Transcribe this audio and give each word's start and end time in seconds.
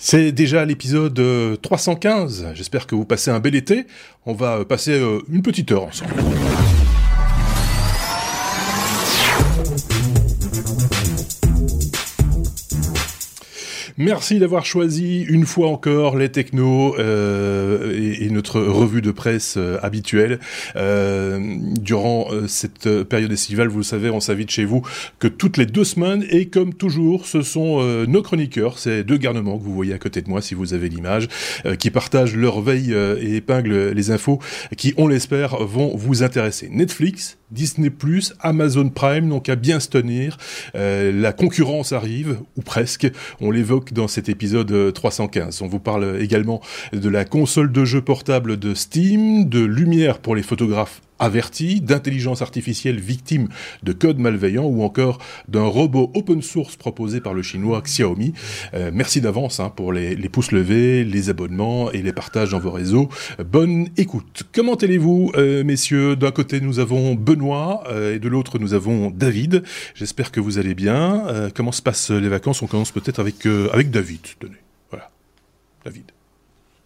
C'est 0.00 0.30
déjà 0.30 0.64
l'épisode 0.64 1.20
315. 1.60 2.52
J'espère 2.54 2.86
que 2.86 2.94
vous 2.94 3.04
passez 3.04 3.32
un 3.32 3.40
bel 3.40 3.56
été. 3.56 3.84
On 4.26 4.32
va 4.32 4.64
passer 4.64 5.02
une 5.28 5.42
petite 5.42 5.72
heure 5.72 5.84
ensemble. 5.84 6.14
Merci 14.00 14.38
d'avoir 14.38 14.64
choisi 14.64 15.22
une 15.22 15.44
fois 15.44 15.66
encore 15.70 16.16
les 16.16 16.28
technos 16.28 16.94
euh, 17.00 17.92
et, 18.20 18.30
notre 18.30 18.60
revue 18.60 19.02
de 19.02 19.10
presse 19.10 19.56
euh, 19.56 19.76
habituelle. 19.82 20.38
Euh, 20.76 21.40
durant 21.80 22.28
cette 22.46 23.02
période 23.02 23.32
estivale, 23.32 23.66
vous 23.66 23.78
le 23.78 23.82
savez, 23.82 24.08
on 24.10 24.20
s'invite 24.20 24.50
chez 24.50 24.64
vous 24.64 24.82
que 25.18 25.26
toutes 25.26 25.56
les 25.56 25.66
deux 25.66 25.82
semaines 25.82 26.24
et 26.30 26.46
comme 26.46 26.74
toujours, 26.74 27.26
ce 27.26 27.42
sont 27.42 27.82
nos 28.06 28.22
chroniqueurs, 28.22 28.78
ces 28.78 29.02
deux 29.02 29.16
garnements 29.16 29.58
que 29.58 29.64
vous 29.64 29.74
voyez 29.74 29.94
à 29.94 29.98
côté 29.98 30.22
de 30.22 30.28
moi 30.28 30.42
si 30.42 30.54
vous 30.54 30.74
avez 30.74 30.88
l'image, 30.88 31.26
qui 31.80 31.90
partagent 31.90 32.36
leur 32.36 32.60
veille 32.60 32.92
et 32.92 33.36
épinglent 33.36 33.90
les 33.90 34.10
infos 34.12 34.38
qui, 34.76 34.94
on 34.96 35.08
l'espère, 35.08 35.56
vont 35.64 35.96
vous 35.96 36.22
intéresser. 36.22 36.68
Netflix, 36.70 37.37
Disney+, 37.50 37.90
Amazon 38.40 38.88
Prime, 38.88 39.28
donc 39.28 39.48
à 39.48 39.56
bien 39.56 39.80
se 39.80 39.88
tenir. 39.88 40.36
la 40.74 41.32
concurrence 41.32 41.92
arrive, 41.92 42.38
ou 42.56 42.62
presque. 42.62 43.10
On 43.40 43.50
l'évoque 43.50 43.92
dans 43.92 44.08
cet 44.08 44.28
épisode 44.28 44.92
315. 44.92 45.60
Euh, 45.60 45.64
On 45.64 45.68
vous 45.68 45.80
parle 45.80 46.18
également 46.20 46.60
de 46.92 47.08
la 47.08 47.24
console 47.24 47.72
de 47.72 47.84
jeu 47.84 48.00
portable 48.00 48.58
de 48.58 48.74
Steam, 48.74 49.48
de 49.48 49.60
lumière 49.60 50.18
pour 50.18 50.34
les 50.34 50.42
photographes 50.42 51.00
avertis, 51.18 51.80
d'intelligence 51.80 52.42
artificielle 52.42 53.00
victime 53.00 53.48
de 53.82 53.92
code 53.92 54.18
malveillant 54.18 54.64
ou 54.64 54.82
encore 54.82 55.18
d'un 55.48 55.64
robot 55.64 56.10
open 56.14 56.42
source 56.42 56.76
proposé 56.76 57.20
par 57.20 57.34
le 57.34 57.42
chinois 57.42 57.80
Xiaomi. 57.82 58.32
Euh, 58.74 58.90
merci 58.92 59.20
d'avance 59.20 59.60
hein, 59.60 59.70
pour 59.70 59.92
les, 59.92 60.16
pouces 60.28 60.52
levés, 60.52 61.04
les 61.04 61.30
abonnements 61.30 61.90
et 61.92 62.02
les 62.02 62.12
partages 62.12 62.50
dans 62.50 62.58
vos 62.58 62.70
réseaux. 62.70 63.08
bonne 63.44 63.88
écoute. 63.96 64.44
Comment 64.52 64.74
allez-vous, 64.74 65.32
euh, 65.36 65.64
messieurs? 65.64 66.16
D'un 66.16 66.30
côté, 66.30 66.60
nous 66.60 66.78
avons 66.78 67.14
Benoît 67.14 67.84
euh, 67.88 68.14
et 68.14 68.18
de 68.18 68.28
l'autre, 68.28 68.58
nous 68.58 68.74
avons 68.74 69.10
David. 69.10 69.62
J'espère 69.94 70.30
que 70.32 70.40
vous 70.40 70.58
allez 70.58 70.74
bien. 70.74 71.26
Euh, 71.28 71.50
comment 71.54 71.72
se 71.72 71.82
passent 71.82 72.10
les 72.10 72.28
vacances? 72.28 72.62
On 72.62 72.66
commence 72.66 72.92
peut-être 72.92 73.18
avec, 73.20 73.46
avec 73.46 73.90
David. 73.90 74.20
Voilà. 74.90 75.10
David. 75.84 76.10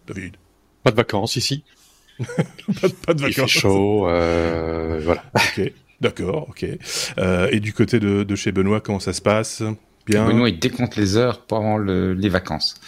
David. 0.07 0.35
Pas 0.83 0.91
de 0.91 0.95
vacances 0.95 1.35
ici. 1.35 1.63
pas, 2.81 2.87
de, 2.87 2.93
pas, 2.93 3.13
de, 3.13 3.21
vacances. 3.21 3.27
Il 3.27 3.33
fait 3.33 3.47
chaud, 3.47 4.07
euh, 4.07 4.99
voilà. 5.03 5.23
Ok, 5.35 5.71
d'accord, 6.01 6.47
ok. 6.49 6.65
Euh, 7.17 7.49
et 7.51 7.59
du 7.59 7.73
côté 7.73 7.99
de, 7.99 8.23
de, 8.23 8.35
chez 8.35 8.51
Benoît, 8.51 8.81
comment 8.81 8.99
ça 8.99 9.13
se 9.13 9.21
passe? 9.21 9.63
Bien. 10.05 10.27
Benoît, 10.27 10.49
il 10.49 10.59
décompte 10.59 10.95
les 10.95 11.17
heures 11.17 11.41
pendant 11.45 11.77
le, 11.77 12.13
les 12.13 12.29
vacances. 12.29 12.79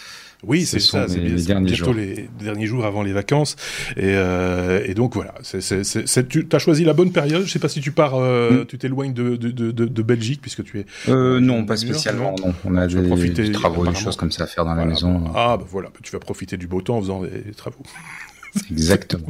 Oui, 0.44 0.66
c'est 0.66 0.80
ça, 0.80 1.08
c'est 1.08 1.18
les 1.18 1.42
derniers 1.44 1.74
jours. 1.74 1.94
les 1.94 2.28
derniers 2.38 2.66
jours 2.66 2.84
avant 2.84 3.02
les 3.02 3.12
vacances. 3.12 3.56
Et, 3.96 4.02
euh, 4.04 4.84
et 4.84 4.94
donc 4.94 5.14
voilà, 5.14 5.34
c 5.42 5.58
est, 5.58 5.60
c 5.60 6.00
est, 6.00 6.06
c 6.06 6.26
tu 6.26 6.46
as 6.52 6.58
choisi 6.58 6.84
la 6.84 6.92
bonne 6.92 7.10
période? 7.10 7.44
Je 7.44 7.50
sais 7.50 7.58
pas 7.58 7.68
si 7.68 7.80
tu 7.80 7.90
pars, 7.90 8.14
euh, 8.14 8.62
mm. 8.62 8.66
tu 8.66 8.78
t'éloignes 8.78 9.14
de, 9.14 9.36
de, 9.36 9.50
de, 9.50 9.70
de, 9.70 10.02
Belgique 10.02 10.40
puisque 10.42 10.62
tu 10.62 10.80
es. 10.80 10.86
Euh, 11.08 11.40
non, 11.40 11.64
pas 11.64 11.76
spécialement. 11.76 12.36
Non. 12.44 12.54
On 12.64 12.76
a 12.76 12.86
des, 12.86 13.02
profiter, 13.02 13.44
des 13.44 13.52
travaux, 13.52 13.86
des 13.86 13.94
choses 13.94 14.16
comme 14.16 14.30
ça 14.30 14.44
à 14.44 14.46
faire 14.46 14.64
dans 14.64 14.74
voilà, 14.74 14.86
la 14.86 14.94
maison. 14.94 15.24
Ah, 15.34 15.56
bah 15.58 15.64
voilà, 15.68 15.90
tu 16.02 16.12
vas 16.12 16.20
profiter 16.20 16.56
du 16.56 16.66
beau 16.66 16.82
temps 16.82 16.98
en 16.98 17.00
faisant 17.00 17.22
des 17.22 17.52
travaux. 17.52 17.82
Exactement. 18.70 19.28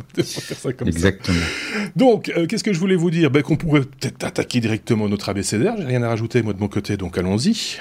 Exactement. 0.86 1.36
Ça. 1.38 1.78
Donc, 1.96 2.32
euh, 2.36 2.46
qu'est-ce 2.46 2.64
que 2.64 2.72
je 2.72 2.78
voulais 2.78 2.96
vous 2.96 3.10
dire? 3.10 3.30
Ben, 3.30 3.42
Qu'on 3.42 3.56
pourrait 3.56 3.80
peut-être 3.82 4.24
attaquer 4.24 4.60
directement 4.60 5.08
notre 5.08 5.28
abécédaire. 5.28 5.74
J'ai 5.78 5.84
rien 5.84 6.02
à 6.02 6.08
rajouter, 6.08 6.42
moi, 6.42 6.52
de 6.52 6.60
mon 6.60 6.68
côté, 6.68 6.96
donc 6.96 7.18
allons-y. 7.18 7.78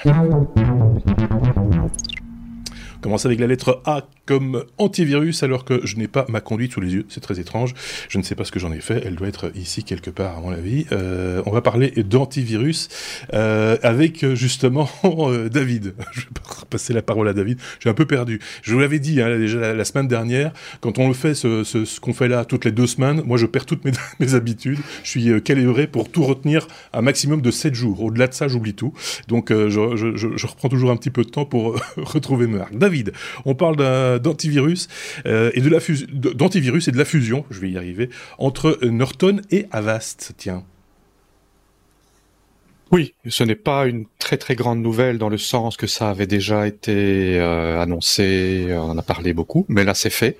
Commence 3.00 3.26
avec 3.26 3.40
la 3.40 3.46
lettre 3.46 3.80
A 3.84 4.02
comme 4.26 4.64
antivirus 4.78 5.42
alors 5.42 5.64
que 5.64 5.80
je 5.84 5.96
n'ai 5.96 6.08
pas 6.08 6.26
ma 6.28 6.40
conduite 6.40 6.72
sous 6.72 6.80
les 6.80 6.92
yeux. 6.92 7.06
C'est 7.08 7.20
très 7.20 7.40
étrange. 7.40 7.74
Je 8.08 8.18
ne 8.18 8.22
sais 8.22 8.34
pas 8.34 8.44
ce 8.44 8.52
que 8.52 8.58
j'en 8.58 8.72
ai 8.72 8.80
fait. 8.80 9.02
Elle 9.06 9.14
doit 9.14 9.28
être 9.28 9.52
ici 9.54 9.84
quelque 9.84 10.10
part 10.10 10.36
à 10.36 10.40
mon 10.40 10.50
avis. 10.50 10.86
Euh, 10.92 11.42
on 11.46 11.52
va 11.52 11.62
parler 11.62 11.90
d'antivirus 11.90 12.88
euh, 13.32 13.76
avec 13.82 14.26
justement 14.34 14.90
euh, 15.04 15.48
David. 15.48 15.94
Je 16.12 16.22
vais 16.22 16.26
passer 16.68 16.92
la 16.92 17.02
parole 17.02 17.28
à 17.28 17.32
David. 17.32 17.60
J'ai 17.78 17.88
un 17.88 17.94
peu 17.94 18.06
perdu. 18.06 18.40
Je 18.62 18.74
vous 18.74 18.80
l'avais 18.80 18.98
dit 18.98 19.20
hein, 19.20 19.38
déjà 19.38 19.72
la, 19.72 19.84
semaine 19.84 20.08
dernière. 20.08 20.52
Quand 20.80 20.98
on 20.98 21.08
le 21.08 21.14
fait, 21.14 21.34
ce, 21.34 22.00
qu'on 22.00 22.12
fait 22.12 22.28
là 22.28 22.44
toutes 22.44 22.64
les 22.64 22.72
deux 22.72 22.88
semaines, 22.88 23.22
moi 23.24 23.38
je 23.38 23.46
perds 23.46 23.66
toutes 23.66 23.84
mes, 23.84 23.92
habitudes. 24.34 24.78
Je 25.04 25.10
suis 25.10 25.42
calibré 25.42 25.86
pour 25.86 26.10
tout 26.10 26.24
retenir 26.24 26.66
un 26.92 27.02
maximum 27.02 27.40
de 27.40 27.50
7 27.52 27.74
jours. 27.74 28.02
Au-delà 28.02 28.26
de 28.26 28.34
ça, 28.34 28.48
j'oublie 28.48 28.74
tout. 28.74 28.92
Donc 29.28 29.50
je, 29.50 29.68
je, 29.68 30.46
reprends 30.46 30.68
toujours 30.68 30.90
un 30.90 30.96
petit 30.96 31.10
peu 31.10 31.22
de 31.22 31.30
temps 31.30 31.44
pour 31.44 31.80
retrouver 31.96 32.46
mes 32.48 32.58
marques. 32.58 32.76
On 33.44 33.54
parle 33.54 33.76
d'antivirus 34.20 34.88
euh, 35.26 35.50
et 35.54 35.60
de 35.60 35.68
la 35.68 35.78
d'antivirus 36.34 36.88
et 36.88 36.92
de 36.92 36.98
la 36.98 37.04
fusion, 37.04 37.44
je 37.50 37.60
vais 37.60 37.70
y 37.70 37.76
arriver, 37.76 38.10
entre 38.38 38.78
Norton 38.82 39.40
et 39.50 39.66
Avast. 39.70 40.32
Tiens. 40.36 40.64
Oui, 42.92 43.14
ce 43.28 43.42
n'est 43.42 43.56
pas 43.56 43.86
une 43.86 44.06
très 44.20 44.36
très 44.36 44.54
grande 44.54 44.80
nouvelle 44.80 45.18
dans 45.18 45.28
le 45.28 45.38
sens 45.38 45.76
que 45.76 45.88
ça 45.88 46.08
avait 46.08 46.28
déjà 46.28 46.68
été 46.68 47.36
euh, 47.38 47.80
annoncé, 47.80 48.68
on 48.70 48.90
en 48.90 48.98
a 48.98 49.02
parlé 49.02 49.32
beaucoup, 49.32 49.66
mais 49.68 49.82
là 49.82 49.92
c'est 49.94 50.10
fait. 50.10 50.38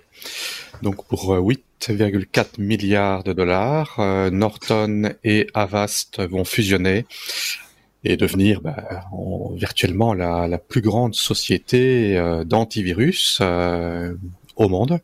Donc 0.82 1.04
pour 1.08 1.34
euh, 1.34 1.40
8,4 1.40 2.60
milliards 2.60 3.24
de 3.24 3.32
dollars, 3.32 3.96
euh, 3.98 4.30
Norton 4.30 5.10
et 5.24 5.48
Avast 5.54 6.22
vont 6.22 6.44
fusionner 6.44 7.04
et 8.06 8.16
devenir 8.16 8.60
bah, 8.60 9.04
en, 9.12 9.52
virtuellement 9.54 10.14
la, 10.14 10.48
la, 10.48 10.58
plus 10.58 10.80
grande 10.80 11.14
société 11.14 12.16
euh, 12.16 12.44
d'antivirus 12.44 13.38
euh, 13.40 14.14
au 14.56 14.68
monde. 14.68 15.00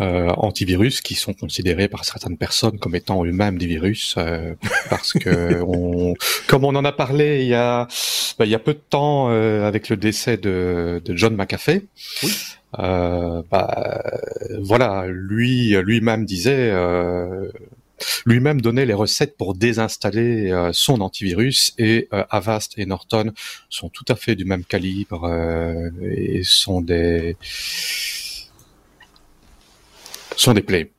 Euh, 0.00 0.30
antivirus 0.38 1.02
qui 1.02 1.14
sont 1.14 1.34
considérés 1.34 1.86
par 1.86 2.06
certaines 2.06 2.38
personnes 2.38 2.78
comme 2.78 2.94
étant 2.94 3.26
eux-mêmes 3.26 3.58
des 3.58 3.66
virus 3.66 4.14
euh, 4.16 4.54
parce 4.88 5.12
que 5.12 5.60
on, 5.66 6.14
comme 6.48 6.64
on 6.64 6.74
en 6.74 6.84
a 6.86 6.92
parlé 6.92 7.42
il 7.42 7.48
y 7.48 7.54
a 7.54 7.86
bah, 8.38 8.46
il 8.46 8.50
y 8.50 8.54
a 8.54 8.58
peu 8.58 8.72
de 8.72 8.80
temps 8.88 9.28
euh, 9.30 9.68
avec 9.68 9.90
le 9.90 9.98
décès 9.98 10.38
de, 10.38 11.02
de 11.04 11.14
John 11.14 11.36
McAfee 11.36 11.86
oui. 12.22 12.32
bah, 12.78 14.02
voilà 14.62 15.04
lui 15.08 15.76
lui-même 15.76 16.24
disait 16.24 16.72
lui-même 18.26 18.60
donnait 18.60 18.86
les 18.86 18.94
recettes 18.94 19.36
pour 19.36 19.54
désinstaller 19.54 20.50
euh, 20.50 20.70
son 20.72 21.00
antivirus 21.00 21.74
et 21.78 22.08
euh, 22.12 22.24
Avast 22.30 22.74
et 22.76 22.86
Norton 22.86 23.32
sont 23.68 23.88
tout 23.88 24.04
à 24.08 24.16
fait 24.16 24.34
du 24.34 24.44
même 24.44 24.64
calibre 24.64 25.24
euh, 25.24 25.90
et 26.02 26.42
sont 26.44 26.80
des 26.80 27.36
sont 30.36 30.54
des 30.54 30.62
plaies. 30.62 30.90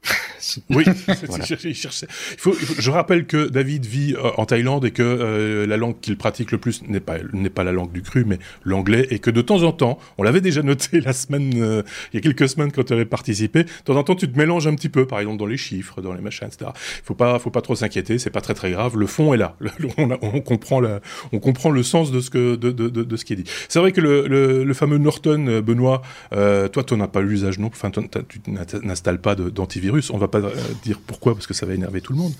oui, 0.69 0.83
voilà. 1.27 1.45
il 1.63 1.75
cherchait. 1.75 2.07
Il 2.33 2.39
faut, 2.39 2.53
il 2.59 2.65
faut, 2.65 2.81
je 2.81 2.91
rappelle 2.91 3.25
que 3.25 3.47
David 3.47 3.85
vit 3.85 4.13
euh, 4.13 4.31
en 4.37 4.45
Thaïlande 4.45 4.85
et 4.85 4.91
que 4.91 5.01
euh, 5.03 5.65
la 5.65 5.77
langue 5.77 5.99
qu'il 5.99 6.17
pratique 6.17 6.51
le 6.51 6.57
plus 6.57 6.81
n'est 6.87 6.99
pas 6.99 7.17
n'est 7.31 7.49
pas 7.49 7.63
la 7.63 7.71
langue 7.71 7.91
du 7.91 8.01
cru, 8.01 8.25
mais 8.25 8.39
l'anglais, 8.63 9.07
et 9.09 9.19
que 9.19 9.29
de 9.29 9.41
temps 9.41 9.63
en 9.63 9.71
temps, 9.71 9.97
on 10.17 10.23
l'avait 10.23 10.41
déjà 10.41 10.61
noté 10.61 11.01
la 11.01 11.13
semaine, 11.13 11.53
euh, 11.55 11.83
il 12.11 12.17
y 12.17 12.19
a 12.19 12.21
quelques 12.21 12.49
semaines 12.49 12.71
quand 12.71 12.83
tu 12.83 12.93
avais 12.93 13.05
participé, 13.05 13.63
de 13.63 13.69
temps 13.85 13.95
en 13.95 14.03
temps 14.03 14.15
tu 14.15 14.29
te 14.29 14.37
mélanges 14.37 14.67
un 14.67 14.75
petit 14.75 14.89
peu, 14.89 15.05
par 15.05 15.19
exemple 15.19 15.37
dans 15.37 15.45
les 15.45 15.57
chiffres, 15.57 16.01
dans 16.01 16.13
les 16.13 16.21
machins, 16.21 16.47
etc. 16.47 16.71
Il 16.75 17.05
faut 17.05 17.15
pas, 17.15 17.39
faut 17.39 17.51
pas 17.51 17.61
trop 17.61 17.75
s'inquiéter, 17.75 18.17
c'est 18.17 18.29
pas 18.29 18.41
très 18.41 18.53
très 18.53 18.71
grave. 18.71 18.97
Le 18.97 19.07
fond 19.07 19.33
est 19.33 19.37
là, 19.37 19.55
le, 19.59 19.71
on, 19.97 20.11
a, 20.11 20.17
on, 20.21 20.41
comprend 20.41 20.79
la, 20.79 21.01
on 21.31 21.39
comprend 21.39 21.71
le 21.71 21.83
sens 21.83 22.11
de 22.11 22.19
ce 22.19 22.29
que 22.29 22.55
de, 22.55 22.71
de, 22.71 22.89
de, 22.89 23.03
de 23.03 23.17
ce 23.17 23.25
qui 23.25 23.33
est 23.33 23.37
dit. 23.37 23.49
C'est 23.69 23.79
vrai 23.79 23.91
que 23.91 24.01
le, 24.01 24.27
le, 24.27 24.63
le, 24.63 24.73
fameux 24.73 24.97
Norton, 24.97 25.61
Benoît, 25.61 26.01
euh, 26.33 26.67
toi, 26.67 26.83
tu 26.83 26.95
n'as 26.95 27.07
pas 27.07 27.21
l'usage 27.21 27.59
non, 27.59 27.67
enfin, 27.67 27.91
tu 27.91 28.41
n'installes 28.83 29.19
pas 29.23 29.35
d'antivirus. 29.35 30.11
On 30.11 30.19
va 30.19 30.27
pas 30.27 30.39
euh, 30.39 30.51
dire 30.83 30.99
pourquoi 31.05 31.33
parce 31.33 31.47
que 31.47 31.55
ça 31.55 31.65
va 31.65 31.73
énerver 31.73 32.01
tout 32.01 32.13
le 32.13 32.19
monde. 32.19 32.33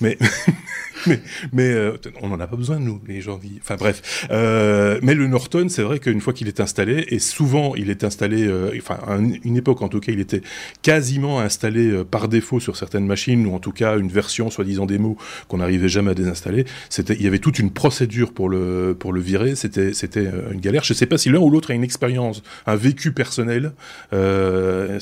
Mais 0.00 0.18
mais, 1.52 1.70
euh, 1.70 1.96
on 2.22 2.28
n'en 2.28 2.40
a 2.40 2.46
pas 2.46 2.56
besoin 2.56 2.78
nous 2.78 3.00
les 3.06 3.20
gens. 3.20 3.40
Enfin 3.60 3.76
bref. 3.76 4.26
Euh, 4.30 4.98
mais 5.02 5.14
le 5.14 5.26
Norton, 5.26 5.66
c'est 5.68 5.82
vrai 5.82 5.98
qu'une 5.98 6.20
fois 6.20 6.32
qu'il 6.32 6.48
est 6.48 6.60
installé 6.60 7.06
et 7.08 7.18
souvent 7.18 7.74
il 7.74 7.90
est 7.90 8.04
installé, 8.04 8.46
euh, 8.46 8.72
enfin 8.76 8.98
une 9.44 9.56
époque 9.56 9.82
en 9.82 9.88
tout 9.88 10.00
cas, 10.00 10.12
il 10.12 10.20
était 10.20 10.42
quasiment 10.82 11.40
installé 11.40 12.04
par 12.04 12.28
défaut 12.28 12.60
sur 12.60 12.76
certaines 12.76 13.06
machines 13.06 13.46
ou 13.46 13.54
en 13.54 13.60
tout 13.60 13.72
cas 13.72 13.98
une 13.98 14.08
version 14.08 14.50
soi-disant 14.50 14.86
démo 14.86 15.16
qu'on 15.48 15.58
n'arrivait 15.58 15.88
jamais 15.88 16.10
à 16.10 16.14
désinstaller. 16.14 16.64
Il 16.98 17.22
y 17.22 17.26
avait 17.26 17.38
toute 17.38 17.58
une 17.58 17.70
procédure 17.70 18.32
pour 18.32 18.48
le 18.48 18.96
pour 18.98 19.12
le 19.12 19.20
virer. 19.20 19.54
C'était 19.54 19.92
une 20.52 20.60
galère. 20.60 20.84
Je 20.84 20.94
sais 20.94 21.06
pas 21.06 21.18
si 21.18 21.30
l'un 21.30 21.40
ou 21.40 21.50
l'autre 21.50 21.70
a 21.70 21.74
une 21.74 21.84
expérience, 21.84 22.42
un 22.66 22.76
vécu 22.76 23.12
personnel. 23.12 23.72
c'est 24.10 24.18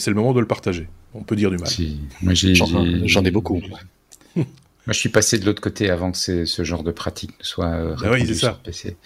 le 0.09 0.15
moment 0.15 0.33
de 0.33 0.41
le 0.41 0.47
partager. 0.47 0.89
On 1.15 1.23
peut 1.23 1.37
dire 1.37 1.51
du 1.51 1.57
mal. 1.57 1.69
Si. 1.69 1.99
J'en 2.23 3.25
ai 3.25 3.31
beaucoup. 3.31 3.61
Moi, 4.37 4.95
je 4.95 5.01
suis 5.01 5.11
passé 5.11 5.39
de 5.39 5.45
l'autre 5.45 5.61
côté 5.61 5.91
avant 5.91 6.13
que 6.13 6.47
ce 6.47 6.65
genre 6.65 6.83
de 6.83 6.93
pratique 6.93 7.33
ne 7.39 7.45
soit 7.45 7.67
euh, 7.67 7.95
ah 8.03 8.11
oui, 8.11 8.35
sur 8.35 8.59
PC. 8.59 8.97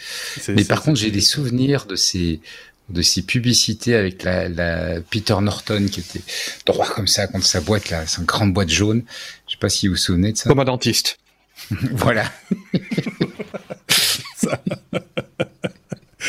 Mais 0.48 0.64
par 0.64 0.82
contre, 0.82 1.00
j'ai 1.00 1.10
des 1.10 1.20
souvenirs 1.20 1.86
de 1.86 1.96
ces 1.96 2.40
de 2.88 3.02
ces 3.02 3.22
publicités 3.22 3.94
avec 3.94 4.22
la, 4.22 4.48
la, 4.48 5.00
Peter 5.00 5.36
Norton 5.40 5.86
qui 5.90 6.00
était 6.00 6.20
droit 6.66 6.86
comme 6.86 7.06
ça 7.06 7.26
contre 7.26 7.46
sa 7.46 7.60
boîte 7.60 7.90
là, 7.90 8.06
sa 8.06 8.22
grande 8.22 8.52
boîte 8.52 8.68
jaune. 8.68 9.02
Je 9.46 9.52
sais 9.52 9.58
pas 9.58 9.68
si 9.68 9.88
vous 9.88 9.94
vous 9.94 9.98
souvenez 9.98 10.32
de 10.32 10.36
ça. 10.36 10.48
Comme 10.48 10.60
un 10.60 10.64
dentiste. 10.64 11.18
voilà. 11.92 12.30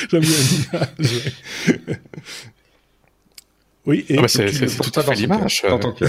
J'aime 0.10 0.22
bien 0.22 0.38
l'image. 0.52 2.08
Oui, 3.86 4.06
et 4.08 4.18
ah 4.18 4.22
bah 4.22 4.28
c'est 4.30 4.50
tout 4.50 4.98
à 4.98 5.04
fait 5.04 5.16
l'image. 5.16 5.62
Euh. 5.66 5.78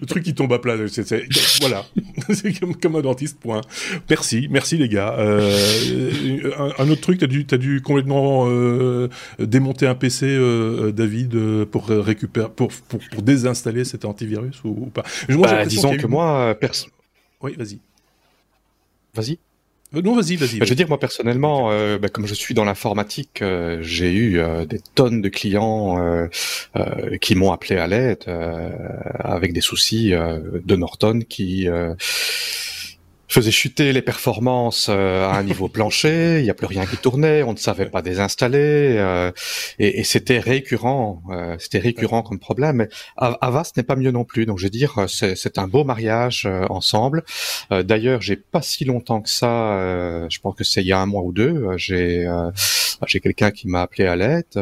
le 0.00 0.06
truc 0.06 0.22
qui 0.22 0.32
tombe 0.32 0.52
à 0.52 0.60
plat, 0.60 0.76
c'est 0.86 1.24
voilà, 1.60 1.84
c'est 2.32 2.56
comme, 2.60 2.76
comme, 2.76 2.94
un 2.94 3.00
dentiste. 3.00 3.40
Point. 3.40 3.60
Merci, 4.08 4.46
merci 4.50 4.76
les 4.76 4.88
gars. 4.88 5.16
Euh, 5.18 6.70
un, 6.78 6.88
autre 6.88 7.00
truc, 7.00 7.18
t'as 7.18 7.26
dû, 7.26 7.44
as 7.50 7.56
dû 7.56 7.82
complètement 7.82 8.44
euh, 8.46 9.08
démonter 9.40 9.88
un 9.88 9.96
PC, 9.96 10.26
euh, 10.26 10.92
David, 10.92 11.64
pour 11.64 11.88
récupérer, 11.88 12.48
pour, 12.54 12.68
pour, 12.88 13.00
pour, 13.00 13.22
désinstaller 13.22 13.84
cet 13.84 14.04
antivirus 14.04 14.62
ou, 14.62 14.68
ou 14.68 14.86
pas? 14.86 15.02
Moi, 15.28 15.48
bah, 15.48 15.66
disons 15.66 15.96
que 15.96 16.06
moi, 16.06 16.54
personne. 16.54 16.90
Oui, 17.42 17.56
vas-y. 17.58 17.80
Vas-y. 19.12 19.38
Euh, 19.94 20.02
non, 20.02 20.14
vas-y, 20.14 20.36
vas-y. 20.36 20.58
Bah, 20.58 20.64
je 20.64 20.70
veux 20.70 20.76
dire, 20.76 20.88
moi 20.88 20.98
personnellement, 20.98 21.70
euh, 21.70 21.98
bah, 21.98 22.08
comme 22.08 22.26
je 22.26 22.34
suis 22.34 22.54
dans 22.54 22.64
l'informatique, 22.64 23.42
euh, 23.42 23.78
j'ai 23.82 24.12
eu 24.12 24.40
des 24.68 24.80
tonnes 24.94 25.20
de 25.20 25.28
clients 25.28 26.28
qui 27.20 27.34
m'ont 27.34 27.52
appelé 27.52 27.76
à 27.76 27.86
l'aide 27.86 28.24
avec 29.18 29.52
des 29.52 29.60
soucis 29.60 30.10
de 30.10 30.76
Norton 30.76 31.20
qui 31.28 31.68
faisait 33.28 33.50
chuter 33.50 33.92
les 33.92 34.02
performances 34.02 34.88
euh, 34.90 35.26
à 35.26 35.36
un 35.36 35.42
niveau 35.42 35.68
plancher, 35.74 36.38
il 36.38 36.44
n'y 36.44 36.50
a 36.50 36.54
plus 36.54 36.66
rien 36.66 36.86
qui 36.86 36.96
tournait, 36.96 37.42
on 37.42 37.52
ne 37.52 37.58
savait 37.58 37.86
pas 37.86 38.02
désinstaller, 38.02 38.96
euh, 38.98 39.32
et, 39.78 40.00
et 40.00 40.04
c'était 40.04 40.38
récurrent, 40.38 41.22
euh, 41.30 41.56
c'était 41.58 41.78
récurrent 41.78 42.22
comme 42.22 42.38
problème. 42.38 42.76
Mais 42.76 42.88
Avast 43.16 43.76
n'est 43.76 43.82
pas 43.82 43.96
mieux 43.96 44.10
non 44.10 44.24
plus, 44.24 44.46
donc 44.46 44.58
je 44.58 44.64
veux 44.64 44.70
dire, 44.70 45.06
c'est 45.08 45.58
un 45.58 45.68
beau 45.68 45.84
mariage 45.84 46.48
ensemble. 46.68 47.24
D'ailleurs, 47.70 48.20
j'ai 48.20 48.36
pas 48.36 48.62
si 48.62 48.84
longtemps 48.84 49.20
que 49.20 49.30
ça, 49.30 50.28
je 50.28 50.38
pense 50.40 50.56
que 50.56 50.64
c'est 50.64 50.82
il 50.82 50.86
y 50.86 50.92
a 50.92 50.98
un 50.98 51.06
mois 51.06 51.22
ou 51.22 51.32
deux, 51.32 51.76
j'ai 51.76 52.28
j'ai 53.06 53.20
quelqu'un 53.20 53.50
qui 53.50 53.68
m'a 53.68 53.82
appelé 53.82 54.06
à 54.06 54.16
l'aide, 54.16 54.56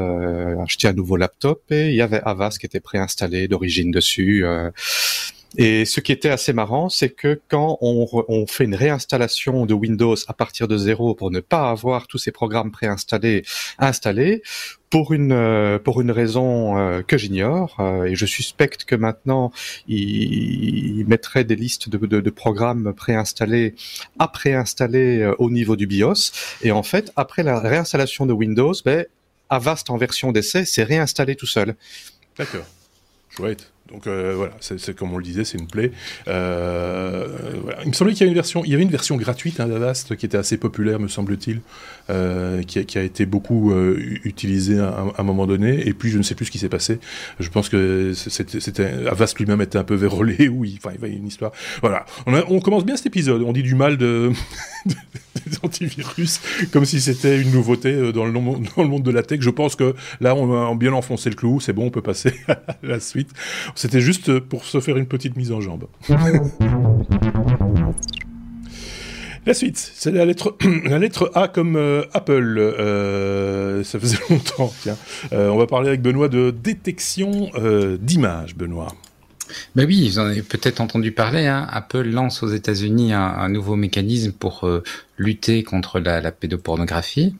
acheté 0.62 0.88
un 0.88 0.92
nouveau 0.92 1.16
laptop 1.16 1.62
et 1.70 1.88
il 1.88 1.94
y 1.94 2.02
avait 2.02 2.20
Avast 2.24 2.58
qui 2.58 2.66
était 2.66 2.80
préinstallé 2.80 3.48
d'origine 3.48 3.90
dessus. 3.90 4.44
Et 5.56 5.84
ce 5.84 6.00
qui 6.00 6.12
était 6.12 6.30
assez 6.30 6.52
marrant, 6.52 6.88
c'est 6.88 7.10
que 7.10 7.40
quand 7.48 7.78
on, 7.80 8.46
fait 8.46 8.64
une 8.64 8.74
réinstallation 8.74 9.66
de 9.66 9.74
Windows 9.74 10.16
à 10.28 10.32
partir 10.32 10.68
de 10.68 10.76
zéro 10.76 11.14
pour 11.14 11.30
ne 11.30 11.40
pas 11.40 11.70
avoir 11.70 12.06
tous 12.06 12.18
ces 12.18 12.32
programmes 12.32 12.70
préinstallés 12.70 13.44
installés, 13.78 14.42
pour 14.88 15.14
une 15.14 15.32
euh, 15.32 15.78
pour 15.78 16.02
une 16.02 16.10
raison 16.10 16.76
euh, 16.76 17.00
que 17.00 17.16
j'ignore 17.16 17.76
euh, 17.80 18.04
et 18.04 18.14
je 18.14 18.26
suspecte 18.26 18.84
que 18.84 18.94
maintenant 18.94 19.50
il, 19.88 21.06
mettrait 21.08 21.44
des 21.44 21.56
listes 21.56 21.88
de, 21.88 22.30
programmes 22.30 22.92
préinstallés 22.92 23.74
à 24.18 24.28
préinstaller 24.28 25.32
au 25.38 25.50
niveau 25.50 25.76
du 25.76 25.86
BIOS 25.86 26.32
et 26.60 26.72
en 26.72 26.82
fait 26.82 27.10
après 27.16 27.42
la 27.42 27.58
réinstallation 27.58 28.26
de 28.26 28.34
Windows, 28.34 28.74
ben 28.84 29.06
Avast 29.48 29.88
en 29.88 29.96
version 29.96 30.30
d'essai 30.30 30.64
s'est 30.64 30.84
réinstallé 30.84 31.36
tout 31.36 31.46
seul. 31.46 31.74
D'accord. 32.38 32.64
Chouette. 33.30 33.72
Donc 33.90 34.06
euh, 34.06 34.34
voilà, 34.36 34.52
c'est 34.60 34.96
comme 34.96 35.12
on 35.12 35.18
le 35.18 35.24
disait, 35.24 35.44
c'est 35.44 35.58
une 35.58 35.66
plaie. 35.66 35.92
Euh. 36.28 37.26
Il 37.82 37.88
me 37.88 37.92
semblait 37.92 38.14
qu'il 38.14 38.26
y, 38.26 38.30
une 38.30 38.34
version, 38.34 38.64
il 38.64 38.70
y 38.70 38.74
avait 38.74 38.82
une 38.82 38.90
version 38.90 39.16
gratuite 39.16 39.60
hein, 39.60 39.66
d'Avast 39.66 40.16
qui 40.16 40.24
était 40.24 40.38
assez 40.38 40.56
populaire, 40.56 41.00
me 41.00 41.08
semble-t-il, 41.08 41.60
euh, 42.08 42.62
qui, 42.62 42.98
a 42.98 43.02
été 43.02 43.26
beaucoup 43.26 43.74
utilisée 44.24 44.78
à, 44.78 45.04
un 45.18 45.22
moment 45.22 45.46
donné. 45.46 45.86
Et 45.86 45.94
puis 45.94 46.10
je 46.10 46.18
ne 46.18 46.22
sais 46.22 46.34
plus 46.34 46.46
ce 46.46 46.50
qui 46.50 46.58
s'est 46.58 46.68
passé. 46.68 47.00
Je 47.40 47.48
pense 47.50 47.68
que 47.68 48.12
c'était 48.14 49.06
Avast 49.10 49.38
lui-même 49.38 49.60
était 49.60 49.78
un 49.78 49.84
peu 49.84 49.94
vérolé, 49.94 50.48
ou 50.52 50.64
il, 50.64 50.78
enfin, 50.78 50.94
il 50.96 51.08
y 51.08 51.12
a 51.12 51.16
une 51.16 51.26
histoire. 51.26 51.52
Voilà, 51.80 52.06
on, 52.26 52.60
commence 52.60 52.84
bien 52.84 52.96
cet 52.96 53.06
épisode. 53.06 53.42
On 53.42 53.52
dit 53.52 53.62
du 53.62 53.74
mal 53.74 53.98
de, 53.98 54.30
des 54.86 55.58
antivirus 55.62 56.40
comme 56.72 56.84
si 56.84 57.00
c'était 57.00 57.40
une 57.40 57.50
nouveauté 57.50 58.12
dans 58.12 58.24
le, 58.24 58.32
dans 58.32 58.82
le 58.82 58.88
monde 58.88 59.02
de 59.02 59.10
la 59.10 59.22
tech. 59.22 59.40
Je 59.40 59.50
pense 59.50 59.76
que 59.76 59.94
là, 60.20 60.34
on 60.34 60.70
a 60.70 60.74
bien 60.76 60.92
enfoncé 60.92 61.28
le 61.28 61.36
clou. 61.36 61.60
C'est 61.60 61.72
bon, 61.72 61.86
on 61.86 61.90
peut 61.90 62.00
passer 62.00 62.32
à 62.48 62.58
la 62.82 63.00
suite. 63.00 63.30
C'était 63.82 64.00
juste 64.00 64.38
pour 64.38 64.64
se 64.64 64.78
faire 64.78 64.96
une 64.96 65.08
petite 65.08 65.34
mise 65.34 65.50
en 65.50 65.60
jambe. 65.60 65.88
La 69.44 69.54
suite, 69.54 69.76
c'est 69.76 70.12
la 70.12 70.24
lettre, 70.24 70.56
la 70.84 71.00
lettre 71.00 71.32
A 71.34 71.48
comme 71.48 71.74
euh, 71.74 72.04
Apple. 72.12 72.58
Euh, 72.60 73.82
ça 73.82 73.98
faisait 73.98 74.18
longtemps, 74.30 74.72
tiens. 74.82 74.96
Euh, 75.32 75.48
on 75.48 75.58
va 75.58 75.66
parler 75.66 75.88
avec 75.88 76.00
Benoît 76.00 76.28
de 76.28 76.52
détection 76.52 77.50
d'images, 78.00 78.54
Benoît. 78.54 78.94
Ben 79.74 79.84
oui, 79.84 80.08
vous 80.08 80.20
en 80.20 80.26
avez 80.26 80.42
peut-être 80.42 80.80
entendu 80.80 81.10
parler. 81.10 81.48
Hein. 81.48 81.66
Apple 81.68 82.08
lance 82.08 82.44
aux 82.44 82.50
États-Unis 82.50 83.12
un, 83.12 83.48
nouveau 83.48 83.74
mécanisme 83.74 84.30
pour 84.30 84.64
lutter 85.18 85.64
contre 85.64 85.98
la, 85.98 86.20
la, 86.20 86.30
pédopornographie. 86.30 87.34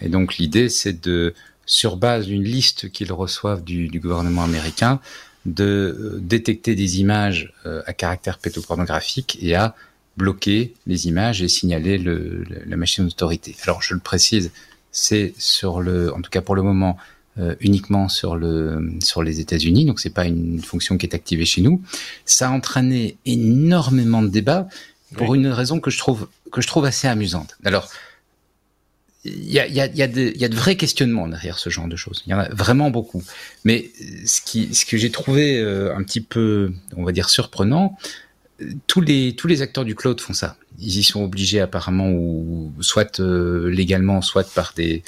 Et 0.00 0.08
donc 0.08 0.38
l'idée, 0.38 0.70
c'est 0.70 1.04
de, 1.04 1.34
sur 1.66 1.98
base 1.98 2.28
d'une 2.28 2.44
liste 2.44 2.90
qu'ils 2.90 3.12
reçoivent 3.12 3.62
du, 3.62 3.88
du 3.88 4.00
gouvernement 4.00 4.42
américain, 4.42 5.00
de 5.46 5.64
euh, 5.64 6.18
détecter 6.20 6.74
des 6.74 7.00
images 7.00 7.52
euh, 7.66 7.82
à 7.86 7.92
caractère 7.92 8.38
pédopornographique 8.38 9.38
et 9.40 9.54
à 9.54 9.74
bloquer 10.16 10.74
les 10.86 11.08
images 11.08 11.42
et 11.42 11.48
signaler 11.48 11.98
le, 11.98 12.44
la 12.66 12.76
machine 12.76 13.04
d'autorité. 13.04 13.56
Alors 13.64 13.82
je 13.82 13.94
le 13.94 14.00
précise, 14.00 14.50
c'est 14.90 15.34
sur 15.38 15.80
le, 15.80 16.14
en 16.14 16.20
tout 16.20 16.30
cas 16.30 16.42
pour 16.42 16.54
le 16.54 16.62
moment, 16.62 16.96
euh, 17.38 17.54
uniquement 17.60 18.10
sur 18.10 18.36
le 18.36 18.92
sur 19.00 19.22
les 19.22 19.40
États-Unis, 19.40 19.86
donc 19.86 20.00
c'est 20.00 20.10
pas 20.10 20.26
une 20.26 20.60
fonction 20.60 20.98
qui 20.98 21.06
est 21.06 21.14
activée 21.14 21.46
chez 21.46 21.62
nous. 21.62 21.80
Ça 22.26 22.48
a 22.48 22.52
entraîné 22.52 23.16
énormément 23.24 24.20
de 24.22 24.28
débats 24.28 24.68
pour 25.16 25.34
une 25.34 25.46
raison 25.46 25.80
que 25.80 25.90
je 25.90 25.96
trouve 25.96 26.28
que 26.50 26.60
je 26.60 26.66
trouve 26.66 26.84
assez 26.84 27.08
amusante. 27.08 27.56
Alors 27.64 27.88
il 29.24 29.50
y 29.52 29.60
a, 29.60 29.66
y, 29.68 29.80
a, 29.80 29.86
y, 29.86 30.02
a 30.02 30.06
y 30.06 30.44
a 30.44 30.48
de 30.48 30.54
vrais 30.56 30.76
questionnements 30.76 31.28
derrière 31.28 31.58
ce 31.58 31.70
genre 31.70 31.86
de 31.86 31.96
choses. 31.96 32.22
Il 32.26 32.30
y 32.30 32.34
en 32.34 32.40
a 32.40 32.48
vraiment 32.48 32.90
beaucoup. 32.90 33.22
Mais 33.64 33.90
ce, 34.26 34.40
qui, 34.40 34.74
ce 34.74 34.84
que 34.84 34.96
j'ai 34.96 35.10
trouvé 35.10 35.58
euh, 35.58 35.94
un 35.94 36.02
petit 36.02 36.20
peu, 36.20 36.72
on 36.96 37.04
va 37.04 37.12
dire, 37.12 37.28
surprenant, 37.30 37.96
tous 38.86 39.00
les, 39.00 39.34
tous 39.36 39.46
les 39.46 39.62
acteurs 39.62 39.84
du 39.84 39.94
cloud 39.94 40.20
font 40.20 40.32
ça. 40.32 40.56
Ils 40.78 40.98
y 40.98 41.02
sont 41.04 41.22
obligés 41.22 41.60
apparemment, 41.60 42.10
ou 42.10 42.72
soit 42.80 43.20
euh, 43.20 43.68
légalement, 43.70 44.22
soit 44.22 44.52
par 44.52 44.72
des, 44.74 45.02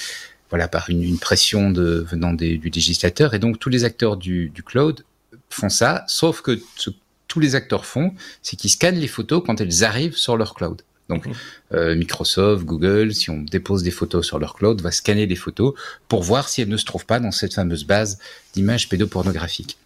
voilà, 0.50 0.68
par 0.68 0.90
une, 0.90 1.02
une 1.02 1.18
pression 1.18 1.70
de, 1.70 2.06
venant 2.08 2.32
des, 2.32 2.56
du 2.58 2.70
législateur. 2.70 3.34
Et 3.34 3.38
donc 3.38 3.58
tous 3.58 3.68
les 3.68 3.84
acteurs 3.84 4.16
du, 4.16 4.50
du 4.50 4.62
cloud 4.62 5.04
font 5.50 5.68
ça, 5.68 6.04
sauf 6.06 6.40
que 6.40 6.60
ce 6.76 6.90
que 6.90 6.96
tous 7.26 7.40
les 7.40 7.56
acteurs 7.56 7.84
font, 7.84 8.14
c'est 8.42 8.54
qu'ils 8.54 8.70
scannent 8.70 8.98
les 8.98 9.08
photos 9.08 9.42
quand 9.44 9.60
elles 9.60 9.82
arrivent 9.82 10.16
sur 10.16 10.36
leur 10.36 10.54
cloud. 10.54 10.82
Donc 11.08 11.26
euh, 11.72 11.94
Microsoft, 11.94 12.64
Google, 12.64 13.14
si 13.14 13.30
on 13.30 13.42
dépose 13.42 13.82
des 13.82 13.90
photos 13.90 14.26
sur 14.26 14.38
leur 14.38 14.54
cloud, 14.54 14.80
va 14.80 14.90
scanner 14.90 15.26
les 15.26 15.36
photos 15.36 15.74
pour 16.08 16.22
voir 16.22 16.48
si 16.48 16.62
elles 16.62 16.68
ne 16.68 16.76
se 16.76 16.84
trouvent 16.84 17.06
pas 17.06 17.20
dans 17.20 17.30
cette 17.30 17.54
fameuse 17.54 17.84
base 17.84 18.18
d'images 18.54 18.88
pédopornographiques. 18.88 19.76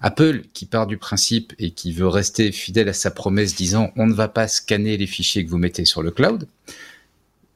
Apple, 0.00 0.42
qui 0.52 0.66
part 0.66 0.86
du 0.86 0.96
principe 0.96 1.52
et 1.58 1.72
qui 1.72 1.92
veut 1.92 2.06
rester 2.06 2.52
fidèle 2.52 2.88
à 2.88 2.92
sa 2.92 3.10
promesse 3.10 3.56
disant 3.56 3.92
on 3.96 4.06
ne 4.06 4.14
va 4.14 4.28
pas 4.28 4.46
scanner 4.46 4.96
les 4.96 5.08
fichiers 5.08 5.44
que 5.44 5.50
vous 5.50 5.58
mettez 5.58 5.84
sur 5.84 6.02
le 6.02 6.12
cloud, 6.12 6.46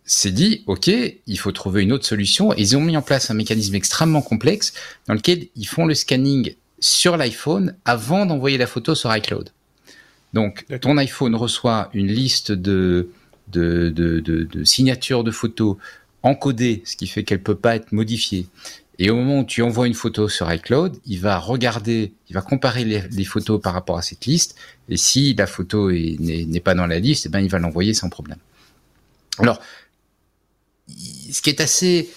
s'est 0.04 0.32
dit 0.32 0.64
ok, 0.66 0.88
il 0.88 1.38
faut 1.38 1.52
trouver 1.52 1.82
une 1.82 1.92
autre 1.92 2.06
solution. 2.06 2.52
Et 2.54 2.62
ils 2.62 2.76
ont 2.76 2.80
mis 2.80 2.96
en 2.96 3.02
place 3.02 3.30
un 3.30 3.34
mécanisme 3.34 3.76
extrêmement 3.76 4.22
complexe 4.22 4.72
dans 5.06 5.14
lequel 5.14 5.46
ils 5.54 5.68
font 5.68 5.86
le 5.86 5.94
scanning 5.94 6.56
sur 6.80 7.16
l'iPhone 7.16 7.76
avant 7.84 8.26
d'envoyer 8.26 8.58
la 8.58 8.66
photo 8.66 8.96
sur 8.96 9.14
iCloud. 9.14 9.50
Donc, 10.32 10.64
ton 10.80 10.96
iPhone 10.96 11.34
reçoit 11.34 11.90
une 11.92 12.06
liste 12.06 12.52
de, 12.52 13.10
de, 13.48 13.90
de, 13.90 14.20
de, 14.20 14.64
signatures 14.64 15.24
de 15.24 15.30
photos 15.30 15.76
encodées, 16.22 16.82
ce 16.84 16.96
qui 16.96 17.06
fait 17.06 17.24
qu'elle 17.24 17.42
peut 17.42 17.54
pas 17.54 17.76
être 17.76 17.92
modifiée. 17.92 18.46
Et 18.98 19.10
au 19.10 19.16
moment 19.16 19.40
où 19.40 19.44
tu 19.44 19.62
envoies 19.62 19.86
une 19.86 19.94
photo 19.94 20.28
sur 20.28 20.52
iCloud, 20.52 20.96
il 21.06 21.18
va 21.18 21.38
regarder, 21.38 22.12
il 22.28 22.34
va 22.34 22.42
comparer 22.42 22.84
les, 22.84 23.24
photos 23.24 23.60
par 23.60 23.72
rapport 23.72 23.98
à 23.98 24.02
cette 24.02 24.26
liste. 24.26 24.54
Et 24.88 24.96
si 24.96 25.34
la 25.34 25.46
photo 25.46 25.90
n'est 25.90 26.60
pas 26.60 26.74
dans 26.74 26.86
la 26.86 26.98
liste, 26.98 27.26
eh 27.26 27.28
ben, 27.28 27.40
il 27.40 27.48
va 27.48 27.58
l'envoyer 27.58 27.94
sans 27.94 28.08
problème. 28.08 28.38
Alors, 29.38 29.60
ce 30.88 31.42
qui 31.42 31.50
est 31.50 31.60
assez, 31.60 32.10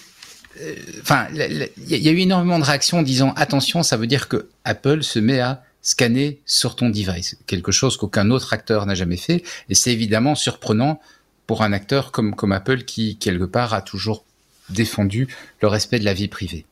euh, 0.60 0.74
enfin, 1.00 1.26
il 1.32 1.68
y 1.88 2.08
a 2.08 2.12
eu 2.12 2.18
énormément 2.18 2.58
de 2.58 2.64
réactions 2.64 2.98
en 2.98 3.02
disant 3.02 3.32
attention, 3.36 3.82
ça 3.82 3.96
veut 3.96 4.06
dire 4.06 4.28
que 4.28 4.48
Apple 4.64 5.02
se 5.02 5.18
met 5.18 5.40
à 5.40 5.64
scanner 5.86 6.40
sur 6.46 6.74
ton 6.74 6.90
device, 6.90 7.38
quelque 7.46 7.70
chose 7.70 7.96
qu'aucun 7.96 8.32
autre 8.32 8.52
acteur 8.52 8.86
n'a 8.86 8.96
jamais 8.96 9.16
fait, 9.16 9.44
et 9.68 9.76
c'est 9.76 9.92
évidemment 9.92 10.34
surprenant 10.34 11.00
pour 11.46 11.62
un 11.62 11.72
acteur 11.72 12.10
comme, 12.10 12.34
comme 12.34 12.50
Apple 12.50 12.82
qui, 12.82 13.18
quelque 13.18 13.44
part, 13.44 13.72
a 13.72 13.82
toujours 13.82 14.24
défendu 14.68 15.28
le 15.62 15.68
respect 15.68 16.00
de 16.00 16.04
la 16.04 16.12
vie 16.12 16.26
privée. 16.26 16.64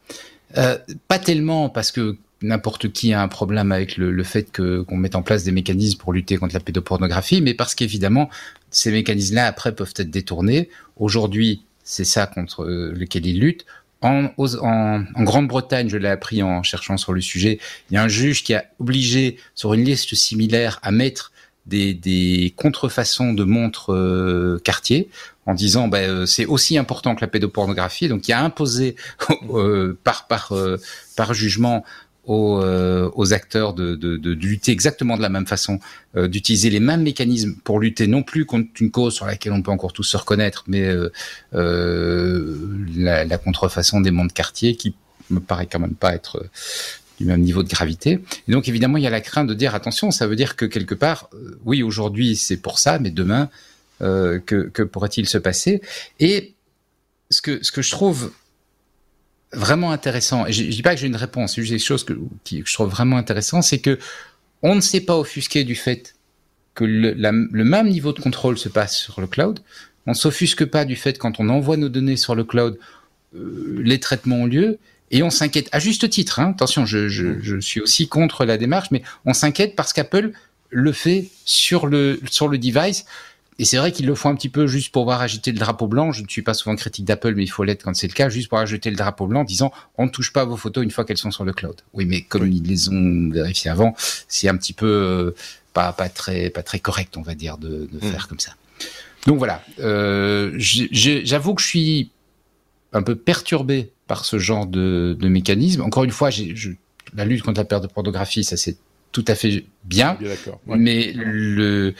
Euh, 0.57 0.79
pas 1.07 1.21
tellement 1.21 1.69
parce 1.69 1.93
que 1.93 2.17
n'importe 2.43 2.91
qui 2.91 3.13
a 3.13 3.23
un 3.23 3.29
problème 3.29 3.71
avec 3.71 3.99
le, 3.99 4.11
le 4.11 4.25
fait 4.25 4.51
que 4.51 4.83
qu'on 4.83 4.97
mette 4.97 5.15
en 5.15 5.23
place 5.23 5.45
des 5.45 5.53
mécanismes 5.53 5.99
pour 5.99 6.13
lutter 6.13 6.37
contre 6.37 6.55
la 6.55 6.61
pédopornographie, 6.61 7.41
mais 7.41 7.55
parce 7.55 7.77
qu'évidemment, 7.77 8.29
ces 8.73 8.91
mécanismes-là, 8.91 9.47
après, 9.47 9.77
peuvent 9.77 9.95
être 9.97 10.11
détournés. 10.11 10.71
Aujourd'hui, 10.97 11.63
c'est 11.85 12.05
ça 12.05 12.27
contre 12.27 12.65
lequel 12.65 13.27
ils 13.27 13.39
luttent. 13.39 13.65
En, 14.05 14.31
en, 14.37 15.23
Grande-Bretagne, 15.23 15.89
je 15.89 15.97
l'ai 15.97 16.09
appris 16.09 16.43
en 16.43 16.63
cherchant 16.63 16.99
sur 16.99 17.15
le 17.15 17.23
sujet, 17.23 17.59
il 17.91 17.95
y 17.95 17.97
a 17.97 18.03
un 18.03 18.09
juge 18.09 18.45
qui 18.45 18.53
a 18.53 18.67
obligé, 18.79 19.39
sur 19.55 19.73
une 19.73 19.83
liste 19.83 20.15
similaire, 20.15 20.79
à 20.83 20.91
mettre 20.91 21.33
des, 21.65 21.95
des 21.95 22.53
contrefaçons 22.55 23.33
de 23.33 23.45
montres 23.45 23.95
euh, 23.95 24.61
Cartier 24.63 25.09
en 25.47 25.55
disant 25.55 25.89
ben, 25.89 26.07
euh, 26.07 26.27
c'est 26.27 26.45
aussi 26.45 26.77
important 26.77 27.15
que 27.15 27.23
la 27.23 27.29
pédopornographie. 27.29 28.09
Donc 28.09 28.29
il 28.29 28.33
a 28.35 28.45
imposé 28.45 28.97
euh, 29.55 29.99
par 30.05 30.27
par 30.27 30.53
par 31.17 31.33
jugement 31.33 31.83
aux, 32.27 32.61
aux 32.61 33.33
acteurs 33.33 33.75
de, 33.75 33.95
de, 33.95 34.17
de, 34.17 34.31
lutter 34.33 34.73
exactement 34.73 35.17
de 35.17 35.23
la 35.23 35.29
même 35.29 35.47
façon, 35.47 35.79
d'utiliser 36.17 36.71
les 36.71 36.81
mêmes 36.81 37.03
mécanismes 37.03 37.55
pour 37.65 37.81
lutter 37.81 38.07
non 38.07 38.23
plus 38.23 38.47
contre 38.47 38.69
une 38.81 38.91
cause 38.91 39.15
sur 39.15 39.27
laquelle 39.27 39.53
on 39.53 39.63
peut 39.63 39.71
encore 39.71 39.93
tous 39.93 40.05
se 40.05 40.17
reconnaître, 40.17 40.65
mais 40.67 40.89
la, 41.53 43.25
la, 43.25 43.39
contrefaçon 43.39 44.01
des 44.01 44.11
montres 44.11 44.35
Cartier 44.35 44.77
qui 44.77 44.95
me 45.31 45.41
paraît 45.41 45.67
quand 45.67 45.81
même 45.81 45.95
pas 45.95 46.15
être 46.15 46.47
du 47.19 47.27
même 47.27 47.41
niveau 47.41 47.63
de 47.63 47.69
gravité. 47.69 48.21
Et 48.49 48.53
donc 48.53 48.69
évidemment, 48.69 48.97
il 48.99 49.05
y 49.05 49.07
a 49.07 49.11
la 49.11 49.21
crainte 49.21 49.49
de 49.49 49.55
dire 49.55 49.75
attention, 49.75 50.11
ça 50.11 50.27
veut 50.27 50.37
dire 50.37 50.57
que 50.57 50.65
quelque 50.65 50.95
part, 50.95 51.29
euh, 51.35 51.59
oui, 51.65 51.83
aujourd'hui 51.83 52.37
c'est 52.37 52.57
pour 52.57 52.79
ça, 52.79 52.99
mais 52.99 53.11
demain, 53.11 53.49
euh, 54.03 54.41
que, 54.45 54.69
que 54.69 54.83
pourrait-il 54.83 55.29
se 55.29 55.39
passer? 55.39 55.81
Et 56.21 56.55
ce 57.31 57.41
que, 57.41 57.63
ce 57.63 57.73
que 57.73 57.83
je 57.83 57.91
trouve 57.91 58.33
vraiment 59.55 59.93
intéressant, 59.93 60.47
et 60.47 60.53
je, 60.53 60.63
dis 60.65 60.83
pas 60.83 60.95
que 60.95 61.01
j'ai 61.01 61.07
une 61.07 61.17
réponse, 61.17 61.55
c'est 61.55 61.63
juste 61.63 61.73
quelque 61.73 61.87
chose 61.87 62.05
que, 62.05 62.15
qui, 62.45 62.63
que 62.63 62.69
je 62.69 62.75
trouve 62.75 62.91
vraiment 62.91 63.17
intéressant, 63.17 63.63
c'est 63.63 63.81
que 63.81 63.99
on 64.63 64.75
ne 64.75 64.81
s'est 64.81 65.01
pas 65.01 65.17
offusqué 65.19 65.65
du 65.65 65.75
fait 65.75 66.15
que 66.75 66.85
le, 66.85 67.13
le, 67.13 67.65
même 67.65 67.89
niveau 67.89 68.13
de 68.13 68.21
contrôle 68.21 68.59
se 68.59 68.69
passe 68.69 68.97
sur 68.97 69.21
le 69.21 69.27
cloud. 69.27 69.61
On 70.07 70.11
ne 70.11 70.17
s'offusque 70.17 70.65
pas 70.65 70.85
du 70.85 70.97
fait 70.97 71.19
quand 71.19 71.39
on 71.39 71.49
envoie 71.49 71.77
nos 71.77 71.89
données 71.89 72.17
sur 72.17 72.35
le 72.35 72.45
cloud, 72.45 72.79
euh, 73.37 73.81
les 73.83 74.01
traitements 74.01 74.37
ont 74.37 74.47
lieu 74.47 74.79
et 75.11 75.23
on 75.23 75.31
s'inquiète, 75.31 75.69
à 75.73 75.79
juste 75.79 76.09
titre, 76.11 76.41
hein, 76.41 76.51
attention, 76.51 76.87
je, 76.87 77.09
je, 77.09 77.41
je, 77.41 77.61
suis 77.61 77.81
aussi 77.81 78.09
contre 78.09 78.45
la 78.45 78.57
démarche, 78.57 78.91
mais 78.91 79.03
on 79.25 79.35
s'inquiète 79.35 79.77
parce 79.77 79.93
qu'Apple 79.93 80.33
le 80.71 80.93
fait 80.93 81.29
sur 81.45 81.87
le, 81.87 82.19
sur 82.31 82.49
le 82.49 82.59
device. 82.59 83.05
Et 83.59 83.65
c'est 83.65 83.77
vrai 83.77 83.93
qu'ils 83.93 84.07
le 84.07 84.15
font 84.15 84.31
un 84.31 84.35
petit 84.35 84.49
peu 84.49 84.67
juste 84.67 84.91
pour 84.91 85.05
voir 85.05 85.21
agiter 85.21 85.53
le 85.53 85.59
drapeau 85.59 85.87
blanc. 85.87 86.11
Je 86.11 86.23
ne 86.23 86.29
suis 86.29 86.43
pas 86.43 86.55
souvent 86.55 86.75
critique 86.75 87.05
d'Apple, 87.05 87.35
mais 87.35 87.45
il 87.45 87.49
faut 87.49 87.63
l'être 87.63 87.85
quand 87.85 87.95
c'est 87.95 88.09
le 88.09 88.13
cas, 88.13 88.29
juste 88.29 88.49
pour 88.49 88.59
ajouter 88.59 88.91
le 88.91 88.97
drapeau 88.97 89.27
blanc, 89.27 89.45
disant 89.45 89.73
on 89.97 90.07
ne 90.07 90.11
touche 90.11 90.33
pas 90.33 90.45
vos 90.45 90.57
photos 90.57 90.83
une 90.83 90.91
fois 90.91 91.05
qu'elles 91.05 91.19
sont 91.19 91.31
sur 91.31 91.45
le 91.45 91.53
cloud. 91.53 91.77
Oui, 91.93 92.05
mais 92.05 92.23
comme 92.23 92.51
ils 92.51 92.65
les 92.65 92.89
ont 92.89 93.31
vérifiées 93.31 93.71
avant, 93.71 93.95
c'est 94.29 94.49
un 94.49 94.57
petit 94.57 94.73
peu 94.73 94.87
euh, 94.87 95.35
pas, 95.73 95.93
pas 95.93 96.09
très 96.09 96.51
pas 96.51 96.63
très 96.63 96.81
correct, 96.81 97.17
on 97.17 97.23
va 97.23 97.35
dire, 97.35 97.57
de, 97.59 97.89
de 97.93 97.99
mm. 97.99 98.11
faire 98.11 98.27
comme 98.29 98.41
ça. 98.41 98.55
Donc 99.27 99.39
voilà, 99.39 99.63
euh, 99.79 100.53
j'avoue 100.59 101.55
que 101.55 101.63
je 101.63 101.67
suis 101.67 102.11
un 102.93 103.03
peu 103.03 103.15
perturbé 103.15 103.91
par 104.07 104.25
ce 104.25 104.39
genre 104.39 104.67
de, 104.67 105.17
de 105.19 105.29
mécanisme. 105.29 105.81
Encore 105.81 106.05
une 106.05 106.11
fois, 106.11 106.31
je, 106.31 106.71
la 107.15 107.25
lutte 107.25 107.43
contre 107.43 107.61
la 107.61 107.65
perte 107.65 107.83
de 107.83 107.89
pornographie, 107.89 108.45
ça 108.45 108.57
c'est 108.57 108.77
tout 109.13 109.25
à 109.29 109.35
fait 109.35 109.65
bien, 109.85 110.19
mais 110.67 111.13
le, 111.15 111.95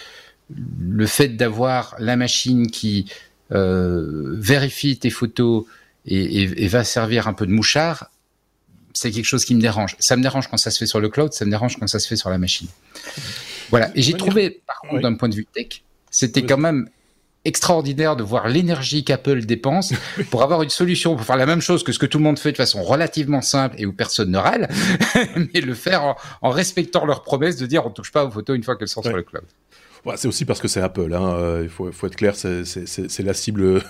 le 0.51 1.07
fait 1.07 1.29
d'avoir 1.29 1.97
la 1.99 2.17
machine 2.17 2.71
qui 2.71 3.11
euh, 3.53 4.35
vérifie 4.39 4.99
tes 4.99 5.11
photos 5.11 5.65
et, 6.07 6.43
et, 6.43 6.69
va 6.69 6.85
servir 6.85 7.29
un 7.29 7.33
peu 7.33 7.47
de 7.47 7.53
mouchard, 7.53 8.11
c'est 8.93 9.11
quelque 9.11 9.25
chose 9.25 9.45
qui 9.45 9.55
me 9.55 9.61
dérange. 9.61 9.97
Ça 9.99 10.17
me 10.17 10.23
dérange 10.23 10.49
quand 10.49 10.57
ça 10.57 10.71
se 10.71 10.79
fait 10.79 10.87
sur 10.87 11.01
le 11.01 11.09
cloud, 11.09 11.33
ça 11.33 11.45
me 11.45 11.51
dérange 11.51 11.79
quand 11.79 11.87
ça 11.87 11.99
se 11.99 12.07
fait 12.07 12.17
sur 12.17 12.31
la 12.31 12.39
machine. 12.39 12.69
Voilà. 13.71 13.91
Et 13.95 14.03
j'ai 14.03 14.13
trouvé, 14.13 14.63
par 14.67 14.81
contre, 14.81 15.03
d'un 15.03 15.15
point 15.15 15.29
de 15.29 15.35
vue 15.35 15.47
tech, 15.47 15.83
c'était 16.11 16.43
quand 16.43 16.59
même 16.59 16.89
extraordinaire 17.45 18.17
de 18.17 18.23
voir 18.23 18.49
l'énergie 18.49 19.05
qu'Apple 19.05 19.45
dépense 19.45 19.93
pour 20.31 20.43
avoir 20.43 20.63
une 20.63 20.71
solution 20.71 21.15
pour 21.15 21.27
faire 21.27 21.37
la 21.37 21.47
même 21.47 21.61
chose 21.61 21.85
que 21.85 21.93
ce 21.93 21.99
que 21.99 22.07
tout 22.07 22.19
le 22.19 22.25
monde 22.25 22.39
fait 22.39 22.53
de 22.53 22.57
façon 22.57 22.83
relativement 22.83 23.43
simple 23.43 23.77
et 23.79 23.87
où 23.87 23.93
personne 23.93 24.31
ne 24.31 24.39
râle, 24.39 24.69
mais 25.37 25.61
le 25.61 25.75
faire 25.75 26.17
en, 26.41 26.51
respectant 26.51 27.05
leur 27.05 27.23
promesse 27.23 27.57
de 27.57 27.67
dire 27.67 27.87
on 27.87 27.91
touche 27.91 28.13
pas 28.13 28.25
aux 28.25 28.31
photos 28.31 28.57
une 28.57 28.63
fois 28.63 28.77
qu'elles 28.77 28.89
sont 28.89 29.03
sur 29.03 29.15
le 29.15 29.23
cloud 29.23 29.45
c'est 30.17 30.29
aussi 30.29 30.45
parce 30.45 30.61
que 30.61 30.69
c'est 30.69 30.81
Apple. 30.81 31.13
Hein. 31.15 31.35
Euh, 31.39 31.61
il 31.63 31.69
faut, 31.69 31.89
être 31.89 32.17
clair, 32.17 32.35
c'est 32.37 33.23
la 33.25 33.35
cible, 33.35 33.81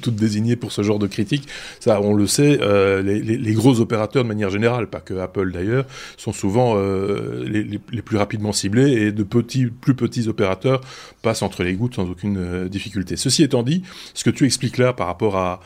toute 0.00 0.16
désignée 0.16 0.56
pour 0.56 0.72
ce 0.72 0.82
genre 0.82 0.98
de 0.98 1.06
critique. 1.06 1.46
On 1.86 2.14
le 2.14 2.26
sait. 2.26 2.58
Euh, 2.62 3.02
les, 3.02 3.52
gros 3.52 3.80
opérateurs, 3.80 4.22
de 4.24 4.28
manière 4.28 4.50
générale, 4.50 4.86
pas 4.88 5.00
que 5.00 5.14
Apple 5.14 5.52
d'ailleurs, 5.52 5.84
sont 6.16 6.32
souvent 6.32 6.74
euh, 6.76 7.44
les, 7.46 7.78
plus 7.78 8.16
rapidement 8.16 8.52
ciblés 8.52 8.92
et 8.92 9.12
de 9.12 9.22
plus 9.22 9.94
petits 9.94 10.28
opérateurs 10.28 10.80
passent 11.22 11.42
entre 11.42 11.62
les 11.62 11.74
gouttes 11.74 11.96
sans 11.96 12.08
aucune 12.08 12.68
difficulté. 12.68 13.16
Ceci 13.16 13.42
étant 13.42 13.62
dit, 13.62 13.82
ce 14.14 14.24
que 14.24 14.30
tu 14.30 14.46
expliques 14.46 14.78
là 14.78 14.92
par 14.92 15.06
rapport 15.06 15.36
à 15.36 15.60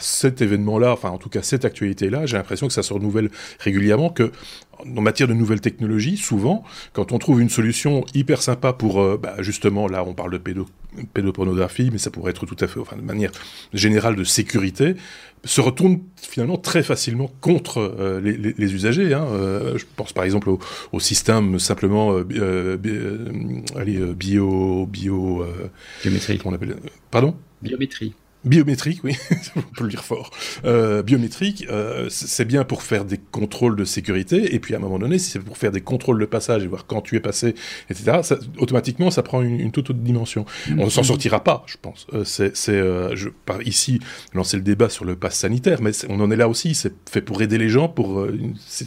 cet 0.00 0.42
événement-là, 0.42 0.92
enfin 0.92 1.10
en 1.10 1.18
tout 1.18 1.28
cas 1.28 1.42
cette 1.42 1.64
actualité-là, 1.64 2.26
j'ai 2.26 2.36
l'impression 2.36 2.66
que 2.66 2.72
ça 2.72 2.82
se 2.82 2.92
renouvelle 2.92 3.30
régulièrement, 3.60 4.10
que 4.10 4.32
en 4.84 5.00
matière 5.00 5.28
de 5.28 5.34
nouvelles 5.34 5.60
technologies, 5.60 6.16
souvent, 6.16 6.64
quand 6.92 7.12
on 7.12 7.18
trouve 7.18 7.40
une 7.40 7.48
solution 7.48 8.04
hyper 8.14 8.42
sympa 8.42 8.72
pour, 8.72 9.00
euh, 9.00 9.18
bah, 9.20 9.36
justement, 9.40 9.88
là, 9.88 10.04
on 10.04 10.14
parle 10.14 10.32
de 10.32 10.38
pédo 10.38 10.66
pédopornographie, 11.14 11.88
mais 11.90 11.96
ça 11.96 12.10
pourrait 12.10 12.32
être 12.32 12.44
tout 12.44 12.56
à 12.60 12.68
fait, 12.68 12.78
enfin, 12.78 12.96
de 12.96 13.02
manière 13.02 13.32
générale 13.72 14.14
de 14.14 14.24
sécurité, 14.24 14.94
se 15.42 15.62
retourne 15.62 16.00
finalement 16.20 16.58
très 16.58 16.82
facilement 16.82 17.30
contre 17.40 17.78
euh, 17.78 18.20
les, 18.20 18.36
les, 18.36 18.54
les, 18.58 18.74
usagers. 18.74 19.14
Hein. 19.14 19.24
Euh, 19.30 19.78
je 19.78 19.86
pense 19.96 20.12
par 20.12 20.24
exemple 20.24 20.50
au, 20.50 20.58
au 20.92 21.00
système 21.00 21.58
simplement 21.58 22.14
allez, 23.74 23.98
bio, 24.14 24.84
bio, 24.84 25.46
biométrie. 26.02 26.36
Comment 26.36 26.52
on 26.52 26.56
appelle 26.56 26.76
Pardon? 27.10 27.34
Biométrie 27.62 28.12
biométrique, 28.44 29.00
oui, 29.04 29.16
on 29.56 29.60
peut 29.60 29.84
le 29.84 29.90
dire 29.90 30.04
fort. 30.04 30.30
Euh, 30.64 31.02
biométrique, 31.02 31.66
euh, 31.70 32.08
c'est 32.10 32.44
bien 32.44 32.64
pour 32.64 32.82
faire 32.82 33.04
des 33.04 33.18
contrôles 33.18 33.76
de 33.76 33.84
sécurité, 33.84 34.54
et 34.54 34.58
puis 34.58 34.74
à 34.74 34.78
un 34.78 34.80
moment 34.80 34.98
donné, 34.98 35.18
si 35.18 35.30
c'est 35.30 35.38
pour 35.38 35.56
faire 35.56 35.72
des 35.72 35.80
contrôles 35.80 36.18
de 36.18 36.26
passage 36.26 36.64
et 36.64 36.66
voir 36.66 36.86
quand 36.86 37.00
tu 37.00 37.16
es 37.16 37.20
passé, 37.20 37.54
etc., 37.90 38.20
ça, 38.22 38.38
automatiquement, 38.58 39.10
ça 39.10 39.22
prend 39.22 39.42
une, 39.42 39.70
toute 39.70 39.90
autre 39.90 40.00
dimension. 40.00 40.44
On 40.70 40.84
ne 40.84 40.90
s'en 40.90 41.02
sortira 41.02 41.44
pas, 41.44 41.64
je 41.66 41.76
pense. 41.80 42.06
Euh, 42.12 42.24
c'est, 42.24 42.52
euh, 42.68 43.14
je 43.14 43.28
par 43.28 43.62
ici 43.62 44.00
lancer 44.34 44.56
le 44.56 44.62
débat 44.62 44.88
sur 44.88 45.04
le 45.04 45.16
pass 45.16 45.34
sanitaire, 45.34 45.80
mais 45.80 45.92
on 46.08 46.20
en 46.20 46.30
est 46.30 46.36
là 46.36 46.48
aussi. 46.48 46.74
C'est 46.74 46.92
fait 47.08 47.20
pour 47.20 47.42
aider 47.42 47.58
les 47.58 47.68
gens, 47.68 47.88
pour 47.88 48.20
euh, 48.20 48.38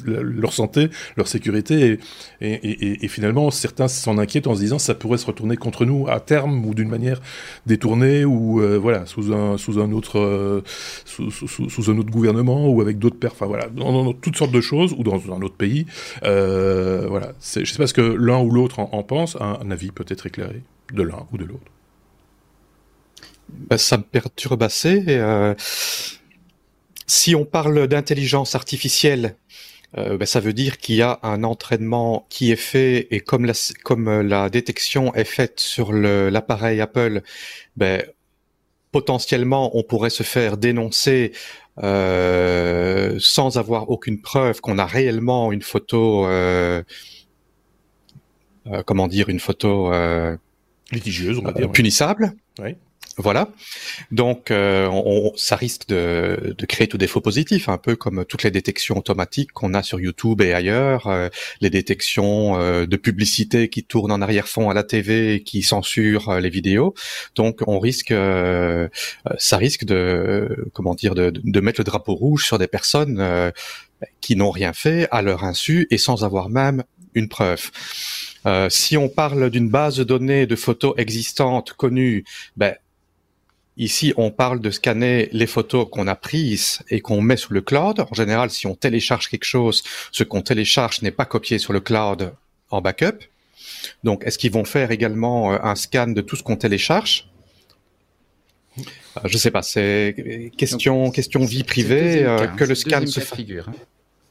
leur 0.05 0.53
santé, 0.53 0.89
leur 1.17 1.27
sécurité, 1.27 1.99
et, 2.41 2.47
et, 2.47 2.87
et, 2.87 3.05
et 3.05 3.07
finalement, 3.07 3.51
certains 3.51 3.87
s'en 3.87 4.17
inquiètent 4.17 4.47
en 4.47 4.55
se 4.55 4.59
disant 4.59 4.79
ça 4.79 4.95
pourrait 4.95 5.17
se 5.17 5.25
retourner 5.25 5.57
contre 5.57 5.85
nous 5.85 6.07
à 6.07 6.19
terme 6.19 6.65
ou 6.65 6.73
d'une 6.73 6.89
manière 6.89 7.21
détournée 7.65 8.25
ou 8.25 8.61
voilà 8.81 9.05
sous 9.05 9.33
un 9.33 9.44
sous 9.57 9.79
un 9.79 9.91
autre 9.91 10.19
euh, 10.19 10.61
sous, 11.05 11.91
un 11.91 11.97
autre 11.97 12.11
gouvernement 12.11 12.67
ou 12.67 12.81
avec 12.81 12.99
d'autres 12.99 13.17
pères 13.17 13.31
enfin 13.33 13.45
voilà 13.45 13.67
dans, 13.67 14.13
toutes 14.13 14.35
sortes 14.35 14.51
de 14.51 14.61
choses 14.61 14.93
ou 14.97 15.03
dans 15.03 15.31
un 15.33 15.41
autre 15.41 15.55
pays 15.55 15.85
euh, 16.23 17.05
voilà. 17.07 17.33
Je 17.41 17.65
sais 17.65 17.77
pas 17.77 17.87
ce 17.87 17.93
que 17.93 18.01
l'un 18.01 18.41
ou 18.41 18.51
l'autre 18.51 18.79
en, 18.79 19.03
pense 19.03 19.37
un, 19.39 19.71
avis 19.71 19.91
peut-être 19.91 20.25
éclairé 20.27 20.61
de 20.93 21.03
l'un 21.03 21.25
ou 21.31 21.37
de 21.37 21.45
l'autre. 21.45 21.71
Bah, 23.49 23.77
ça 23.77 23.97
me 23.97 24.03
perturbe 24.03 24.63
assez 24.63 25.03
euh, 25.07 25.53
si 27.07 27.35
on 27.35 27.45
parle 27.45 27.87
d'intelligence 27.87 28.55
artificielle 28.55 29.35
euh, 29.97 30.17
ben, 30.17 30.25
ça 30.25 30.39
veut 30.39 30.53
dire 30.53 30.77
qu'il 30.77 30.95
y 30.95 31.01
a 31.01 31.19
un 31.23 31.43
entraînement 31.43 32.25
qui 32.29 32.51
est 32.51 32.57
fait 32.57 33.07
et 33.11 33.21
comme 33.21 33.45
la, 33.45 33.53
comme 33.83 34.21
la 34.21 34.49
détection 34.49 35.13
est 35.15 35.23
faite 35.23 35.59
sur 35.59 35.93
l'appareil 35.93 36.81
Apple, 36.81 37.21
ben, 37.77 38.03
potentiellement 38.95 39.77
on 39.77 39.83
pourrait 39.83 40.09
se 40.09 40.23
faire 40.23 40.55
dénoncer 40.55 41.33
euh, 41.83 43.17
sans 43.19 43.57
avoir 43.57 43.89
aucune 43.89 44.21
preuve 44.21 44.61
qu'on 44.61 44.77
a 44.77 44.85
réellement 44.85 45.51
une 45.51 45.61
photo, 45.61 46.25
euh, 46.25 46.81
euh, 48.67 48.83
comment 48.83 49.09
dire, 49.09 49.27
une 49.27 49.41
photo 49.41 49.91
litigieuse, 50.93 51.39
on 51.39 51.41
va 51.41 51.51
dire, 51.51 51.69
punissable. 51.73 52.31
Voilà. 53.17 53.47
Donc, 54.11 54.51
euh, 54.51 54.89
on, 54.91 55.31
ça 55.37 55.55
risque 55.55 55.87
de, 55.87 56.53
créer 56.67 56.87
tout 56.87 56.97
des 56.97 57.07
faux 57.07 57.21
positifs, 57.21 57.69
un 57.69 57.77
peu 57.77 57.95
comme 57.95 58.25
toutes 58.25 58.43
les 58.43 58.51
détections 58.51 58.97
automatiques 58.97 59.53
qu'on 59.53 59.73
a 59.73 59.83
sur 59.83 60.01
YouTube 60.01 60.41
et 60.41 60.53
ailleurs, 60.53 61.07
euh, 61.07 61.29
les 61.61 61.69
détections 61.69 62.59
euh, 62.59 62.85
de 62.85 62.97
publicité 62.97 63.69
qui 63.69 63.85
tournent 63.85 64.11
en 64.11 64.21
arrière-fond 64.21 64.69
à 64.69 64.73
la 64.73 64.83
TV 64.83 65.35
et 65.35 65.43
qui 65.43 65.63
censurent 65.63 66.39
les 66.41 66.49
vidéos. 66.49 66.93
Donc, 67.35 67.61
on 67.67 67.79
risque, 67.79 68.13
ça 69.37 69.57
risque 69.57 69.85
de, 69.85 70.69
comment 70.73 70.93
dire, 70.93 71.15
de, 71.15 71.31
de, 71.33 71.59
mettre 71.61 71.79
le 71.79 71.85
drapeau 71.85 72.15
rouge 72.15 72.45
sur 72.45 72.59
des 72.59 72.67
personnes 72.67 73.51
qui 74.19 74.35
n'ont 74.35 74.51
rien 74.51 74.73
fait 74.73 75.07
à 75.11 75.21
leur 75.21 75.43
insu 75.45 75.87
et 75.89 75.97
sans 75.97 76.25
avoir 76.25 76.49
même 76.49 76.83
une 77.13 77.29
preuve. 77.29 77.71
Euh, 78.45 78.69
si 78.69 78.95
on 78.97 79.09
parle 79.09 79.49
d'une 79.49 79.69
base 79.69 79.97
de 79.97 80.03
données 80.03 80.45
de 80.45 80.55
photos 80.55 80.93
existantes 80.97 81.73
connues, 81.73 82.25
ben, 82.57 82.75
Ici, 83.77 84.13
on 84.15 84.31
parle 84.31 84.61
de 84.61 84.71
scanner 84.71 85.27
les 85.33 85.47
photos 85.47 85.85
qu'on 85.91 86.07
a 86.07 86.15
prises 86.15 86.79
et 86.89 87.01
qu'on 87.01 87.21
met 87.21 87.35
sur 87.35 87.53
le 87.53 87.61
cloud. 87.61 87.99
En 88.09 88.13
général, 88.13 88.49
si 88.49 88.67
on 88.67 88.75
télécharge 88.75 89.27
quelque 89.27 89.43
chose, 89.43 89.83
ce 90.11 90.23
qu'on 90.23 90.41
télécharge 90.41 91.01
n'est 91.01 91.11
pas 91.11 91.25
copié 91.25 91.57
sur 91.57 91.73
le 91.73 91.81
cloud 91.81 92.33
en 92.69 92.81
backup. 92.81 93.19
Donc, 94.03 94.23
est-ce 94.25 94.37
qu'ils 94.37 94.51
vont 94.51 94.65
faire 94.65 94.91
également 94.91 95.53
euh, 95.53 95.57
un 95.61 95.75
scan 95.75 96.07
de 96.07 96.21
tout 96.21 96.35
ce 96.35 96.43
qu'on 96.43 96.55
télécharge? 96.55 97.29
Euh, 98.79 98.83
Je 99.25 99.37
sais 99.37 99.51
pas. 99.51 99.61
C'est 99.61 100.51
question 100.57 101.11
question 101.11 101.43
vie 101.43 101.63
privée 101.63 102.23
euh, 102.23 102.47
que 102.47 102.63
le 102.63 102.75
scan 102.75 103.05
se 103.05 103.19
fasse. 103.19 103.39
Hein. 103.39 103.73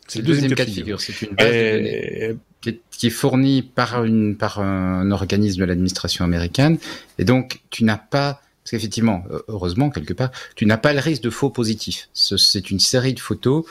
C'est 0.07 0.21
le 0.21 0.25
deuxième 0.25 0.55
cas 0.55 0.65
de 0.65 0.71
figure. 0.71 1.01
C'est 1.01 1.23
une 1.23 1.35
base 1.35 1.47
de 1.47 2.39
données 2.63 2.79
qui 2.97 3.07
est, 3.09 3.11
fourni 3.11 3.63
par, 3.63 4.05
une, 4.05 4.37
par 4.37 4.59
un 4.61 5.11
organisme 5.11 5.61
de 5.61 5.65
l'administration 5.67 6.25
américaine. 6.25 6.79
Et 7.19 7.25
donc, 7.25 7.61
tu 7.71 7.85
n'as 7.85 7.99
pas, 7.99 8.41
parce 8.65 8.71
qu'effectivement, 8.71 9.25
heureusement, 9.49 9.91
quelque 9.91 10.15
part, 10.15 10.31
tu 10.57 10.65
n'as 10.65 10.79
pas 10.79 10.95
le 10.95 11.01
risque 11.01 11.23
de 11.23 11.29
faux 11.29 11.51
positifs. 11.51 12.09
C'est 12.15 12.71
une 12.71 12.81
série 12.81 13.13
de 13.13 13.21
photos 13.21 13.67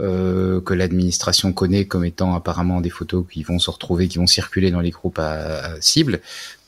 euh, 0.00 0.62
que 0.62 0.72
l'administration 0.72 1.52
connaît 1.52 1.84
comme 1.84 2.06
étant 2.06 2.34
apparemment 2.34 2.80
des 2.80 2.88
photos 2.88 3.26
qui 3.30 3.42
vont 3.42 3.58
se 3.58 3.70
retrouver, 3.70 4.08
qui 4.08 4.16
vont 4.16 4.26
circuler 4.26 4.70
dans 4.70 4.80
les 4.80 4.90
groupes 4.90 5.18
à, 5.18 5.78
cible, 5.80 6.20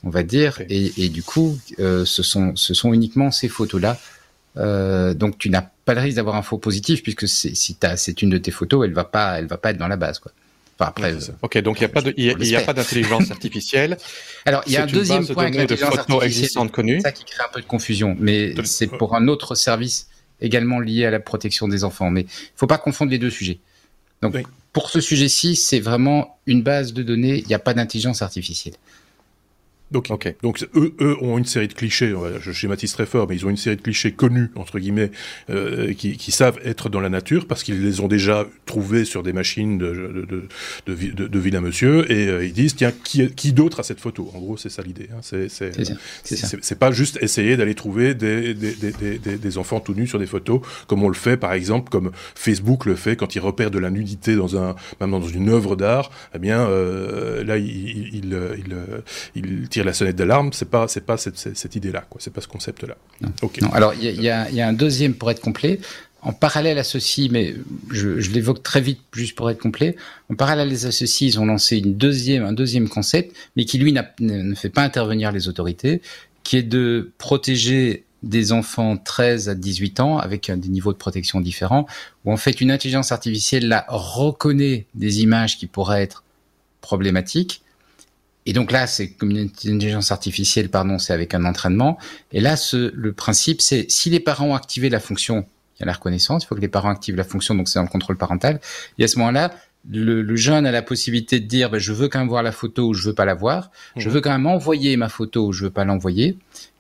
on 0.03 0.11
va 0.11 0.23
dire. 0.23 0.61
Et, 0.69 0.93
et, 1.03 1.09
du 1.09 1.23
coup, 1.23 1.59
euh, 1.79 2.05
ce, 2.05 2.23
sont, 2.23 2.55
ce 2.57 2.75
sont 2.75 2.93
uniquement 2.93 3.31
ces 3.31 3.49
photos-là. 3.49 3.99
Euh, 4.59 5.15
donc 5.15 5.39
tu 5.39 5.49
n'as 5.49 5.63
pas 5.63 5.95
le 5.95 6.01
risque 6.01 6.17
d'avoir 6.17 6.37
un 6.37 6.43
faux 6.43 6.59
positif 6.59 7.03
puisque 7.03 7.27
si 7.27 7.57
c'est 7.97 8.23
une 8.23 8.29
de 8.29 8.39
tes 8.39 8.51
photos, 8.51 8.85
elle 8.85 8.93
va 8.93 9.05
pas, 9.05 9.39
elle 9.39 9.47
va 9.47 9.57
pas 9.57 9.71
être 9.71 9.79
dans 9.79 9.89
la 9.89 9.97
base, 9.97 10.19
quoi. 10.19 10.33
Enfin, 10.83 10.91
après, 10.91 11.15
ok, 11.43 11.59
donc 11.59 11.79
il 11.79 11.81
n'y 11.81 11.85
a 11.85 11.89
pas 11.89 12.03
de, 12.03 12.71
a 12.71 12.73
d'intelligence 12.73 13.31
artificielle. 13.31 13.97
Alors 14.47 14.63
il 14.67 14.73
y 14.73 14.77
a 14.77 14.83
un 14.83 14.87
deuxième 14.87 15.27
point 15.27 15.45
avec 15.45 15.55
l'intelligence 15.55 15.99
artificielle, 15.99 16.49
c'est 16.49 17.01
ça 17.01 17.13
qui 17.13 17.25
crée 17.25 17.45
un 17.45 17.53
peu 17.53 17.61
de 17.61 17.67
confusion, 17.67 18.17
mais 18.19 18.55
c'est 18.65 18.89
pour 18.89 19.15
un 19.15 19.29
autre 19.29 19.55
service 19.55 20.09
également 20.41 20.81
lié 20.81 21.07
à 21.07 21.11
la 21.11 21.21
protection 21.21 21.69
des 21.69 21.85
enfants. 21.85 22.11
Mais 22.11 22.23
il 22.23 22.57
faut 22.57 22.67
pas 22.67 22.79
confondre 22.79 23.11
les 23.11 23.19
deux 23.19 23.31
sujets. 23.31 23.61
Donc, 24.23 24.37
pour 24.73 24.91
ce 24.91 25.01
sujet-ci, 25.01 25.57
c'est 25.57 25.81
vraiment 25.81 26.39
une 26.47 26.63
base 26.63 26.93
de 26.93 27.03
données. 27.03 27.39
Il 27.39 27.47
n'y 27.47 27.55
a 27.55 27.59
pas 27.59 27.75
d'intelligence 27.75 28.23
artificielle. 28.23 28.75
Donc, 29.93 30.09
donc 30.43 30.67
eux, 30.75 30.95
eux, 31.01 31.17
ont 31.21 31.37
une 31.37 31.45
série 31.45 31.69
de 31.69 31.75
clichés, 31.75 32.15
je 32.41 32.53
schématise 32.53 32.93
très 32.93 33.07
fort, 33.07 33.27
mais 33.29 33.37
ils 33.37 33.47
ont 33.47 33.51
une 33.51 33.57
série 33.59 33.77
de 33.77 33.83
clichés 33.83 34.13
connus, 34.13 34.51
entre 34.55 34.79
guillemets, 34.79 35.11
euh, 35.51 35.93
qui, 35.93 36.17
qui, 36.17 36.33
savent 36.33 36.59
être 36.65 36.89
dans 36.89 37.01
la 37.01 37.11
nature, 37.11 37.47
parce 37.47 37.63
qu'ils 37.63 37.83
les 37.83 38.01
ont 38.01 38.09
déjà 38.09 38.47
trouvés 38.65 39.05
sur 39.05 39.23
des 39.23 39.33
machines 39.33 39.77
de, 39.77 39.93
de, 39.93 40.49
de, 40.87 41.11
de, 41.13 41.27
de 41.27 41.39
vilain 41.39 41.61
monsieur, 41.61 42.11
et 42.11 42.29
euh, 42.29 42.45
ils 42.45 42.55
disent, 42.55 42.75
tiens, 42.75 42.93
qui, 43.05 43.31
qui 43.35 43.53
d'autre 43.53 43.81
a 43.81 43.83
cette 43.83 44.01
photo? 44.01 44.31
En 44.35 44.39
gros, 44.39 44.57
c'est 44.57 44.71
ça 44.71 44.83
l'idée. 44.83 45.09
Hein. 45.13 45.21
C'est 45.23 46.79
pas 46.79 46.91
juste 46.91 47.19
essayer 47.21 47.57
d'aller 47.57 47.75
trouver 47.75 48.15
des, 48.15 48.55
des, 48.55 48.73
des, 48.73 49.19
des, 49.19 49.37
des, 49.37 49.59
enfants 49.59 49.81
tout 49.81 49.95
nus 49.95 50.07
sur 50.07 50.19
des 50.19 50.27
photos, 50.27 50.61
comme 50.87 51.03
on 51.03 51.09
le 51.09 51.15
fait, 51.15 51.37
par 51.37 51.53
exemple, 51.53 51.91
comme 51.91 52.13
Facebook 52.35 52.87
le 52.87 52.95
fait 52.95 53.17
quand 53.17 53.35
il 53.35 53.41
repère 53.41 53.71
de 53.71 53.79
la 53.79 53.91
nudité 53.91 54.37
dans 54.37 54.57
un, 54.57 54.75
même 55.01 55.11
dans 55.11 55.21
une 55.21 55.51
œuvre 55.51 55.77
d'art, 55.77 56.11
eh 56.35 56.39
bien, 56.39 56.61
euh, 56.61 57.45
là, 57.45 57.59
il, 57.59 58.15
il, 58.15 58.15
il, 58.15 58.77
il, 59.35 59.69
il 59.75 59.82
tire 59.83 59.87
la 59.87 59.93
sonnette 59.93 60.17
d'alarme, 60.17 60.53
c'est 60.53 60.71
pas 60.71 60.89
c'est 60.89 61.05
pas 61.05 61.17
cette, 61.17 61.37
cette, 61.37 61.77
idée-là, 61.77 62.05
quoi. 62.09 62.21
C'est 62.23 62.33
pas 62.33 62.41
ce 62.41 62.49
concept-là. 62.49 62.97
Ok. 63.43 63.61
alors 63.73 63.95
il 63.95 64.21
y 64.21 64.29
a, 64.29 64.51
y 64.51 64.61
a, 64.61 64.69
un 64.69 64.73
deuxième 64.73 65.15
pour 65.15 65.31
être 65.31 65.41
complet. 65.41 65.81
En 66.25 66.33
parallèle 66.33 66.79
à 66.79 66.85
ceci, 66.85 67.29
mais 67.33 67.55
je, 67.91 68.21
je 68.21 68.31
l'évoque 68.31 68.63
très 68.63 68.81
vite 68.81 69.01
juste 69.13 69.35
pour 69.35 69.51
être 69.51 69.59
complet. 69.61 69.97
En 70.31 70.37
parallèle 70.37 70.73
à 70.73 70.93
ceci, 70.93 71.27
ils 71.27 71.41
ont 71.41 71.47
lancé 71.47 71.79
une 71.79 71.97
deuxième, 71.97 72.45
un 72.45 72.53
deuxième 72.53 72.89
concept, 72.89 73.35
mais 73.57 73.65
qui 73.65 73.79
lui 73.79 73.93
ne 73.93 74.55
fait 74.55 74.69
pas 74.69 74.83
intervenir 74.83 75.33
les 75.33 75.49
autorités, 75.49 76.01
qui 76.45 76.57
est 76.57 76.63
de 76.63 77.11
protéger 77.19 78.05
des 78.23 78.53
enfants 78.53 78.97
13 78.97 79.49
à 79.49 79.57
18 79.57 79.99
ans 79.99 80.19
avec 80.19 80.49
des 80.49 80.69
niveaux 80.69 80.93
de 80.93 80.99
protection 80.99 81.41
différents, 81.41 81.87
où 82.25 82.33
en 82.33 82.37
fait 82.37 82.61
une 82.61 82.71
intelligence 82.71 83.11
artificielle 83.11 83.67
là 83.67 83.85
reconnaît 83.89 84.87
des 84.95 85.23
images 85.23 85.59
qui 85.59 85.67
pourraient 85.67 86.03
être 86.03 86.23
problématiques 86.81 87.62
et 88.47 88.53
donc 88.53 88.73
là, 88.73 88.87
c'est 88.87 89.11
comme 89.11 89.31
une 89.31 89.39
intelligence 89.39 90.11
artificielle, 90.11 90.69
pardon, 90.69 90.99
c'est 90.99 91.13
avec 91.13 91.35
un 91.35 91.45
entraînement. 91.45 91.99
Et 92.33 92.41
là, 92.41 92.57
ce, 92.57 92.93
le 92.95 93.13
principe, 93.13 93.61
c'est 93.61 93.91
si 93.91 94.11
les 94.11 94.21
parents 94.21 94.47
ont 94.47 94.55
activé 94.55 94.91
la 94.91 95.01
fonction, 95.01 95.47
il 95.77 95.81
y 95.81 95.83
a 95.85 95.87
la 95.87 95.93
reconnaissance, 95.93 96.45
il 96.45 96.47
faut 96.47 96.57
que 96.57 96.61
les 96.61 96.69
parents 96.69 96.91
activent 96.91 97.17
la 97.17 97.25
fonction, 97.25 97.55
donc 97.55 97.69
c'est 97.69 97.79
dans 97.79 97.85
le 97.85 97.89
contrôle 97.89 98.17
parental. 98.17 98.61
Et 98.99 99.05
à 99.05 99.09
ce 99.09 99.19
moment-là, 99.19 99.53
le, 99.91 100.23
le, 100.23 100.37
jeune 100.37 100.67
a 100.67 100.73
la 100.73 100.83
possibilité 100.83 101.41
de 101.41 101.47
dire, 101.47 101.71
ben, 101.71 101.79
je 101.79 101.93
veux 101.93 102.09
quand 102.09 102.19
même 102.19 102.29
voir 102.29 102.43
la 102.43 102.53
photo 102.53 102.89
ou 102.89 102.95
je 102.95 103.07
veux 103.07 103.15
pas 103.15 103.25
la 103.25 103.35
voir. 103.35 103.71
Je 103.97 104.09
mhm. 104.09 104.15
veux 104.15 104.21
quand 104.21 104.33
même 104.33 104.47
envoyer 104.47 104.97
ma 104.97 105.09
photo 105.09 105.47
ou 105.47 105.53
je 105.53 105.65
veux 105.65 105.71
pas 105.71 105.85
l'envoyer. 105.85 106.37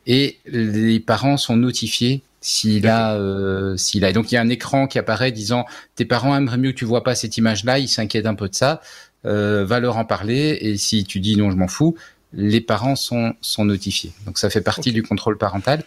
Et 0.06 0.38
les 0.46 0.98
parents 1.00 1.36
sont 1.36 1.56
notifiés 1.56 2.22
s'il 2.40 2.88
a, 2.88 3.14
euh, 3.14 3.76
s'il 3.76 4.04
a. 4.04 4.10
Et 4.10 4.12
donc 4.12 4.32
il 4.32 4.34
y 4.34 4.38
a 4.38 4.40
un 4.40 4.48
écran 4.48 4.88
qui 4.88 4.98
apparaît 4.98 5.30
disant, 5.30 5.64
tes 5.94 6.04
parents 6.04 6.36
aimeraient 6.36 6.58
mieux 6.58 6.72
que 6.72 6.78
tu 6.78 6.84
vois 6.84 7.04
pas 7.04 7.14
cette 7.14 7.36
image-là, 7.36 7.78
ils 7.78 7.88
s'inquiètent 7.88 8.26
un 8.26 8.34
peu 8.34 8.48
de 8.48 8.54
ça 8.54 8.80
euh, 9.26 9.64
va 9.64 9.80
leur 9.80 9.96
en 9.96 10.04
parler 10.04 10.58
et 10.60 10.76
si 10.76 11.04
tu 11.04 11.20
dis 11.20 11.36
non, 11.36 11.50
je 11.50 11.56
m'en 11.56 11.68
fous, 11.68 11.96
les 12.32 12.60
parents 12.60 12.96
sont, 12.96 13.34
sont 13.40 13.64
notifiés. 13.64 14.12
Donc 14.26 14.38
ça 14.38 14.50
fait 14.50 14.60
partie 14.60 14.92
du 14.92 15.02
contrôle 15.02 15.38
parental 15.38 15.84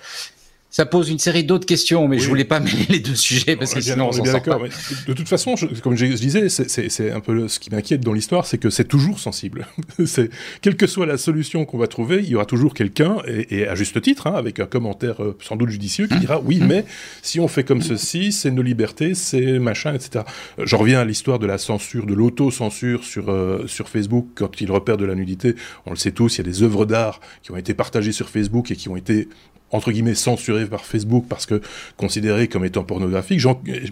ça 0.76 0.86
pose 0.86 1.10
une 1.10 1.20
série 1.20 1.46
d'autres 1.46 1.66
questions, 1.66 2.06
mais 2.10 2.20
je 2.20 2.28
voulais 2.28 2.44
pas 2.44 2.60
mêler 2.60 2.86
les 2.90 3.00
deux 3.00 3.16
sujets 3.16 3.56
parce 3.56 3.74
que 3.74 3.80
sinon 3.80 4.10
on, 4.10 4.12
s'en 4.12 4.26
sort 4.26 4.44
pas. 4.44 4.60
De 5.08 5.14
toute 5.14 5.30
façon, 5.30 5.56
comme 5.82 5.96
je 5.96 6.06
disais, 6.06 6.50
c'est 6.50 7.12
un 7.12 7.22
peu 7.22 7.48
ce 7.48 7.62
qui 7.62 7.70
m'inquiète 7.70 8.02
dans 8.02 8.12
l'histoire, 8.12 8.46
c'est 8.46 8.58
que 8.58 8.70
c'est 8.70 8.84
toujours 8.84 9.20
sensible. 9.20 9.68
c'est 10.06 10.30
quelle 10.60 10.76
que 10.76 10.86
soit 10.86 11.06
la 11.06 11.18
solution 11.18 11.64
qu'on 11.64 11.78
va 11.78 11.88
trouver, 11.88 12.18
il 12.18 12.28
y 12.28 12.36
aura 12.36 12.44
toujours 12.44 12.74
quelqu'un 12.74 13.20
et, 13.26 13.66
à 13.66 13.76
juste 13.76 14.02
titre, 14.02 14.28
hein, 14.28 14.34
avec 14.36 14.60
un 14.60 14.66
commentaire 14.66 15.24
euh, 15.24 15.38
sans 15.40 15.56
doute 15.56 15.70
judicieux, 15.70 16.08
qui 16.08 16.20
dira 16.20 16.42
oui, 16.42 16.60
mais 16.62 16.84
si 17.22 17.40
on 17.40 17.48
fait 17.48 17.64
comme 17.64 17.82
ceci, 17.82 18.34
c'est 18.34 18.52
nos 18.52 18.62
libertés, 18.62 19.16
c'est 19.16 19.60
machin, 19.60 19.94
etc. 19.94 20.26
J'en 20.62 20.80
reviens 20.80 21.00
à 21.00 21.06
l'histoire 21.06 21.40
de 21.40 21.46
la 21.46 21.58
censure, 21.58 22.06
de 22.06 22.14
l'auto-censure 22.14 23.06
sur 23.06 23.30
euh, 23.30 23.66
sur 23.68 23.88
Facebook 23.88 24.28
quand 24.36 24.60
il 24.60 24.70
repère 24.70 24.98
de 24.98 25.06
la 25.06 25.16
nudité. 25.16 25.56
On 25.86 25.92
le 25.92 25.96
sait 25.96 26.12
tous, 26.12 26.36
il 26.36 26.38
y 26.40 26.42
a 26.42 26.52
des 26.52 26.64
œuvres 26.64 26.86
d'art 26.86 27.22
qui 27.44 27.54
ont 27.54 27.58
été 27.58 27.74
partagées 27.74 28.12
sur 28.12 28.30
Facebook 28.30 28.72
et 28.72 28.76
qui 28.76 28.90
ont 28.90 28.98
été 28.98 29.30
entre 29.76 29.92
guillemets 29.92 30.16
censuré 30.16 30.66
par 30.66 30.86
Facebook 30.86 31.26
parce 31.28 31.46
que 31.46 31.62
considéré 31.98 32.48
comme 32.48 32.66
étant 32.66 32.84
pornographique. 32.84 33.42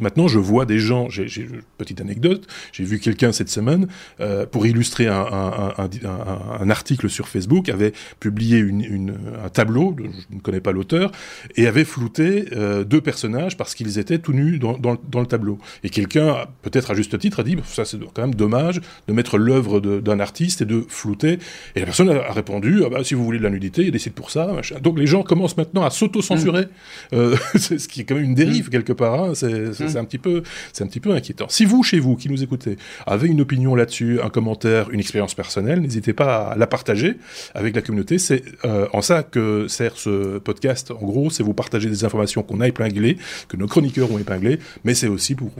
maintenant, 0.01 0.27
je 0.27 0.39
vois 0.39 0.65
des 0.65 0.79
gens. 0.79 1.09
J'ai 1.09 1.47
petite 1.77 2.01
anecdote. 2.01 2.47
J'ai 2.71 2.83
vu 2.83 2.99
quelqu'un 2.99 3.31
cette 3.31 3.49
semaine 3.49 3.87
euh, 4.19 4.45
pour 4.45 4.65
illustrer 4.65 5.07
un, 5.07 6.69
article 6.69 7.09
sur 7.09 7.27
Facebook 7.27 7.69
avait 7.69 7.93
publié 8.19 8.61
un 8.61 9.49
tableau. 9.49 9.95
Je 9.99 10.35
ne 10.35 10.39
connais 10.41 10.61
pas 10.61 10.71
l'auteur 10.71 11.11
et 11.55 11.67
avait 11.67 11.85
flouté 11.85 12.45
euh, 12.53 12.83
deux 12.83 13.01
personnages 13.01 13.57
parce 13.57 13.75
qu'ils 13.75 13.99
étaient 13.99 14.19
tout 14.19 14.33
nus 14.33 14.59
dans, 14.59 14.77
le 15.21 15.27
tableau. 15.27 15.59
Et 15.83 15.89
quelqu'un, 15.89 16.47
peut-être 16.61 16.91
à 16.91 16.93
juste 16.93 17.17
titre, 17.19 17.41
a 17.41 17.43
dit 17.43 17.57
ça 17.65 17.85
c'est 17.85 17.99
quand 18.13 18.21
même 18.21 18.35
dommage 18.35 18.81
de 19.07 19.13
mettre 19.13 19.37
l'œuvre 19.37 19.79
d'un 19.79 20.19
artiste 20.19 20.61
et 20.61 20.65
de 20.65 20.83
flouter. 20.87 21.39
Et 21.75 21.79
la 21.79 21.85
personne 21.85 22.09
a 22.09 22.31
répondu 22.31 22.83
ah 22.85 22.89
bah, 22.89 23.03
si 23.03 23.13
vous 23.13 23.23
voulez 23.23 23.39
de 23.39 23.43
la 23.43 23.49
nudité, 23.49 23.81
il 23.81 23.85
y 23.85 23.89
a 23.89 23.91
des 23.91 23.99
sites 23.99 24.15
pour 24.15 24.31
ça. 24.31 24.49
Donc 24.81 24.97
les 24.97 25.07
gens 25.07 25.23
commencent 25.23 25.57
maintenant 25.57 25.72
à 25.81 25.89
s'auto-censurer, 25.89 26.65
mm. 26.65 27.15
euh, 27.15 27.35
ce 27.55 27.87
qui 27.87 28.01
est 28.01 28.03
quand 28.03 28.15
même 28.15 28.23
une 28.23 28.35
dérive 28.35 28.67
mm. 28.67 28.71
quelque 28.71 28.93
part. 28.93 29.23
Hein. 29.23 29.33
C'est 29.33 29.97
un 29.97 30.05
petit 30.05 30.17
peu, 30.17 30.43
c'est 30.71 30.83
un 30.83 30.87
petit 30.87 30.99
peu 30.99 31.11
inquiétant. 31.11 31.47
Si 31.49 31.65
vous, 31.65 31.83
chez 31.83 31.99
vous, 31.99 32.15
qui 32.15 32.29
nous 32.29 32.43
écoutez, 32.43 32.77
avez 33.07 33.27
une 33.27 33.41
opinion 33.41 33.75
là-dessus, 33.75 34.19
un 34.21 34.29
commentaire, 34.29 34.89
une 34.91 34.99
expérience 34.99 35.33
personnelle, 35.33 35.81
n'hésitez 35.81 36.13
pas 36.13 36.49
à 36.49 36.55
la 36.55 36.67
partager 36.67 37.17
avec 37.55 37.75
la 37.75 37.81
communauté. 37.81 38.19
C'est 38.19 38.43
euh, 38.65 38.87
en 38.93 39.01
ça 39.01 39.23
que 39.23 39.67
sert 39.67 39.97
ce 39.97 40.37
podcast. 40.37 40.91
En 40.91 41.05
gros, 41.05 41.29
c'est 41.29 41.43
vous 41.43 41.53
partager 41.53 41.89
des 41.89 42.05
informations 42.05 42.43
qu'on 42.43 42.61
a 42.61 42.67
épinglées, 42.67 43.17
que 43.47 43.57
nos 43.57 43.67
chroniqueurs 43.67 44.11
ont 44.11 44.19
épinglées, 44.19 44.59
mais 44.83 44.93
c'est 44.93 45.07
aussi 45.07 45.35
pour 45.35 45.51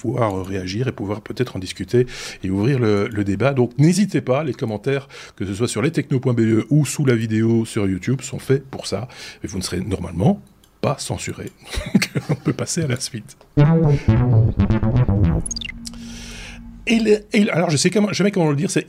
pouvoir 0.00 0.44
réagir 0.44 0.88
et 0.88 0.92
pouvoir 0.92 1.20
peut-être 1.20 1.56
en 1.56 1.58
discuter 1.58 2.06
et 2.42 2.50
ouvrir 2.50 2.78
le, 2.78 3.08
le 3.08 3.24
débat. 3.24 3.52
Donc 3.52 3.78
n'hésitez 3.78 4.20
pas, 4.20 4.44
les 4.44 4.54
commentaires, 4.54 5.08
que 5.36 5.46
ce 5.46 5.54
soit 5.54 5.68
sur 5.68 5.82
lestechno.be 5.82 6.66
ou 6.70 6.84
sous 6.84 7.04
la 7.04 7.14
vidéo 7.14 7.64
sur 7.64 7.86
YouTube, 7.86 8.20
sont 8.22 8.38
faits 8.38 8.64
pour 8.64 8.86
ça. 8.86 9.08
Et 9.44 9.48
vous 9.52 9.58
ne 9.58 9.62
serait 9.62 9.80
normalement 9.80 10.40
pas 10.80 10.96
censuré. 10.98 11.50
on 12.30 12.34
peut 12.34 12.52
passer 12.52 12.82
à 12.82 12.86
la 12.88 12.98
suite. 12.98 13.36
Et, 16.86 17.50
alors 17.50 17.70
je 17.70 17.76
sais 17.76 17.90
comment, 17.90 18.12
jamais 18.12 18.32
comment 18.32 18.50
le 18.50 18.56
dire, 18.56 18.70
c'est 18.70 18.88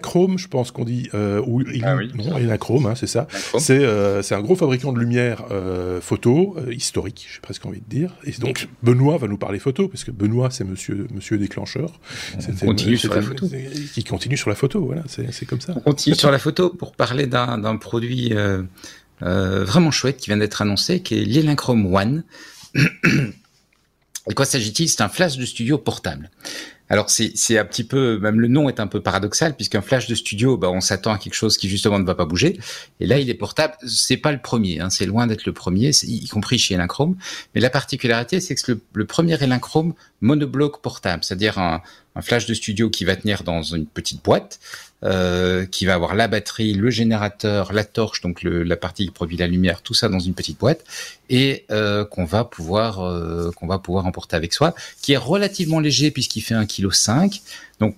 Chrome, 0.00 0.38
je 0.38 0.48
pense 0.48 0.70
qu'on 0.70 0.84
dit, 0.84 1.10
euh, 1.12 1.42
ou 1.46 1.60
il, 1.60 1.84
ah 1.84 1.94
oui, 1.94 2.10
non, 2.14 2.88
hein, 2.88 2.94
c'est 2.94 3.06
ça. 3.06 3.26
C'est 3.58 3.84
euh, 3.84 4.22
c'est 4.22 4.34
un 4.34 4.40
gros 4.40 4.56
fabricant 4.56 4.92
de 4.92 4.98
lumière 4.98 5.44
euh, 5.50 6.00
photo 6.00 6.56
euh, 6.56 6.72
historique, 6.72 7.28
j'ai 7.32 7.40
presque 7.40 7.66
envie 7.66 7.80
de 7.80 7.88
dire. 7.88 8.14
Et 8.24 8.32
donc 8.32 8.68
Benoît 8.82 9.18
va 9.18 9.28
nous 9.28 9.36
parler 9.36 9.58
photo, 9.58 9.88
parce 9.88 10.04
que 10.04 10.10
Benoît 10.10 10.48
c'est 10.50 10.64
Monsieur 10.64 11.06
Monsieur 11.12 11.36
déclencheur. 11.36 12.00
On 12.62 12.66
continue 12.66 12.96
sur 12.96 13.14
la 13.14 13.20
photo. 13.20 13.46
Qui 13.92 14.04
continue 14.04 14.38
sur 14.38 14.48
la 14.48 14.56
photo, 14.56 14.84
voilà, 14.84 15.02
c'est 15.06 15.46
comme 15.46 15.60
ça. 15.60 15.74
On 15.76 15.80
continue 15.80 16.16
sur 16.16 16.30
la 16.30 16.38
photo 16.38 16.70
pour 16.70 16.92
parler 16.92 17.26
d'un 17.26 17.76
produit 17.76 18.32
euh, 19.24 19.64
vraiment 19.64 19.90
chouette 19.90 20.18
qui 20.18 20.30
vient 20.30 20.36
d'être 20.36 20.62
annoncé, 20.62 21.00
qui 21.00 21.18
est 21.18 21.24
l'Elinchrome 21.24 21.92
One. 21.94 22.24
Et 24.30 24.34
quoi 24.34 24.46
s'agit-il? 24.46 24.88
C'est 24.88 25.02
un 25.02 25.08
flash 25.08 25.36
de 25.36 25.44
studio 25.44 25.76
portable. 25.78 26.30
Alors 26.90 27.08
c'est 27.08 27.58
un 27.58 27.64
petit 27.64 27.84
peu, 27.84 28.18
même 28.18 28.40
le 28.40 28.48
nom 28.48 28.68
est 28.68 28.78
un 28.78 28.86
peu 28.86 29.00
paradoxal 29.00 29.56
puisqu'un 29.56 29.80
flash 29.80 30.06
de 30.06 30.14
studio, 30.14 30.58
bah, 30.58 30.70
on 30.70 30.82
s'attend 30.82 31.12
à 31.12 31.18
quelque 31.18 31.34
chose 31.34 31.56
qui 31.56 31.68
justement 31.68 31.98
ne 31.98 32.04
va 32.04 32.14
pas 32.14 32.26
bouger. 32.26 32.58
Et 33.00 33.06
là, 33.06 33.18
il 33.18 33.30
est 33.30 33.34
portable. 33.34 33.74
C'est 33.86 34.18
pas 34.18 34.32
le 34.32 34.38
premier, 34.38 34.80
hein, 34.80 34.90
c'est 34.90 35.06
loin 35.06 35.26
d'être 35.26 35.46
le 35.46 35.52
premier, 35.52 35.90
y 36.02 36.28
compris 36.28 36.58
chez 36.58 36.74
Elinchrome. 36.74 37.16
Mais 37.54 37.60
la 37.62 37.70
particularité, 37.70 38.38
c'est 38.40 38.54
que 38.54 38.72
le, 38.72 38.80
le 38.92 39.06
premier 39.06 39.42
Elinchrome 39.42 39.94
monobloc 40.20 40.82
portable, 40.82 41.24
c'est-à-dire 41.24 41.58
un, 41.58 41.82
un 42.16 42.22
flash 42.22 42.46
de 42.46 42.54
studio 42.54 42.90
qui 42.90 43.04
va 43.04 43.16
tenir 43.16 43.42
dans 43.42 43.62
une 43.62 43.86
petite 43.86 44.22
boîte, 44.22 44.60
euh, 45.04 45.66
qui 45.66 45.86
va 45.86 45.94
avoir 45.94 46.14
la 46.14 46.28
batterie, 46.28 46.74
le 46.74 46.90
générateur, 46.90 47.72
la 47.72 47.84
torche, 47.84 48.20
donc 48.20 48.42
le, 48.42 48.62
la 48.62 48.76
partie 48.76 49.06
qui 49.06 49.10
produit 49.10 49.36
la 49.36 49.46
lumière, 49.46 49.82
tout 49.82 49.94
ça 49.94 50.08
dans 50.08 50.18
une 50.18 50.34
petite 50.34 50.58
boîte, 50.58 50.84
et 51.28 51.64
euh, 51.70 52.04
qu'on 52.04 52.24
va 52.24 52.44
pouvoir 52.44 53.00
euh, 53.00 53.50
qu'on 53.52 53.66
va 53.66 53.78
pouvoir 53.78 54.06
emporter 54.06 54.36
avec 54.36 54.52
soi, 54.52 54.74
qui 55.02 55.12
est 55.12 55.18
relativement 55.18 55.80
léger 55.80 56.10
puisqu'il 56.10 56.40
fait 56.40 56.54
1,5 56.54 57.28
kg. 57.28 57.40
Donc 57.80 57.96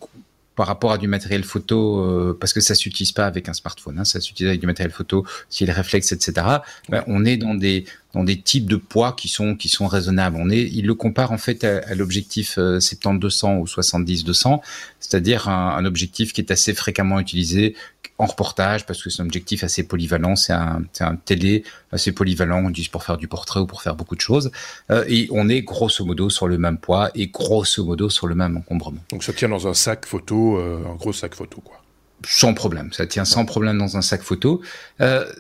par 0.56 0.66
rapport 0.66 0.90
à 0.90 0.98
du 0.98 1.06
matériel 1.06 1.44
photo, 1.44 2.00
euh, 2.00 2.36
parce 2.40 2.54
que 2.54 2.60
ça 2.60 2.74
s'utilise 2.74 3.12
pas 3.12 3.26
avec 3.26 3.48
un 3.48 3.52
smartphone, 3.52 3.98
hein, 3.98 4.04
ça 4.04 4.20
s'utilise 4.20 4.48
avec 4.48 4.60
du 4.60 4.66
matériel 4.66 4.90
photo, 4.90 5.24
si 5.50 5.66
les 5.66 5.72
réflexes, 5.72 6.12
etc. 6.12 6.46
Ben, 6.88 7.04
on 7.06 7.26
est 7.26 7.36
dans 7.36 7.54
des 7.54 7.84
dans 8.16 8.24
des 8.24 8.40
types 8.40 8.66
de 8.66 8.76
poids 8.76 9.12
qui 9.12 9.29
sont 9.29 9.55
qui 9.55 9.68
sont 9.68 9.87
raisonnables. 9.87 10.37
On 10.40 10.48
est, 10.48 10.62
il 10.62 10.87
le 10.87 10.94
compare 10.94 11.33
en 11.33 11.38
fait 11.38 11.64
à, 11.64 11.94
l'objectif 11.94 12.59
70-200 12.59 13.59
ou 13.59 13.64
70-200, 13.66 14.61
c'est-à-dire 15.00 15.48
un, 15.48 15.76
un, 15.76 15.85
objectif 15.85 16.33
qui 16.33 16.40
est 16.40 16.50
assez 16.50 16.72
fréquemment 16.72 17.20
utilisé 17.20 17.74
en 18.18 18.26
reportage 18.26 18.87
parce 18.87 19.02
que 19.02 19.11
c'est 19.11 19.20
un 19.22 19.26
objectif 19.26 19.64
assez 19.64 19.83
polyvalent, 19.83 20.35
c'est 20.35 20.55
un, 20.55 20.83
un 21.00 21.16
télé 21.16 21.64
assez 21.92 22.12
polyvalent, 22.12 22.64
on 22.64 22.70
utilise 22.70 22.88
pour 22.88 23.05
faire 23.05 23.18
du 23.18 23.29
portrait 23.29 23.61
ou 23.61 23.66
pour 23.66 23.83
faire 23.83 23.96
beaucoup 23.96 24.16
de 24.16 24.20
choses. 24.20 24.50
Euh, 24.90 25.05
et 25.09 25.29
on 25.31 25.48
est 25.48 25.61
grosso 25.61 26.05
modo 26.05 26.31
sur 26.31 26.48
le 26.48 26.57
même 26.57 26.79
poids 26.79 27.11
et 27.14 27.26
grosso 27.26 27.85
modo 27.85 28.09
sur 28.09 28.26
le 28.26 28.35
même 28.35 28.57
encombrement. 28.57 29.00
Donc 29.11 29.24
ça 29.24 29.35
tient 29.35 29.50
dans 29.50 29.68
un 29.68 29.74
sac 29.74 30.07
photo, 30.07 30.57
euh, 30.57 30.83
un 30.90 30.94
gros 30.94 31.12
sac 31.12 31.35
photo 31.35 31.61
quoi. 31.61 31.83
Sans 32.26 32.55
problème, 32.55 32.92
ça 32.94 33.07
tient 33.07 33.26
sans 33.26 33.44
problème 33.44 33.76
dans 33.76 33.98
un 33.98 34.02
sac 34.02 34.22
photo. 34.22 34.62
Euh, 35.02 35.31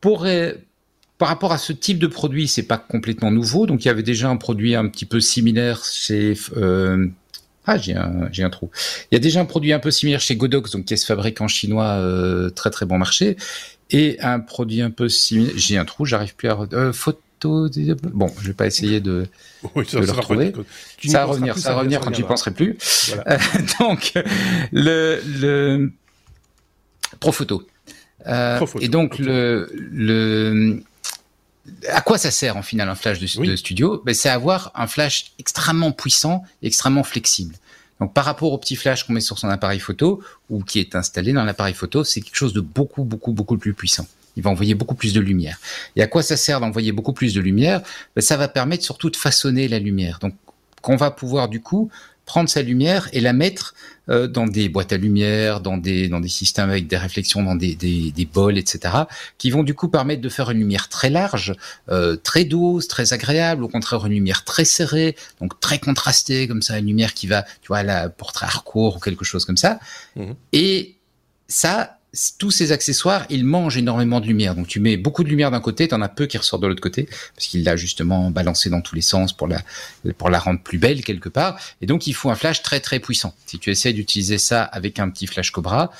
pour 0.00 0.26
par 1.18 1.28
rapport 1.28 1.52
à 1.52 1.58
ce 1.58 1.72
type 1.72 1.98
de 1.98 2.06
produit, 2.06 2.48
c'est 2.48 2.62
pas 2.62 2.78
complètement 2.78 3.30
nouveau. 3.30 3.66
Donc 3.66 3.84
il 3.84 3.88
y 3.88 3.90
avait 3.90 4.02
déjà 4.02 4.30
un 4.30 4.36
produit 4.36 4.74
un 4.74 4.88
petit 4.88 5.04
peu 5.04 5.20
similaire 5.20 5.84
chez 5.84 6.34
euh, 6.56 7.08
ah, 7.68 7.76
j'ai 7.76 7.94
un, 7.94 8.30
j'ai 8.32 8.42
un 8.44 8.50
trou. 8.50 8.70
Il 9.10 9.14
y 9.14 9.16
a 9.16 9.20
déjà 9.20 9.40
un 9.40 9.44
produit 9.44 9.74
un 9.74 9.78
peu 9.78 9.90
similaire 9.90 10.20
chez 10.20 10.36
Godox, 10.36 10.70
donc 10.70 10.86
qui 10.86 10.94
est 10.94 10.96
ce 10.96 11.04
fabricant 11.04 11.48
chinois 11.48 11.84
euh, 11.84 12.48
très 12.48 12.70
très 12.70 12.86
bon 12.86 12.96
marché, 12.96 13.36
et 13.90 14.16
un 14.20 14.40
produit 14.40 14.80
un 14.80 14.90
peu 14.90 15.10
similaire. 15.10 15.52
J'ai 15.54 15.76
un 15.76 15.84
trou, 15.84 16.06
j'arrive 16.06 16.34
plus 16.34 16.48
à 16.48 16.58
euh, 16.72 16.94
photo. 16.94 17.20
Bon, 17.44 18.32
je 18.40 18.48
vais 18.48 18.54
pas 18.54 18.66
essayer 18.66 19.00
de, 19.00 19.26
oui, 19.74 19.84
ça, 19.86 20.00
le 20.00 20.10
retrouver. 20.10 20.52
Ça 21.04 21.18
va 21.18 21.24
revenir, 21.26 21.58
ça 21.58 21.72
va 21.72 21.80
revenir 21.80 22.00
quand 22.00 22.12
j'y 22.14 22.22
penserai 22.22 22.52
plus. 22.52 22.76
Voilà. 23.08 23.34
Euh, 23.34 23.38
donc 23.80 24.12
le 24.72 25.20
le 25.24 25.92
Profoto. 27.20 27.66
Euh, 28.26 28.56
Profoto. 28.56 28.82
Et 28.82 28.88
donc 28.88 29.18
le 29.18 29.70
le 29.92 30.82
à 31.88 32.00
quoi 32.00 32.18
ça 32.18 32.30
sert 32.30 32.56
en 32.56 32.62
final 32.62 32.88
un 32.88 32.94
flash 32.94 33.18
de, 33.18 33.26
studio? 33.56 34.02
Ben, 34.04 34.14
C'est 34.14 34.28
avoir 34.28 34.70
un 34.74 34.86
flash 34.86 35.32
extrêmement 35.38 35.92
puissant 35.92 36.44
et 36.62 36.66
extrêmement 36.66 37.04
flexible. 37.04 37.54
Donc 38.00 38.14
par 38.14 38.24
rapport 38.24 38.52
au 38.52 38.58
petit 38.58 38.76
flash 38.76 39.04
qu'on 39.04 39.12
met 39.12 39.20
sur 39.20 39.38
son 39.38 39.48
appareil 39.48 39.80
photo 39.80 40.22
ou 40.50 40.62
qui 40.62 40.78
est 40.78 40.94
installé 40.94 41.32
dans 41.32 41.44
l'appareil 41.44 41.74
photo, 41.74 42.04
c'est 42.04 42.20
quelque 42.20 42.36
chose 42.36 42.52
de 42.52 42.60
beaucoup 42.60 43.04
beaucoup 43.04 43.32
beaucoup 43.32 43.58
plus 43.58 43.74
puissant. 43.74 44.06
Il 44.36 44.42
va 44.42 44.50
envoyer 44.50 44.74
beaucoup 44.74 44.94
plus 44.94 45.12
de 45.12 45.20
lumière. 45.20 45.58
Et 45.96 46.02
à 46.02 46.06
quoi 46.06 46.22
ça 46.22 46.36
sert 46.36 46.60
d'envoyer 46.60 46.92
beaucoup 46.92 47.12
plus 47.12 47.34
de 47.34 47.40
lumière? 47.40 47.82
Ben, 48.14 48.22
Ça 48.22 48.36
va 48.36 48.46
permettre 48.46 48.84
surtout 48.84 49.10
de 49.10 49.16
façonner 49.16 49.66
la 49.66 49.80
lumière. 49.80 50.18
Donc 50.20 50.34
qu'on 50.80 50.96
va 50.96 51.10
pouvoir 51.10 51.48
du 51.48 51.60
coup 51.60 51.90
prendre 52.28 52.48
sa 52.50 52.60
lumière 52.60 53.08
et 53.14 53.20
la 53.20 53.32
mettre 53.32 53.74
euh, 54.10 54.28
dans 54.28 54.46
des 54.46 54.68
boîtes 54.68 54.92
à 54.92 54.98
lumière, 54.98 55.60
dans 55.60 55.78
des 55.78 56.08
dans 56.08 56.20
des 56.20 56.28
systèmes 56.28 56.68
avec 56.68 56.86
des 56.86 56.98
réflexions, 56.98 57.42
dans 57.42 57.54
des 57.56 57.74
des, 57.74 58.12
des 58.12 58.26
bols, 58.26 58.58
etc., 58.58 58.94
qui 59.38 59.50
vont 59.50 59.64
du 59.64 59.74
coup 59.74 59.88
permettre 59.88 60.20
de 60.20 60.28
faire 60.28 60.50
une 60.50 60.58
lumière 60.58 60.88
très 60.90 61.08
large, 61.08 61.54
euh, 61.88 62.16
très 62.16 62.44
douce, 62.44 62.86
très 62.86 63.14
agréable. 63.14 63.64
Au 63.64 63.68
contraire, 63.68 64.04
une 64.06 64.12
lumière 64.12 64.44
très 64.44 64.66
serrée, 64.66 65.16
donc 65.40 65.58
très 65.58 65.78
contrastée, 65.78 66.46
comme 66.46 66.62
ça, 66.62 66.78
une 66.78 66.86
lumière 66.86 67.14
qui 67.14 67.26
va, 67.26 67.42
tu 67.62 67.68
vois, 67.68 67.82
la 67.82 68.10
portrait 68.10 68.46
hardcore 68.46 68.96
ou 68.96 69.00
quelque 69.00 69.24
chose 69.24 69.46
comme 69.46 69.56
ça. 69.56 69.80
Mmh. 70.16 70.32
Et 70.52 70.96
ça, 71.48 71.97
tous 72.38 72.50
ces 72.50 72.72
accessoires, 72.72 73.26
ils 73.28 73.44
mangent 73.44 73.76
énormément 73.76 74.20
de 74.20 74.26
lumière. 74.26 74.54
Donc 74.54 74.66
tu 74.66 74.80
mets 74.80 74.96
beaucoup 74.96 75.24
de 75.24 75.28
lumière 75.28 75.50
d'un 75.50 75.60
côté, 75.60 75.88
tu 75.88 75.94
en 75.94 76.00
as 76.00 76.08
peu 76.08 76.26
qui 76.26 76.38
ressortent 76.38 76.62
de 76.62 76.66
l'autre 76.66 76.80
côté, 76.80 77.08
parce 77.34 77.46
qu'il 77.46 77.64
l'a 77.64 77.76
justement 77.76 78.30
balancé 78.30 78.70
dans 78.70 78.80
tous 78.80 78.94
les 78.94 79.02
sens 79.02 79.32
pour 79.32 79.46
la, 79.46 79.62
pour 80.16 80.30
la 80.30 80.38
rendre 80.38 80.60
plus 80.60 80.78
belle 80.78 81.04
quelque 81.04 81.28
part. 81.28 81.58
Et 81.82 81.86
donc 81.86 82.06
il 82.06 82.14
faut 82.14 82.30
un 82.30 82.34
flash 82.34 82.62
très 82.62 82.80
très 82.80 82.98
puissant. 82.98 83.34
Si 83.46 83.58
tu 83.58 83.70
essaies 83.70 83.92
d'utiliser 83.92 84.38
ça 84.38 84.62
avec 84.62 84.98
un 84.98 85.10
petit 85.10 85.26
flash 85.26 85.50
Cobra, 85.50 85.90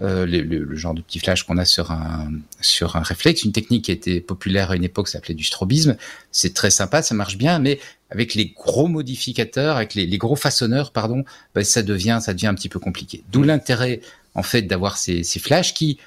euh, 0.00 0.26
le, 0.26 0.74
genre 0.74 0.92
de 0.92 1.00
petit 1.00 1.20
flash 1.20 1.44
qu'on 1.44 1.56
a 1.56 1.64
sur 1.64 1.92
un 1.92 2.32
sur 2.60 2.96
un 2.96 3.02
réflexe, 3.02 3.44
une 3.44 3.52
technique 3.52 3.84
qui 3.84 3.92
a 3.92 3.94
été 3.94 4.20
populaire 4.20 4.72
à 4.72 4.76
une 4.76 4.82
époque, 4.82 5.06
s'appelait 5.08 5.34
du 5.34 5.44
strobisme. 5.44 5.96
C'est 6.32 6.52
très 6.52 6.70
sympa, 6.70 7.00
ça 7.00 7.14
marche 7.14 7.38
bien, 7.38 7.60
mais 7.60 7.78
avec 8.10 8.34
les 8.34 8.46
gros 8.46 8.88
modificateurs, 8.88 9.76
avec 9.76 9.94
les, 9.94 10.18
gros 10.18 10.34
façonneurs, 10.34 10.90
pardon, 10.90 11.24
ben, 11.54 11.62
ça 11.62 11.82
devient 11.82 12.18
ça 12.20 12.34
devient 12.34 12.48
un 12.48 12.54
petit 12.54 12.68
peu 12.68 12.80
compliqué. 12.80 13.22
D'où 13.30 13.44
l'intérêt 13.44 14.00
en 14.34 14.42
fait 14.42 14.62
d'avoir 14.62 14.96
ces, 14.96 15.22
ces 15.22 15.38
flashs 15.38 15.74
qui 15.74 15.98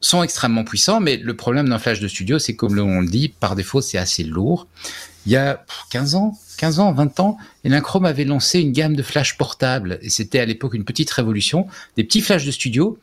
sont 0.00 0.22
extrêmement 0.22 0.64
puissants, 0.64 1.00
mais 1.00 1.16
le 1.16 1.36
problème 1.36 1.68
d'un 1.68 1.78
flash 1.78 2.00
de 2.00 2.08
studio, 2.08 2.38
c'est 2.38 2.56
comme 2.56 2.78
on 2.78 3.00
le 3.00 3.08
dit, 3.08 3.28
par 3.28 3.54
défaut, 3.54 3.80
c'est 3.80 3.98
assez 3.98 4.24
lourd. 4.24 4.66
Il 5.26 5.32
y 5.32 5.36
a 5.36 5.64
15 5.90 6.14
ans, 6.14 6.38
15 6.56 6.80
ans, 6.80 6.92
20 6.92 7.20
ans, 7.20 7.36
Elinchrom 7.64 8.06
avait 8.06 8.24
lancé 8.24 8.60
une 8.60 8.72
gamme 8.72 8.96
de 8.96 9.02
flash 9.02 9.36
portables, 9.36 9.98
et 10.00 10.08
c'était 10.08 10.40
à 10.40 10.46
l'époque 10.46 10.74
une 10.74 10.84
petite 10.84 11.10
révolution, 11.10 11.66
des 11.96 12.04
petits 12.04 12.22
flashs 12.22 12.46
de 12.46 12.50
studio, 12.50 12.98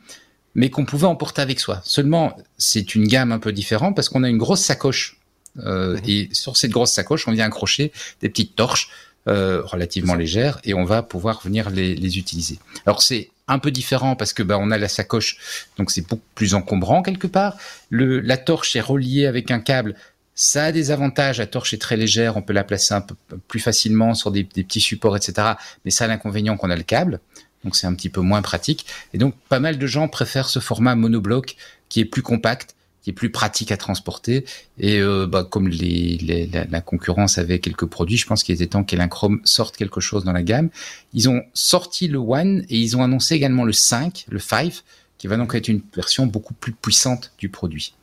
mais 0.54 0.70
qu'on 0.70 0.84
pouvait 0.84 1.06
emporter 1.06 1.40
avec 1.40 1.60
soi. 1.60 1.80
Seulement, 1.84 2.36
c'est 2.56 2.96
une 2.96 3.06
gamme 3.06 3.30
un 3.30 3.38
peu 3.38 3.52
différente 3.52 3.94
parce 3.94 4.08
qu'on 4.08 4.24
a 4.24 4.28
une 4.28 4.38
grosse 4.38 4.62
sacoche, 4.62 5.20
euh, 5.60 5.96
mmh. 5.96 6.00
et 6.08 6.28
sur 6.32 6.56
cette 6.56 6.72
grosse 6.72 6.92
sacoche, 6.92 7.28
on 7.28 7.32
vient 7.32 7.46
accrocher 7.46 7.92
des 8.20 8.28
petites 8.28 8.56
torches 8.56 8.90
euh, 9.28 9.62
relativement 9.64 10.14
légères, 10.16 10.58
et 10.64 10.74
on 10.74 10.84
va 10.84 11.02
pouvoir 11.02 11.40
venir 11.44 11.70
les, 11.70 11.94
les 11.94 12.18
utiliser. 12.18 12.58
Alors 12.86 13.02
c'est 13.02 13.30
un 13.48 13.58
peu 13.58 13.70
différent 13.70 14.14
parce 14.14 14.32
que 14.32 14.42
bah, 14.42 14.58
on 14.60 14.70
a 14.70 14.78
la 14.78 14.88
sacoche, 14.88 15.38
donc 15.76 15.90
c'est 15.90 16.06
beaucoup 16.06 16.22
plus 16.34 16.54
encombrant 16.54 17.02
quelque 17.02 17.26
part. 17.26 17.56
Le, 17.90 18.20
la 18.20 18.36
torche 18.36 18.76
est 18.76 18.80
reliée 18.80 19.26
avec 19.26 19.50
un 19.50 19.60
câble. 19.60 19.94
Ça 20.34 20.66
a 20.66 20.72
des 20.72 20.90
avantages. 20.90 21.38
La 21.38 21.46
torche 21.46 21.74
est 21.74 21.78
très 21.78 21.96
légère, 21.96 22.36
on 22.36 22.42
peut 22.42 22.52
la 22.52 22.64
placer 22.64 22.94
un 22.94 23.00
peu 23.00 23.16
plus 23.48 23.60
facilement 23.60 24.14
sur 24.14 24.30
des, 24.30 24.44
petits 24.44 24.80
supports, 24.80 25.16
etc. 25.16 25.54
Mais 25.84 25.90
ça 25.90 26.04
a 26.04 26.08
l'inconvénient 26.08 26.56
qu'on 26.56 26.70
a 26.70 26.76
le 26.76 26.84
câble, 26.84 27.20
donc 27.64 27.74
c'est 27.74 27.86
un 27.86 27.94
petit 27.94 28.10
peu 28.10 28.20
moins 28.20 28.42
pratique. 28.42 28.86
Et 29.14 29.18
donc 29.18 29.34
pas 29.48 29.60
mal 29.60 29.78
de 29.78 29.86
gens 29.86 30.08
préfèrent 30.08 30.48
ce 30.48 30.60
format 30.60 30.94
monobloc 30.94 31.56
qui 31.88 32.00
est 32.00 32.04
plus 32.04 32.22
compact 32.22 32.74
qui 33.02 33.10
est 33.10 33.12
plus 33.12 33.30
pratique 33.30 33.72
à 33.72 33.76
transporter. 33.76 34.44
Et 34.78 34.98
euh, 35.00 35.26
bah, 35.26 35.46
comme 35.48 35.68
la, 35.68 36.80
concurrence 36.80 37.38
avait 37.38 37.58
quelques 37.58 37.86
produits, 37.86 38.16
je 38.16 38.26
pense 38.26 38.42
qu'il 38.42 38.54
était 38.54 38.66
temps 38.66 38.84
qu'Elinchrome 38.84 39.40
sorte 39.44 39.76
quelque 39.76 40.00
chose 40.00 40.24
dans 40.24 40.32
la 40.32 40.42
gamme. 40.42 40.70
Ils 41.12 41.28
ont 41.28 41.42
sorti 41.54 42.08
le 42.08 42.18
One 42.18 42.64
et 42.68 42.78
ils 42.78 42.96
ont 42.96 43.02
annoncé 43.02 43.34
également 43.34 43.64
le 43.64 43.72
5, 43.72 44.26
le 44.28 44.38
5, 44.38 44.82
qui 45.18 45.26
va 45.26 45.36
donc 45.36 45.54
être 45.54 45.68
une 45.68 45.82
version 45.94 46.26
beaucoup 46.26 46.54
plus 46.54 46.72
puissante 46.72 47.32
du 47.38 47.48
produit 47.48 47.94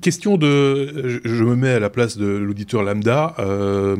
question 0.00 0.36
de, 0.36 1.20
je, 1.24 1.44
me 1.44 1.56
mets 1.56 1.70
à 1.70 1.78
la 1.78 1.90
place 1.90 2.16
de 2.16 2.26
l'auditeur 2.26 2.82
lambda, 2.82 3.34
euh, 3.38 3.96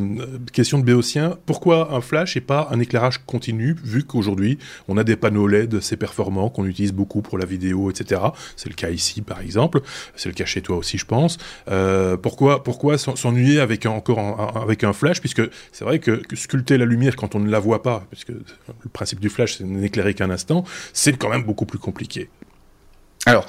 question 0.52 0.78
de 0.78 0.84
béotien, 0.84 1.38
pourquoi 1.46 1.94
un 1.94 2.00
flash 2.00 2.36
et 2.36 2.40
pas 2.40 2.68
un 2.70 2.80
éclairage 2.80 3.18
continu, 3.24 3.76
vu 3.84 4.04
qu'aujourd'hui 4.04 4.58
on 4.88 4.96
a 4.96 5.04
des 5.04 5.16
panneaux 5.16 5.46
LED 5.46 5.76
assez 5.76 5.96
performants 5.96 6.50
qu'on 6.50 6.66
utilise 6.66 6.92
beaucoup 6.92 7.22
pour 7.22 7.38
la 7.38 7.46
vidéo, 7.46 7.90
etc. 7.90 8.20
C'est 8.56 8.68
le 8.68 8.74
cas 8.74 8.90
ici 8.90 9.22
par 9.22 9.40
exemple, 9.40 9.80
c'est 10.16 10.28
le 10.28 10.34
cas 10.34 10.44
chez 10.44 10.62
toi 10.62 10.76
aussi 10.76 10.98
je 10.98 11.06
pense. 11.06 11.38
Euh, 11.70 12.16
pourquoi, 12.16 12.62
pourquoi 12.62 12.98
s'ennuyer 12.98 13.60
avec 13.60 13.86
encore 13.86 14.56
avec 14.60 14.84
un 14.84 14.92
flash, 14.92 15.20
puisque 15.20 15.42
c'est 15.72 15.84
vrai 15.84 15.98
que, 15.98 16.22
sculpter 16.34 16.78
la 16.78 16.84
lumière 16.84 17.16
quand 17.16 17.34
on 17.34 17.40
ne 17.40 17.50
la 17.50 17.60
voit 17.60 17.82
pas, 17.82 18.04
puisque 18.10 18.30
le 18.30 18.90
principe 18.92 19.20
du 19.20 19.28
flash 19.28 19.58
c'est 19.58 19.64
n'éclairer 19.64 20.14
qu'un 20.14 20.30
instant, 20.30 20.64
c'est 20.92 21.16
quand 21.16 21.28
même 21.28 21.44
beaucoup 21.44 21.66
plus 21.66 21.78
compliqué. 21.78 22.28
Alors, 23.26 23.46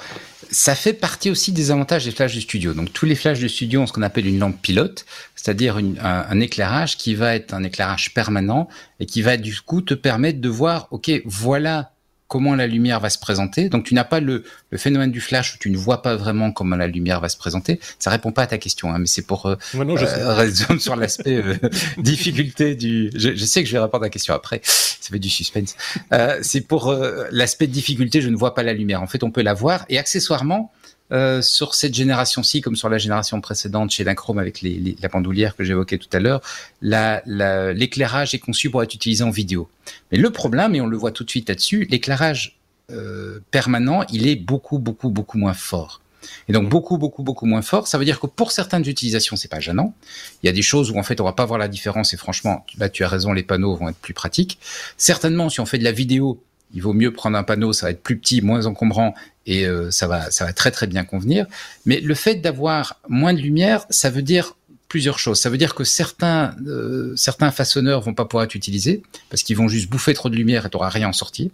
ça 0.50 0.74
fait 0.74 0.92
partie 0.92 1.30
aussi 1.30 1.52
des 1.52 1.70
avantages 1.70 2.04
des 2.04 2.10
flashs 2.10 2.34
de 2.34 2.40
studio. 2.40 2.74
Donc, 2.74 2.92
tous 2.92 3.06
les 3.06 3.14
flashs 3.14 3.40
de 3.40 3.48
studio 3.48 3.80
ont 3.80 3.86
ce 3.86 3.92
qu'on 3.92 4.02
appelle 4.02 4.26
une 4.26 4.38
lampe 4.38 4.60
pilote, 4.60 5.04
c'est-à-dire 5.34 5.78
un, 6.00 6.40
éclairage 6.40 6.96
qui 6.96 7.14
va 7.14 7.34
être 7.34 7.54
un 7.54 7.64
éclairage 7.64 8.14
permanent 8.14 8.68
et 9.00 9.06
qui 9.06 9.22
va 9.22 9.36
du 9.36 9.60
coup 9.60 9.80
te 9.80 9.94
permettre 9.94 10.40
de 10.40 10.48
voir, 10.48 10.88
ok, 10.90 11.10
voilà 11.24 11.93
comment 12.28 12.54
la 12.54 12.66
lumière 12.66 13.00
va 13.00 13.10
se 13.10 13.18
présenter. 13.18 13.68
Donc 13.68 13.84
tu 13.84 13.94
n'as 13.94 14.04
pas 14.04 14.20
le, 14.20 14.44
le, 14.70 14.78
phénomène 14.78 15.10
du 15.10 15.20
flash 15.20 15.54
où 15.54 15.58
tu 15.58 15.70
ne 15.70 15.76
vois 15.76 16.02
pas 16.02 16.16
vraiment 16.16 16.52
comment 16.52 16.76
la 16.76 16.86
lumière 16.86 17.20
va 17.20 17.28
se 17.28 17.36
présenter. 17.36 17.80
Ça 17.98 18.10
répond 18.10 18.32
pas 18.32 18.42
à 18.42 18.46
ta 18.46 18.58
question, 18.58 18.92
hein, 18.92 18.98
mais 18.98 19.06
c'est 19.06 19.26
pour 19.26 19.46
euh, 19.46 19.56
euh 19.74 20.78
sur 20.78 20.96
l'aspect 20.96 21.36
euh, 21.36 21.56
difficulté 21.98 22.74
du. 22.74 23.10
Je, 23.14 23.34
je, 23.34 23.44
sais 23.44 23.62
que 23.62 23.68
je 23.68 23.72
vais 23.72 23.78
répondre 23.78 24.04
à 24.04 24.06
la 24.06 24.10
question 24.10 24.34
après. 24.34 24.60
Ça 24.64 25.10
fait 25.10 25.18
du 25.18 25.28
suspense. 25.28 25.76
Euh, 26.12 26.38
c'est 26.42 26.62
pour 26.62 26.88
euh, 26.88 27.26
l'aspect 27.30 27.66
de 27.66 27.72
difficulté. 27.72 28.22
Je 28.22 28.30
ne 28.30 28.36
vois 28.36 28.54
pas 28.54 28.62
la 28.62 28.72
lumière. 28.72 29.02
En 29.02 29.06
fait, 29.06 29.22
on 29.22 29.30
peut 29.30 29.42
la 29.42 29.52
voir 29.52 29.84
et 29.90 29.98
accessoirement. 29.98 30.72
Euh, 31.12 31.42
sur 31.42 31.74
cette 31.74 31.94
génération-ci, 31.94 32.62
comme 32.62 32.76
sur 32.76 32.88
la 32.88 32.96
génération 32.96 33.40
précédente 33.42 33.90
chez 33.90 34.04
Linchrome 34.04 34.38
avec 34.38 34.62
la 34.62 35.08
bandoulière 35.08 35.54
que 35.54 35.62
j'évoquais 35.62 35.98
tout 35.98 36.08
à 36.12 36.18
l'heure, 36.18 36.40
l'éclairage 36.80 38.34
est 38.34 38.38
conçu 38.38 38.70
pour 38.70 38.82
être 38.82 38.94
utilisé 38.94 39.22
en 39.22 39.30
vidéo. 39.30 39.68
Mais 40.10 40.18
le 40.18 40.30
problème, 40.30 40.74
et 40.74 40.80
on 40.80 40.86
le 40.86 40.96
voit 40.96 41.10
tout 41.12 41.24
de 41.24 41.30
suite 41.30 41.48
là-dessus, 41.48 41.86
l'éclairage 41.90 42.58
euh, 42.90 43.40
permanent, 43.50 44.04
il 44.10 44.26
est 44.26 44.36
beaucoup, 44.36 44.78
beaucoup, 44.78 45.10
beaucoup 45.10 45.36
moins 45.36 45.52
fort. 45.52 46.00
Et 46.48 46.52
donc 46.54 46.70
beaucoup, 46.70 46.96
beaucoup, 46.96 47.22
beaucoup 47.22 47.44
moins 47.44 47.60
fort. 47.60 47.86
Ça 47.86 47.98
veut 47.98 48.06
dire 48.06 48.18
que 48.18 48.26
pour 48.26 48.50
certaines 48.50 48.88
utilisations, 48.88 49.36
c'est 49.36 49.48
pas 49.48 49.60
gênant. 49.60 49.94
Il 50.42 50.46
y 50.46 50.48
a 50.48 50.52
des 50.52 50.62
choses 50.62 50.90
où 50.90 50.96
en 50.96 51.02
fait 51.02 51.20
on 51.20 51.24
va 51.24 51.34
pas 51.34 51.44
voir 51.44 51.58
la 51.58 51.68
différence 51.68 52.14
et 52.14 52.16
franchement, 52.16 52.64
là 52.78 52.88
tu 52.88 53.04
as 53.04 53.08
raison, 53.08 53.32
les 53.32 53.42
panneaux 53.42 53.76
vont 53.76 53.90
être 53.90 53.98
plus 53.98 54.14
pratiques. 54.14 54.58
Certainement, 54.96 55.50
si 55.50 55.60
on 55.60 55.66
fait 55.66 55.78
de 55.78 55.84
la 55.84 55.92
vidéo, 55.92 56.42
il 56.74 56.82
vaut 56.82 56.92
mieux 56.92 57.12
prendre 57.12 57.38
un 57.38 57.44
panneau, 57.44 57.72
ça 57.72 57.86
va 57.86 57.90
être 57.90 58.02
plus 58.02 58.18
petit, 58.18 58.42
moins 58.42 58.66
encombrant 58.66 59.14
et 59.46 59.66
euh, 59.66 59.90
ça 59.90 60.06
va 60.06 60.30
ça 60.30 60.44
va 60.44 60.52
très 60.52 60.70
très 60.70 60.86
bien 60.86 61.04
convenir. 61.04 61.46
Mais 61.86 62.00
le 62.00 62.14
fait 62.14 62.36
d'avoir 62.36 63.00
moins 63.08 63.32
de 63.32 63.40
lumière, 63.40 63.86
ça 63.90 64.10
veut 64.10 64.22
dire 64.22 64.56
plusieurs 64.88 65.18
choses. 65.18 65.40
Ça 65.40 65.50
veut 65.50 65.58
dire 65.58 65.74
que 65.74 65.84
certains, 65.84 66.54
euh, 66.66 67.14
certains 67.16 67.50
façonneurs 67.50 68.00
vont 68.00 68.14
pas 68.14 68.24
pouvoir 68.26 68.44
être 68.44 68.54
utilisés 68.54 69.02
parce 69.30 69.42
qu'ils 69.42 69.56
vont 69.56 69.68
juste 69.68 69.88
bouffer 69.88 70.14
trop 70.14 70.28
de 70.28 70.36
lumière 70.36 70.66
et 70.66 70.70
tu 70.70 70.76
n'auras 70.76 70.88
rien 70.88 71.08
en 71.08 71.12
sortie. 71.12 71.50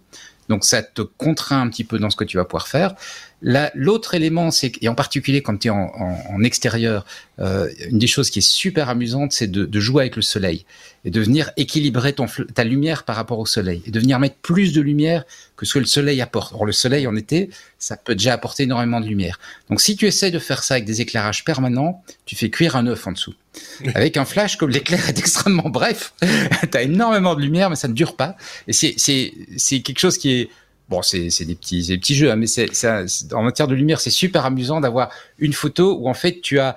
Donc 0.50 0.64
ça 0.64 0.82
te 0.82 1.02
contraint 1.02 1.60
un 1.60 1.68
petit 1.68 1.84
peu 1.84 1.98
dans 1.98 2.10
ce 2.10 2.16
que 2.16 2.24
tu 2.24 2.36
vas 2.36 2.44
pouvoir 2.44 2.68
faire. 2.68 2.94
L'autre 3.42 4.14
élément, 4.14 4.50
c'est 4.50 4.72
et 4.82 4.88
en 4.88 4.94
particulier 4.94 5.42
quand 5.42 5.56
tu 5.56 5.68
es 5.68 5.70
en, 5.70 5.90
en, 5.96 6.42
extérieur, 6.42 7.06
euh, 7.38 7.70
une 7.88 7.98
des 7.98 8.06
choses 8.06 8.28
qui 8.28 8.40
est 8.40 8.46
super 8.46 8.90
amusante, 8.90 9.32
c'est 9.32 9.46
de, 9.46 9.64
de, 9.64 9.80
jouer 9.80 10.02
avec 10.02 10.16
le 10.16 10.22
soleil 10.22 10.66
et 11.06 11.10
de 11.10 11.20
venir 11.20 11.50
équilibrer 11.56 12.12
ton, 12.12 12.26
ta 12.54 12.64
lumière 12.64 13.04
par 13.04 13.16
rapport 13.16 13.38
au 13.38 13.46
soleil 13.46 13.82
et 13.86 13.90
de 13.90 13.98
venir 13.98 14.18
mettre 14.18 14.36
plus 14.36 14.74
de 14.74 14.82
lumière 14.82 15.24
que 15.56 15.64
ce 15.64 15.74
que 15.74 15.78
le 15.78 15.86
soleil 15.86 16.20
apporte. 16.20 16.52
Or 16.52 16.66
le 16.66 16.72
soleil 16.72 17.06
en 17.06 17.16
été, 17.16 17.48
ça 17.78 17.96
peut 17.96 18.14
déjà 18.14 18.34
apporter 18.34 18.64
énormément 18.64 19.00
de 19.00 19.06
lumière. 19.06 19.40
Donc 19.70 19.80
si 19.80 19.96
tu 19.96 20.06
essaies 20.06 20.30
de 20.30 20.38
faire 20.38 20.62
ça 20.62 20.74
avec 20.74 20.84
des 20.84 21.00
éclairages 21.00 21.42
permanents, 21.42 22.04
tu 22.26 22.36
fais 22.36 22.50
cuire 22.50 22.76
un 22.76 22.86
œuf 22.86 23.06
en 23.06 23.12
dessous. 23.12 23.34
Avec 23.96 24.16
un 24.16 24.24
flash, 24.24 24.56
comme 24.56 24.70
l'éclair 24.70 25.08
est 25.08 25.18
extrêmement 25.18 25.70
bref, 25.70 26.12
tu 26.22 26.78
as 26.78 26.82
énormément 26.82 27.34
de 27.34 27.40
lumière, 27.40 27.68
mais 27.68 27.74
ça 27.74 27.88
ne 27.88 27.94
dure 27.94 28.14
pas. 28.14 28.36
Et 28.68 28.72
c'est 28.72 29.80
quelque 29.82 29.98
chose 29.98 30.18
qui 30.18 30.30
est 30.30 30.50
Bon, 30.90 31.02
c'est 31.02 31.44
des 31.44 31.54
petits, 31.54 31.86
des 31.86 31.98
petits 31.98 32.16
jeux, 32.16 32.32
hein, 32.32 32.36
mais 32.36 32.48
c'est 32.48 33.32
en 33.32 33.42
matière 33.44 33.68
de 33.68 33.76
lumière, 33.76 34.00
c'est 34.00 34.10
super 34.10 34.44
amusant 34.44 34.80
d'avoir 34.80 35.10
une 35.38 35.52
photo 35.52 35.96
où 35.96 36.08
en 36.08 36.14
fait 36.14 36.40
tu 36.40 36.58
as, 36.58 36.74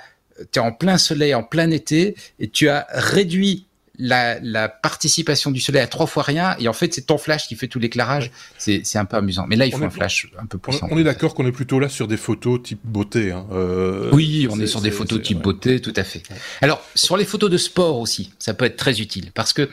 es 0.55 0.59
en 0.59 0.71
plein 0.71 0.99
soleil, 0.99 1.33
en 1.33 1.41
plein 1.41 1.71
été, 1.71 2.15
et 2.39 2.47
tu 2.47 2.69
as 2.69 2.85
réduit 2.91 3.65
la, 3.97 4.39
la, 4.39 4.69
participation 4.69 5.49
du 5.49 5.59
soleil 5.59 5.81
à 5.81 5.87
trois 5.87 6.05
fois 6.05 6.21
rien, 6.21 6.55
et 6.59 6.67
en 6.67 6.73
fait 6.73 6.93
c'est 6.93 7.07
ton 7.07 7.17
flash 7.17 7.47
qui 7.47 7.55
fait 7.55 7.67
tout 7.67 7.79
l'éclairage. 7.79 8.29
C'est 8.59 8.83
un 8.95 9.05
peu 9.05 9.17
amusant. 9.17 9.45
Mais 9.47 9.55
là, 9.55 9.65
il 9.65 9.73
faut 9.73 9.83
un 9.83 9.89
flash 9.89 10.31
un 10.37 10.45
peu 10.45 10.59
plus. 10.59 10.79
On, 10.91 10.97
est 10.99 11.03
d'accord 11.03 11.33
qu'on 11.33 11.47
est 11.47 11.51
plutôt 11.51 11.79
là 11.79 11.89
sur 11.89 12.07
des 12.07 12.17
photos 12.17 12.61
type 12.61 12.81
beauté. 12.83 13.31
Hein. 13.31 13.47
Euh, 13.51 14.11
oui, 14.13 14.47
on 14.49 14.59
est, 14.59 14.67
sur 14.67 14.81
des 14.81 14.91
photos 14.91 15.23
type 15.23 15.41
beauté, 15.41 15.79
tout 15.79 15.93
à 15.95 16.03
fait. 16.03 16.21
Alors 16.61 16.83
sur 16.93 17.17
les 17.17 17.25
photos 17.25 17.49
de 17.49 17.57
sport 17.57 17.97
aussi, 17.97 18.31
ça 18.37 18.53
peut 18.53 18.65
être 18.65 18.77
très 18.77 19.01
utile 19.01 19.31
parce 19.33 19.53
que 19.53 19.69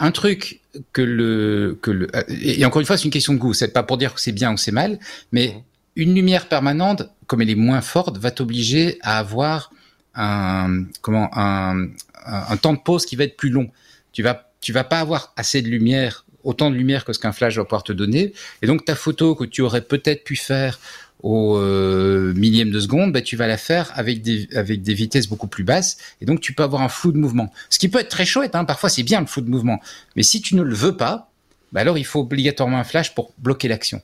un 0.00 0.10
truc 0.10 0.60
que 0.92 1.02
le 1.02 1.78
que 1.82 1.90
le 1.90 2.08
et 2.28 2.64
encore 2.64 2.80
une 2.80 2.86
fois 2.86 2.96
c'est 2.96 3.04
une 3.04 3.10
question 3.10 3.34
de 3.34 3.38
goût. 3.38 3.54
C'est 3.54 3.72
pas 3.72 3.82
pour 3.82 3.98
dire 3.98 4.14
que 4.14 4.20
c'est 4.20 4.32
bien 4.32 4.52
ou 4.52 4.56
c'est 4.56 4.72
mal 4.72 4.98
mais 5.30 5.48
mmh. 5.48 5.62
une 5.96 6.14
lumière 6.14 6.48
permanente 6.48 7.02
comme 7.26 7.42
elle 7.42 7.50
est 7.50 7.54
moins 7.54 7.82
forte 7.82 8.18
va 8.18 8.30
t'obliger 8.30 8.98
à 9.02 9.18
avoir 9.18 9.70
un 10.14 10.84
comment 11.02 11.30
un, 11.36 11.88
un, 12.26 12.56
temps 12.56 12.72
de 12.72 12.80
pause 12.80 13.06
qui 13.06 13.14
va 13.14 13.24
être 13.24 13.36
plus 13.36 13.50
long. 13.50 13.70
Tu 14.12 14.22
vas 14.22 14.50
tu 14.60 14.72
vas 14.72 14.84
pas 14.84 15.00
avoir 15.00 15.32
assez 15.36 15.62
de 15.62 15.68
lumière 15.68 16.24
autant 16.42 16.70
de 16.70 16.76
lumière 16.76 17.04
que 17.04 17.12
ce 17.12 17.18
qu'un 17.18 17.32
flash 17.32 17.56
va 17.56 17.64
pouvoir 17.64 17.82
te 17.82 17.92
donner. 17.92 18.32
Et 18.62 18.66
donc 18.66 18.84
ta 18.84 18.94
photo 18.94 19.34
que 19.34 19.44
tu 19.44 19.60
aurais 19.60 19.82
peut-être 19.82 20.24
pu 20.24 20.36
faire 20.36 20.80
au 21.22 21.56
euh, 21.58 22.32
millième 22.34 22.70
de 22.70 22.80
seconde, 22.80 23.12
bah, 23.12 23.20
tu 23.20 23.36
vas 23.36 23.46
la 23.46 23.56
faire 23.56 23.92
avec 23.94 24.22
des, 24.22 24.48
avec 24.54 24.82
des 24.82 24.94
vitesses 24.94 25.28
beaucoup 25.28 25.48
plus 25.48 25.64
basses, 25.64 25.98
et 26.20 26.24
donc 26.24 26.40
tu 26.40 26.52
peux 26.52 26.62
avoir 26.62 26.82
un 26.82 26.88
flou 26.88 27.12
de 27.12 27.18
mouvement. 27.18 27.52
Ce 27.68 27.78
qui 27.78 27.88
peut 27.88 28.00
être 28.00 28.08
très 28.08 28.24
chouette, 28.24 28.54
hein, 28.54 28.64
parfois 28.64 28.88
c'est 28.88 29.02
bien 29.02 29.20
le 29.20 29.26
flou 29.26 29.42
de 29.42 29.50
mouvement, 29.50 29.80
mais 30.16 30.22
si 30.22 30.40
tu 30.40 30.56
ne 30.56 30.62
le 30.62 30.74
veux 30.74 30.96
pas, 30.96 31.30
bah 31.72 31.80
alors 31.80 31.98
il 31.98 32.04
faut 32.04 32.20
obligatoirement 32.20 32.78
un 32.78 32.84
flash 32.84 33.14
pour 33.14 33.32
bloquer 33.38 33.68
l'action. 33.68 34.00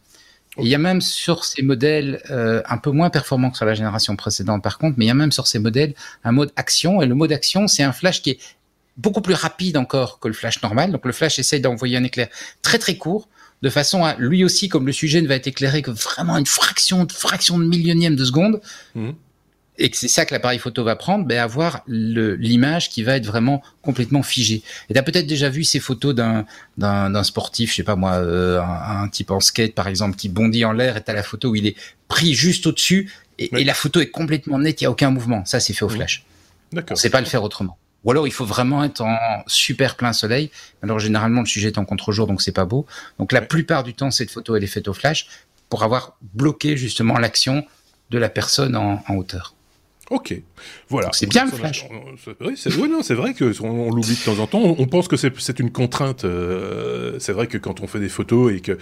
Il 0.59 0.69
y 0.69 0.75
a 0.75 0.79
même 0.79 1.03
sur 1.03 1.45
ces 1.45 1.63
modèles 1.63 2.23
euh, 2.31 2.63
un 2.67 2.79
peu 2.79 2.91
moins 2.91 3.11
performants 3.11 3.51
que 3.51 3.59
sur 3.59 3.67
la 3.67 3.75
génération 3.75 4.17
précédente 4.17 4.63
par 4.63 4.79
contre, 4.79 4.97
mais 4.99 5.05
il 5.05 5.09
y 5.09 5.11
a 5.11 5.15
même 5.15 5.33
sur 5.33 5.47
ces 5.47 5.59
modèles 5.59 5.95
un 6.25 6.33
mode 6.33 6.53
action, 6.57 7.03
et 7.03 7.07
le 7.07 7.15
mode 7.15 7.33
action 7.33 7.69
c'est 7.69 7.83
un 7.83 7.93
flash 7.93 8.23
qui 8.23 8.31
est 8.31 8.39
beaucoup 8.97 9.21
plus 9.21 9.35
rapide 9.35 9.77
encore 9.77 10.19
que 10.19 10.29
le 10.29 10.35
flash 10.35 10.63
normal. 10.63 10.93
Donc 10.93 11.05
le 11.05 11.13
flash 11.13 11.39
essaye 11.39 11.61
d'envoyer 11.61 11.97
un 11.97 12.05
éclair 12.05 12.29
très 12.63 12.79
très 12.79 12.97
court 12.97 13.29
de 13.67 13.71
façon 13.71 14.05
à 14.05 14.15
lui 14.15 14.45
aussi, 14.45 14.69
comme 14.69 14.87
le 14.87 14.93
sujet 14.93 15.21
ne 15.21 15.27
va 15.27 15.35
être 15.35 15.49
éclairé 15.49 15.83
que 15.83 15.91
vraiment 15.91 16.39
une 16.39 16.47
fraction, 16.47 17.05
de 17.05 17.11
fraction 17.11 17.59
de 17.59 17.65
millionième 17.65 18.15
de 18.15 18.25
seconde, 18.25 18.61
mmh. 18.95 19.11
et 19.79 19.91
que 19.91 19.97
c'est 19.97 20.07
ça 20.07 20.25
que 20.25 20.33
l'appareil 20.33 20.61
photo 20.61 20.85
va 20.85 20.95
prendre, 20.95 21.25
ben 21.25 21.39
avoir 21.39 21.83
l'image 21.89 22.91
qui 22.91 23.03
va 23.03 23.17
être 23.17 23.27
vraiment 23.27 23.65
complètement 23.83 24.23
figée. 24.23 24.63
Et 24.89 24.95
tu 24.95 25.01
as 25.01 25.03
peut-être 25.03 25.27
déjà 25.27 25.49
vu 25.49 25.65
ces 25.65 25.81
photos 25.81 26.15
d'un 26.15 27.25
sportif, 27.25 27.73
je 27.73 27.77
sais 27.77 27.83
pas 27.83 27.97
moi, 27.97 28.13
euh, 28.13 28.61
un, 28.63 29.09
type 29.09 29.33
en 29.33 29.41
skate 29.41 29.75
par 29.75 29.89
exemple, 29.89 30.15
qui 30.15 30.29
bondit 30.29 30.65
en 30.65 30.71
l'air, 30.71 30.97
et 30.97 31.03
tu 31.03 31.13
la 31.13 31.25
photo 31.25 31.51
où 31.51 31.57
il 31.57 31.67
est 31.67 31.77
pris 32.07 32.35
juste 32.35 32.69
au-dessus, 32.69 33.13
et, 33.41 33.65
la 33.65 33.75
photo 33.75 34.01
est 34.01 34.11
complètement 34.11 34.61
nette, 34.61 34.81
il 34.81 34.85
n'y 34.85 34.87
a 34.87 34.93
aucun 34.93 35.11
mouvement. 35.11 35.45
Ça, 35.45 35.59
c'est 35.59 35.73
fait 35.73 35.85
au 35.85 35.89
mmh. 35.89 35.97
flash. 35.97 36.25
D'accord. 36.73 36.95
On 36.97 37.01
sait 37.01 37.11
pas 37.11 37.21
le 37.21 37.27
faire 37.27 37.43
autrement. 37.43 37.77
Ou 38.07 38.13
alors 38.13 38.27
il 38.27 38.33
faut 38.33 38.47
vraiment 38.47 38.85
être 38.85 39.03
en 39.03 39.19
super 39.47 39.97
plein 39.97 40.15
soleil. 40.15 40.51
Alors 40.83 41.01
généralement 41.01 41.41
le 41.41 41.47
sujet 41.47 41.69
est 41.69 41.79
en 41.79 41.85
contre-jour 41.85 42.27
donc 42.27 42.41
c'est 42.41 42.53
pas 42.53 42.65
beau. 42.65 42.87
Donc 43.19 43.33
la 43.33 43.43
plupart 43.43 43.83
du 43.83 43.93
temps 43.93 44.11
cette 44.11 44.31
photo 44.31 44.57
elle 44.57 44.65
est 44.65 44.69
faite 44.69 44.89
au 44.89 44.95
flash 44.95 45.27
pour 45.69 45.83
avoir 45.83 46.17
bloqué 46.33 46.77
justement 46.77 47.19
l'action 47.19 47.67
de 48.11 48.19
la 48.19 48.29
personne 48.29 48.77
en 48.77 49.03
hauteur. 49.11 49.56
Ok, 50.11 50.41
voilà. 50.89 51.11
C'est 51.13 51.29
bien 51.29 51.47
le 51.47 51.51
flash. 51.51 51.85
Oui, 52.41 52.55
c'est 52.57 52.77
non, 52.77 53.03
c'est 53.03 53.15
vrai 53.15 53.35
que 53.35 53.53
on, 53.61 53.91
l'oublie 53.91 54.15
de 54.15 54.25
temps 54.25 54.41
en 54.41 54.47
temps. 54.47 54.63
On, 54.79 54.87
pense 54.87 55.09
que 55.09 55.17
c'est 55.17 55.59
une 55.59 55.73
contrainte. 55.73 56.25
Euh, 56.25 57.19
c'est 57.19 57.33
vrai 57.33 57.49
que 57.49 57.59
quand 57.59 57.81
on 57.81 57.89
fait 57.89 57.99
des 57.99 58.09
photos 58.09 58.53
et 58.53 58.61
que 58.61 58.79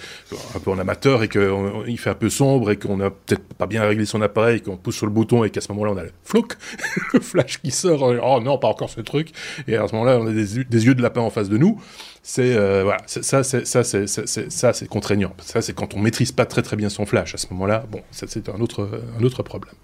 un 0.54 0.58
peu 0.58 0.70
en 0.70 0.78
amateur 0.78 1.22
et 1.22 1.28
qu'il 1.28 1.98
fait 1.98 2.10
un 2.10 2.14
peu 2.14 2.28
sombre 2.28 2.70
et 2.70 2.76
qu'on 2.76 3.00
a 3.00 3.10
peut-être 3.10 3.54
pas 3.54 3.66
bien 3.66 3.84
réglé 3.84 4.04
son 4.04 4.20
appareil, 4.20 4.60
qu'on 4.60 4.76
pousse 4.76 4.96
sur 4.96 5.06
le 5.06 5.12
bouton 5.12 5.44
et 5.44 5.50
qu'à 5.50 5.62
ce 5.62 5.72
moment-là 5.72 5.92
on 5.92 5.96
a 5.96 6.02
le 6.02 6.12
floc, 6.24 6.56
le 7.14 7.20
flash 7.20 7.58
qui 7.62 7.70
sort. 7.70 8.02
Oh 8.22 8.40
non, 8.42 8.58
pas 8.58 8.68
encore 8.68 8.90
ce 8.90 9.00
truc. 9.00 9.30
Et 9.66 9.76
à 9.76 9.88
ce 9.88 9.94
moment-là 9.94 10.18
on 10.20 10.26
a 10.26 10.32
des, 10.32 10.64
des 10.64 10.86
yeux 10.86 10.94
de 10.94 11.02
lapin 11.02 11.22
en 11.22 11.30
face 11.30 11.48
de 11.48 11.56
nous 11.56 11.80
c'est 12.26 12.56
euh, 12.56 12.84
voilà, 12.84 13.02
ça, 13.04 13.44
c'est 13.44 13.66
ça, 13.66 13.84
c'est 13.84 14.06
ça, 14.06 14.72
c'est 14.72 14.88
contraignant. 14.88 15.34
Ça, 15.42 15.60
c'est 15.60 15.74
quand 15.74 15.92
on 15.92 15.98
maîtrise 15.98 16.32
pas 16.32 16.46
très 16.46 16.62
très 16.62 16.74
bien 16.74 16.88
son 16.88 17.04
flash. 17.04 17.34
À 17.34 17.36
ce 17.36 17.48
moment-là, 17.50 17.84
bon, 17.92 18.00
c'est 18.12 18.48
un 18.48 18.62
autre 18.62 19.02
un 19.20 19.22
autre 19.22 19.42
problème. 19.42 19.74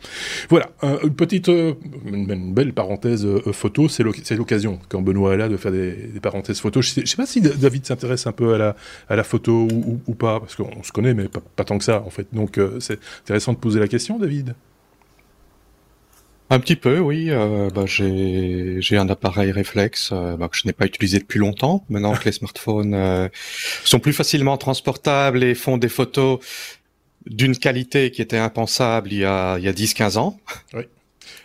Voilà, 0.48 0.70
une 1.02 1.14
petite, 1.14 1.50
euh, 1.50 1.74
une, 2.06 2.54
belle 2.54 2.72
parenthèse 2.72 3.26
euh, 3.26 3.52
photo, 3.52 3.88
c'est 3.88 4.02
l'occasion 4.02 4.78
quand 4.88 5.02
Benoît 5.02 5.34
est 5.34 5.36
là 5.36 5.50
de 5.50 5.58
faire 5.58 5.70
des, 5.70 5.92
parenthèses 6.22 6.60
photos. 6.60 6.86
Je 6.86 6.90
sais, 6.92 7.06
sais 7.06 7.16
pas 7.16 7.26
si 7.26 7.42
David 7.42 7.84
s'intéresse 7.84 8.26
un 8.26 8.32
peu 8.32 8.54
à 8.54 8.58
la 8.58 8.76
à 9.10 9.16
la 9.16 9.22
photo 9.22 9.68
ou, 10.06 10.14
pas, 10.14 10.40
parce 10.40 10.56
qu'on 10.56 10.82
se 10.82 10.92
connaît, 10.92 11.12
mais 11.12 11.28
pas, 11.28 11.42
pas, 11.56 11.64
tant 11.64 11.76
que 11.76 11.84
ça 11.84 12.02
en 12.06 12.10
fait. 12.10 12.26
Donc 12.32 12.58
c'est 12.78 12.98
intéressant 13.20 13.52
de 13.52 13.58
poser 13.58 13.80
la 13.80 13.88
question, 13.88 14.18
David. 14.18 14.54
Un 16.52 16.58
petit 16.58 16.74
peu, 16.74 16.98
oui. 16.98 17.26
Euh, 17.30 17.70
bah, 17.70 17.84
j'ai 17.86 18.96
un 18.96 19.08
appareil 19.08 19.52
réflexe 19.52 20.10
euh, 20.12 20.36
bah, 20.36 20.48
que 20.48 20.56
je 20.56 20.66
n'ai 20.66 20.72
pas 20.72 20.84
utilisé 20.84 21.20
depuis 21.20 21.38
longtemps. 21.38 21.84
Maintenant 21.88 22.12
que 22.14 22.24
les 22.24 22.32
smartphones 22.32 22.92
euh, 22.92 23.28
sont 23.84 24.00
plus 24.00 24.12
facilement 24.12 24.58
transportables 24.58 25.44
et 25.44 25.54
font 25.54 25.78
des 25.78 25.88
photos 25.88 26.40
d'une 27.26 27.56
qualité 27.56 28.10
qui 28.10 28.20
était 28.20 28.38
impensable 28.38 29.12
il 29.12 29.18
y 29.18 29.24
a, 29.24 29.58
il 29.58 29.64
y 29.64 29.68
a 29.68 29.72
10-15 29.72 30.18
ans. 30.18 30.40
Oui. 30.74 30.82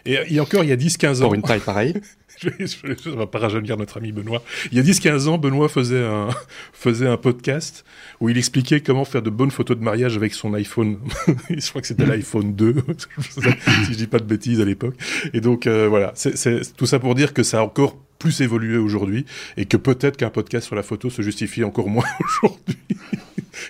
Et, 0.06 0.18
et 0.34 0.40
encore 0.40 0.64
il 0.64 0.72
y 0.72 0.74
a 0.74 0.78
10-15 0.78 1.20
ans. 1.20 1.26
Pour 1.26 1.36
une 1.36 1.44
taille 1.44 1.60
pareille. 1.60 1.94
je, 2.42 3.10
ne 3.10 3.16
vais 3.16 3.26
pas 3.28 3.40
rajeunir 3.40 3.78
notre 3.78 3.98
ami 3.98 4.12
Benoît. 4.12 4.44
Il 4.72 4.78
y 4.78 4.82
a 4.82 4.84
10-15 4.84 5.28
ans, 5.28 5.38
Benoît 5.38 5.70
faisait 5.70 6.04
un, 6.04 6.30
faisait 6.74 7.08
un 7.08 7.18
podcast 7.18 7.86
où 8.20 8.30
il 8.30 8.38
expliquait 8.38 8.82
comment 8.82 9.06
faire 9.06 9.22
de 9.22 9.30
bonnes 9.30 9.52
photos 9.52 9.78
de 9.78 9.84
mariage 9.84 10.16
avec 10.18 10.34
son 10.34 10.54
iPhone. 10.54 11.00
je 11.50 11.70
crois 11.70 11.82
que 11.82 11.88
c'était 11.88 12.06
l'iPhone 12.06 12.54
2, 12.54 12.76
si 13.20 13.92
je 13.92 13.98
dis 13.98 14.08
pas 14.08 14.20
de 14.20 14.26
bêtises 14.26 14.62
à 14.62 14.66
l'époque. 14.66 14.96
Et 15.34 15.42
donc, 15.42 15.68
euh, 15.68 15.88
voilà, 15.88 16.12
c'est 16.16 16.76
tout 16.76 16.86
ça 16.86 17.00
pour 17.00 17.16
dire 17.16 17.34
que 17.34 17.44
ça 17.44 17.60
a 17.60 17.64
encore 17.64 17.98
plus 18.20 18.42
évolué 18.42 18.78
aujourd'hui 18.78 19.26
et 19.58 19.66
que 19.66 19.78
peut-être 19.78 20.18
qu'un 20.18 20.30
podcast 20.30 20.68
sur 20.68 20.76
la 20.76 20.84
photo 20.84 21.10
se 21.10 21.22
justifie 21.22 21.64
encore 21.64 21.90
moins 21.90 22.06
aujourd'hui. 22.24 22.78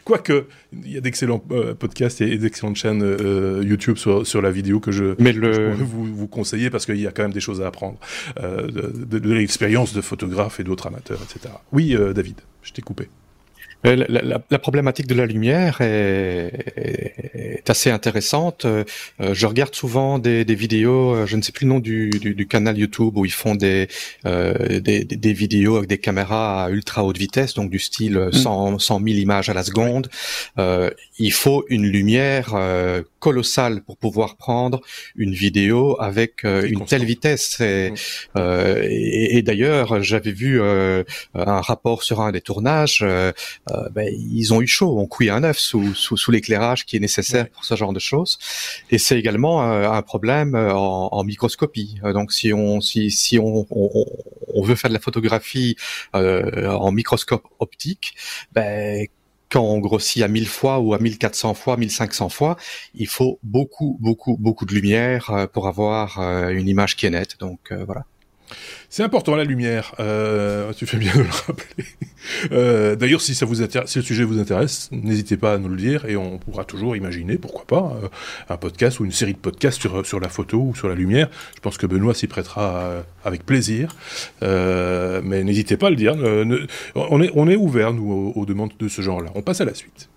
Quoique, 0.03 0.45
il 0.73 0.91
y 0.91 0.97
a 0.97 1.01
d'excellents 1.01 1.43
euh, 1.51 1.73
podcasts 1.73 2.21
et, 2.21 2.37
d'excellentes 2.37 2.75
chaînes 2.75 3.03
euh, 3.03 3.63
YouTube 3.63 3.97
sur, 3.97 4.25
sur 4.25 4.41
la 4.41 4.51
vidéo 4.51 4.79
que 4.79 4.91
je, 4.91 5.15
Mais 5.19 5.33
le... 5.33 5.73
vous, 5.73 6.05
vous 6.05 6.27
conseiller 6.27 6.69
parce 6.69 6.85
qu'il 6.85 6.99
y 6.99 7.07
a 7.07 7.11
quand 7.11 7.23
même 7.23 7.33
des 7.33 7.39
choses 7.39 7.61
à 7.61 7.67
apprendre 7.67 7.99
euh, 8.41 8.67
de, 8.67 9.19
de 9.19 9.33
l'expérience 9.33 9.93
de 9.93 10.01
photographes 10.01 10.59
et 10.59 10.63
d'autres 10.63 10.87
amateurs, 10.87 11.19
etc. 11.23 11.53
Oui, 11.71 11.95
David, 12.13 12.41
je 12.61 12.71
t'ai 12.71 12.81
coupé. 12.81 13.09
Euh, 13.85 14.05
la, 14.09 14.21
la, 14.21 14.41
la, 14.49 14.59
problématique 14.59 15.07
de 15.07 15.15
la 15.15 15.25
lumière 15.25 15.81
est, 15.81 16.51
est, 16.75 17.69
assez 17.69 17.91
intéressante. 17.91 18.65
Euh, 18.65 18.83
je 19.19 19.45
regarde 19.45 19.75
souvent 19.75 20.19
des, 20.19 20.45
des, 20.45 20.55
vidéos, 20.55 21.13
euh, 21.13 21.25
je 21.25 21.35
ne 21.35 21.41
sais 21.41 21.51
plus 21.51 21.65
le 21.65 21.69
nom 21.69 21.79
du, 21.79 22.09
du, 22.09 22.33
du 22.33 22.47
canal 22.47 22.77
YouTube 22.77 23.17
où 23.17 23.25
ils 23.25 23.31
font 23.31 23.55
des, 23.55 23.87
euh, 24.25 24.79
des, 24.79 25.03
des, 25.03 25.33
vidéos 25.33 25.77
avec 25.77 25.89
des 25.89 25.97
caméras 25.97 26.65
à 26.65 26.69
ultra 26.69 27.03
haute 27.03 27.17
vitesse, 27.17 27.53
donc 27.53 27.69
du 27.69 27.79
style 27.79 28.29
100, 28.31 28.79
100 28.79 28.99
000 28.99 29.17
images 29.17 29.49
à 29.49 29.53
la 29.53 29.63
seconde. 29.63 30.09
Euh, 30.57 30.89
il 31.19 31.33
faut 31.33 31.65
une 31.69 31.85
lumière 31.85 32.55
colossale 33.19 33.81
pour 33.81 33.97
pouvoir 33.97 34.35
prendre 34.35 34.81
une 35.15 35.33
vidéo 35.33 35.95
avec 35.99 36.43
une 36.43 36.85
telle 36.85 37.05
vitesse. 37.05 37.59
Et, 37.61 37.93
et, 38.35 39.37
et 39.37 39.41
d'ailleurs, 39.41 40.03
j'avais 40.03 40.31
vu 40.31 40.61
un 40.61 41.61
rapport 41.61 42.03
sur 42.03 42.21
un 42.21 42.31
des 42.31 42.41
tournages. 42.41 43.05
Euh, 43.75 43.89
ben, 43.89 44.07
ils 44.13 44.53
ont 44.53 44.61
eu 44.61 44.67
chaud, 44.67 44.97
on 44.97 45.07
couille 45.07 45.29
un 45.29 45.43
œuf 45.43 45.57
sous, 45.57 45.93
sous, 45.93 46.17
sous 46.17 46.31
l'éclairage 46.31 46.85
qui 46.85 46.97
est 46.97 46.99
nécessaire 46.99 47.49
pour 47.49 47.65
ce 47.65 47.75
genre 47.75 47.93
de 47.93 47.99
choses. 47.99 48.37
Et 48.91 48.97
c'est 48.97 49.17
également 49.17 49.63
euh, 49.63 49.89
un 49.89 50.01
problème 50.01 50.55
euh, 50.55 50.73
en, 50.73 51.09
en, 51.11 51.23
microscopie. 51.23 51.99
Donc 52.03 52.31
si 52.31 52.53
on 52.53 52.81
si, 52.81 53.11
si 53.11 53.39
on, 53.39 53.65
on, 53.69 54.05
on 54.53 54.61
veut 54.61 54.75
faire 54.75 54.89
de 54.89 54.93
la 54.93 54.99
photographie 54.99 55.75
en 56.13 56.91
microscope 56.91 57.43
optique, 57.59 58.15
ben, 58.53 59.07
quand 59.49 59.63
on 59.63 59.79
grossit 59.79 60.23
à 60.23 60.27
1000 60.27 60.47
fois 60.47 60.79
ou 60.79 60.93
à 60.93 60.99
1400 60.99 61.53
fois, 61.53 61.77
1500 61.77 62.29
fois, 62.29 62.57
il 62.93 63.07
faut 63.07 63.39
beaucoup, 63.43 63.97
beaucoup, 64.01 64.37
beaucoup 64.37 64.65
de 64.65 64.73
lumière 64.73 65.47
pour 65.53 65.67
avoir 65.67 66.19
une 66.49 66.67
image 66.67 66.95
qui 66.95 67.05
est 67.05 67.09
nette. 67.09 67.37
Donc 67.39 67.71
voilà. 67.71 68.05
C'est 68.89 69.03
important 69.03 69.35
la 69.35 69.43
lumière. 69.43 69.93
Euh, 69.99 70.71
tu 70.73 70.85
fais 70.85 70.97
bien 70.97 71.13
de 71.13 71.21
le 71.21 71.29
rappeler. 71.29 71.85
Euh, 72.51 72.95
d'ailleurs, 72.95 73.21
si 73.21 73.35
si 73.35 73.45
le 73.45 74.03
sujet 74.03 74.23
vous 74.23 74.39
intéresse, 74.39 74.89
n'hésitez 74.91 75.37
pas 75.37 75.53
à 75.53 75.57
nous 75.57 75.69
le 75.69 75.75
dire 75.75 76.05
et 76.05 76.15
on 76.15 76.37
pourra 76.37 76.63
toujours 76.63 76.95
imaginer, 76.95 77.37
pourquoi 77.37 77.65
pas, 77.65 77.97
euh, 78.03 78.07
un 78.49 78.57
podcast 78.57 78.99
ou 78.99 79.05
une 79.05 79.11
série 79.11 79.33
de 79.33 79.37
podcasts 79.37 79.79
sur 79.79 80.05
sur 80.05 80.19
la 80.19 80.29
photo 80.29 80.59
ou 80.59 80.75
sur 80.75 80.87
la 80.87 80.95
lumière. 80.95 81.29
Je 81.55 81.59
pense 81.59 81.77
que 81.77 81.85
Benoît 81.85 82.13
s'y 82.13 82.27
prêtera 82.27 83.03
avec 83.23 83.45
plaisir. 83.45 83.95
mais 84.41 85.43
n'hésitez 85.43 85.77
pas 85.77 85.87
à 85.87 85.89
le 85.91 85.95
dire. 85.95 86.15
on 86.95 87.21
est 87.21 87.31
on 87.35 87.47
est 87.47 87.55
ouvert 87.55 87.93
nous 87.93 88.33
aux 88.35 88.45
demandes 88.45 88.73
de 88.79 88.87
ce 88.87 89.01
genre-là. 89.01 89.29
On 89.35 89.41
passe 89.41 89.61
à 89.61 89.65
la 89.65 89.73
suite. 89.73 90.09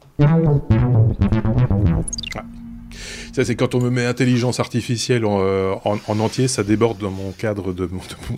C'est 3.44 3.54
quand 3.54 3.74
on 3.74 3.80
me 3.80 3.90
met 3.90 4.04
intelligence 4.04 4.60
artificielle 4.60 5.24
en, 5.24 5.40
euh, 5.40 5.74
entier, 6.08 6.48
ça 6.48 6.62
déborde 6.62 6.98
dans 6.98 7.10
mon 7.10 7.32
cadre 7.32 7.72
de 7.72 7.88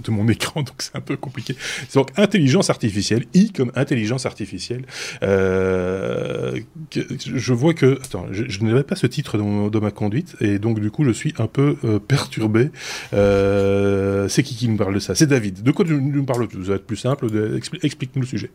mon, 0.08 0.28
écran, 0.28 0.62
donc 0.62 0.76
c'est 0.78 0.96
un 0.96 1.00
peu 1.00 1.16
compliqué. 1.16 1.56
Donc, 1.94 2.10
intelligence 2.16 2.70
artificielle, 2.70 3.24
I 3.34 3.52
comme 3.52 3.72
intelligence 3.74 4.26
artificielle. 4.26 4.84
Euh, 5.22 6.60
je 6.92 7.52
vois 7.52 7.74
que... 7.74 7.98
Attends, 8.02 8.26
je, 8.30 8.62
n'avais 8.62 8.82
pas 8.82 8.96
ce 8.96 9.06
titre 9.06 9.38
dans, 9.38 9.80
ma 9.80 9.90
conduite, 9.90 10.36
et 10.40 10.58
donc 10.58 10.80
du 10.80 10.90
coup, 10.90 11.04
je 11.04 11.10
suis 11.10 11.34
un 11.38 11.46
peu 11.46 11.76
euh, 11.84 11.98
perturbé. 11.98 12.70
c'est 13.12 14.42
qui 14.42 14.54
qui 14.54 14.68
nous 14.68 14.76
parle 14.76 14.94
de 14.94 15.00
ça? 15.00 15.14
C'est 15.14 15.26
David. 15.26 15.62
De 15.62 15.70
quoi 15.70 15.84
tu 15.84 15.94
nous 15.94 16.24
parles? 16.24 16.48
Ça 16.50 16.58
va 16.58 16.74
être 16.74 16.86
plus 16.86 16.96
simple. 16.96 17.26
Explique-nous 17.82 18.22
le 18.22 18.26
sujet. 18.26 18.50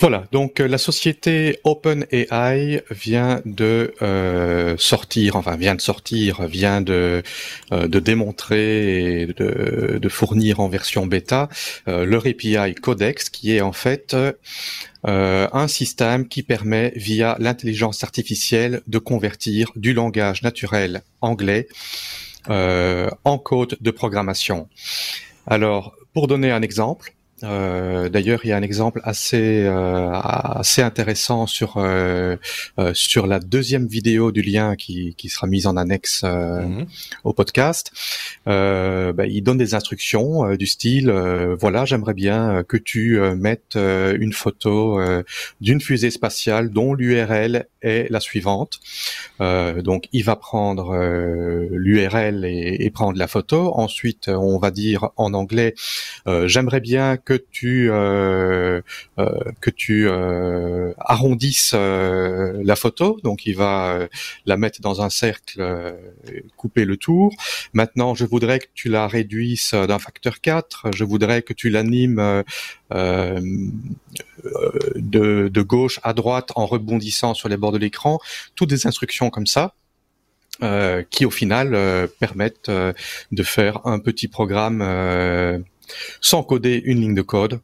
Voilà, 0.00 0.28
donc 0.30 0.60
euh, 0.60 0.68
la 0.68 0.78
société 0.78 1.58
OpenAI 1.64 2.82
vient 2.88 3.42
de 3.44 3.94
euh, 4.00 4.76
sortir, 4.78 5.34
enfin 5.34 5.56
vient 5.56 5.74
de 5.74 5.80
sortir, 5.80 6.46
vient 6.46 6.80
de, 6.80 7.24
euh, 7.72 7.88
démontrer 7.88 9.22
et 9.22 9.26
de, 9.26 10.08
fournir 10.08 10.60
en 10.60 10.68
version 10.68 11.06
bêta 11.06 11.48
leur 11.86 12.26
API 12.26 12.74
Codex, 12.74 13.28
qui 13.28 13.54
est 13.54 13.60
en 13.60 13.72
fait 13.72 14.16
un 15.04 15.68
système 15.68 16.26
qui 16.26 16.42
permet 16.42 16.92
via 16.96 17.36
l'intelligence 17.38 18.02
artificielle 18.02 18.80
de 18.86 18.98
convertir 18.98 19.70
du 19.76 19.92
langage 19.92 20.42
naturel 20.42 21.02
anglais 21.20 21.68
en 22.48 23.38
code 23.38 23.76
de 23.80 23.90
programmation. 23.90 24.68
Alors, 25.46 25.94
pour 26.14 26.26
donner 26.26 26.50
un 26.50 26.62
exemple, 26.62 27.12
euh, 27.44 28.08
d'ailleurs, 28.08 28.40
il 28.44 28.48
y 28.48 28.52
a 28.52 28.56
un 28.56 28.62
exemple 28.62 29.00
assez 29.04 29.64
euh, 29.64 30.10
assez 30.12 30.82
intéressant 30.82 31.46
sur 31.46 31.74
euh, 31.76 32.36
sur 32.94 33.26
la 33.26 33.38
deuxième 33.38 33.86
vidéo 33.86 34.32
du 34.32 34.42
lien 34.42 34.76
qui, 34.76 35.14
qui 35.16 35.28
sera 35.28 35.46
mise 35.46 35.66
en 35.66 35.76
annexe 35.76 36.24
mhm. 36.24 36.86
au 37.24 37.32
podcast. 37.32 37.92
Bah, 38.46 39.26
il 39.26 39.42
donne 39.42 39.58
des 39.58 39.74
instructions 39.74 40.54
du 40.56 40.66
style 40.66 41.10
voilà, 41.58 41.84
j'aimerais 41.84 42.14
bien 42.14 42.64
que 42.66 42.76
tu 42.76 43.18
mettes 43.36 43.76
une 43.76 44.32
photo 44.32 45.00
d'une 45.60 45.80
fusée 45.80 46.10
spatiale 46.10 46.70
dont 46.70 46.94
l'URL 46.94 47.66
est 47.82 48.10
la 48.10 48.20
suivante. 48.20 48.80
donc, 49.40 50.08
il 50.12 50.24
va 50.24 50.36
prendre 50.36 50.96
l'URL 51.70 52.44
et, 52.44 52.90
prendre 52.90 53.18
la 53.18 53.28
photo. 53.28 53.72
Ensuite, 53.74 54.28
on 54.28 54.58
va 54.58 54.70
dire 54.70 55.10
en 55.16 55.34
anglais 55.34 55.74
j'aimerais 56.46 56.80
bien 56.80 57.16
que 57.16 57.34
tu 57.34 57.90
euh, 57.90 58.80
euh, 59.18 59.30
que 59.60 59.70
tu 59.70 60.08
euh, 60.08 60.92
arrondisses 60.98 61.74
la 61.74 62.76
photo. 62.76 63.18
Donc 63.22 63.46
il 63.46 63.56
va 63.56 64.08
la 64.46 64.56
mettre 64.56 64.80
dans 64.80 65.02
un 65.02 65.10
cercle, 65.10 65.94
couper 66.56 66.84
le 66.84 66.96
tour. 66.96 67.32
Maintenant, 67.72 68.14
je 68.14 68.24
voudrais 68.24 68.58
que 68.58 68.66
tu 68.74 68.88
la 68.88 69.06
réduises 69.06 69.72
d'un 69.72 69.98
facteur 69.98 70.40
4. 70.40 70.88
Je 70.94 71.04
voudrais 71.04 71.42
que 71.42 71.52
tu 71.52 71.70
l'animes 71.70 72.44
de, 72.90 73.78
de 75.48 75.62
gauche 75.62 76.00
à 76.02 76.12
droite 76.12 76.50
en 76.54 76.66
rebondissant 76.66 77.34
sur 77.34 77.48
les 77.48 77.56
bords 77.56 77.67
de 77.72 77.78
l'écran. 77.78 78.18
Toutes 78.54 78.70
des 78.70 78.86
instructions 78.86 79.30
comme 79.30 79.46
ça. 79.46 79.74
Euh, 80.60 81.04
qui 81.08 81.24
au 81.24 81.30
final 81.30 81.72
euh, 81.76 82.08
permettent 82.18 82.68
euh, 82.68 82.92
de 83.30 83.44
faire 83.44 83.86
un 83.86 84.00
petit 84.00 84.26
programme 84.26 84.82
sans 86.20 86.42
coder 86.42 86.82
une 86.84 87.00
ligne 87.00 87.14
de 87.14 87.22
code, 87.22 87.60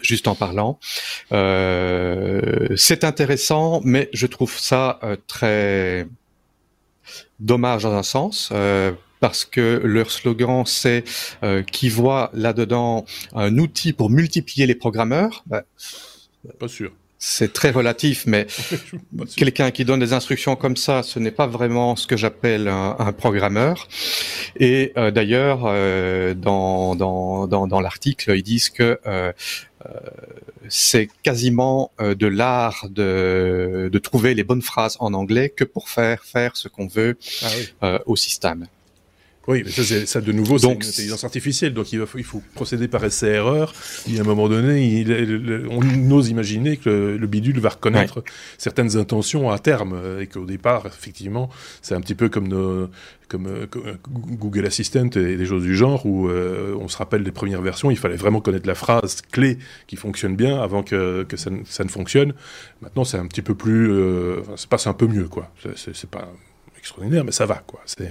juste 0.00 0.28
en 0.28 0.36
parlant. 0.36 0.78
C'est 1.30 3.02
intéressant, 3.02 3.80
mais 3.84 4.10
je 4.12 4.28
trouve 4.28 4.56
ça 4.56 5.00
très 5.26 6.06
dommage 7.40 7.82
dans 7.82 7.94
un 7.94 8.04
sens. 8.04 8.52
Parce 9.20 9.44
que 9.44 9.80
leur 9.82 10.10
slogan 10.10 10.64
c'est 10.66 11.04
qui 11.70 11.88
voit 11.88 12.30
là-dedans 12.32 13.04
un 13.34 13.58
outil 13.58 13.92
pour 13.92 14.08
multiplier 14.08 14.66
les 14.66 14.74
programmeurs. 14.74 15.42
Bah, 15.46 15.64
pas 16.58 16.68
sûr 16.68 16.92
c'est 17.26 17.54
très 17.54 17.70
relatif, 17.70 18.24
mais 18.26 18.46
quelqu'un 19.36 19.70
qui 19.70 19.86
donne 19.86 20.00
des 20.00 20.12
instructions 20.12 20.56
comme 20.56 20.76
ça, 20.76 21.02
ce 21.02 21.18
n'est 21.18 21.30
pas 21.30 21.46
vraiment 21.46 21.96
ce 21.96 22.06
que 22.06 22.18
j'appelle 22.18 22.68
un, 22.68 23.12
programmeur. 23.12 23.88
Et 24.60 24.92
euh, 24.98 25.10
d'ailleurs, 25.10 25.62
euh, 25.64 26.34
dans, 26.34 26.94
dans, 26.94 27.46
dans, 27.46 27.80
l'article, 27.80 28.34
ils 28.36 28.42
disent 28.42 28.68
que 28.68 29.00
euh, 29.06 29.32
c'est 30.68 31.08
quasiment 31.22 31.90
de 31.98 32.26
l'art 32.26 32.86
de, 32.90 33.88
de 33.90 33.98
trouver 33.98 34.34
les 34.34 34.44
bonnes 34.44 34.62
phrases 34.62 34.96
en 35.00 35.14
anglais 35.14 35.48
que 35.48 35.64
pour 35.64 35.88
faire 35.88 36.24
faire 36.24 36.56
ce 36.56 36.68
qu'on 36.68 36.86
veut 36.86 37.16
ah 37.80 38.00
au 38.06 38.16
système. 38.16 38.66
Oui, 39.46 39.62
mais 39.64 39.70
ça, 39.70 40.06
ça 40.06 40.20
de 40.20 40.32
nouveau, 40.32 40.58
c'est 40.58 40.72
une 40.72 40.82
intelligence 40.82 41.24
artificielle, 41.24 41.74
donc 41.74 41.92
il, 41.92 41.98
va, 41.98 42.06
il 42.16 42.24
faut 42.24 42.42
procéder 42.54 42.88
par 42.88 43.04
essai-erreur. 43.04 43.74
Et 44.10 44.18
à 44.18 44.22
un 44.22 44.24
moment 44.24 44.48
donné, 44.48 44.86
il, 44.86 45.66
on 45.70 46.10
ose 46.10 46.30
imaginer 46.30 46.76
que 46.76 47.16
le, 47.18 47.26
bidule 47.26 47.60
va 47.60 47.70
reconnaître 47.70 48.22
certaines 48.58 48.96
intentions 48.96 49.50
à 49.50 49.58
terme, 49.58 50.00
et 50.20 50.26
qu'au 50.26 50.46
départ, 50.46 50.86
effectivement, 50.86 51.50
c'est 51.82 51.94
un 51.94 52.00
petit 52.00 52.14
peu 52.14 52.28
comme, 52.28 52.48
nos, 52.48 52.88
comme, 53.28 53.46
euh, 53.46 53.66
Google 54.08 54.66
Assistant 54.66 55.10
et 55.16 55.36
des 55.36 55.46
choses 55.46 55.62
du 55.62 55.74
genre, 55.74 56.04
où 56.06 56.28
euh, 56.28 56.74
on 56.80 56.88
se 56.88 56.96
rappelle 56.96 57.24
des 57.24 57.32
premières 57.32 57.62
versions, 57.62 57.90
il 57.90 57.96
fallait 57.96 58.16
vraiment 58.16 58.40
connaître 58.40 58.66
la 58.66 58.74
phrase 58.74 59.22
clé 59.30 59.58
qui 59.86 59.96
fonctionne 59.96 60.36
bien 60.36 60.60
avant 60.60 60.82
que, 60.82 61.24
que 61.24 61.36
ça, 61.36 61.50
ça, 61.64 61.84
ne 61.84 61.88
fonctionne. 61.88 62.34
Maintenant, 62.80 63.04
c'est 63.04 63.18
un 63.18 63.26
petit 63.26 63.42
peu 63.42 63.54
plus... 63.54 63.90
Euh, 63.90 64.42
ça 64.56 64.66
passe 64.68 64.86
un 64.86 64.92
peu 64.92 65.06
mieux, 65.06 65.28
quoi. 65.28 65.50
C'est 65.76 66.10
pas 66.10 66.30
extraordinaire, 66.84 67.24
mais 67.24 67.32
ça 67.32 67.46
va, 67.46 67.62
quoi. 67.66 67.80
Euh, 68.02 68.04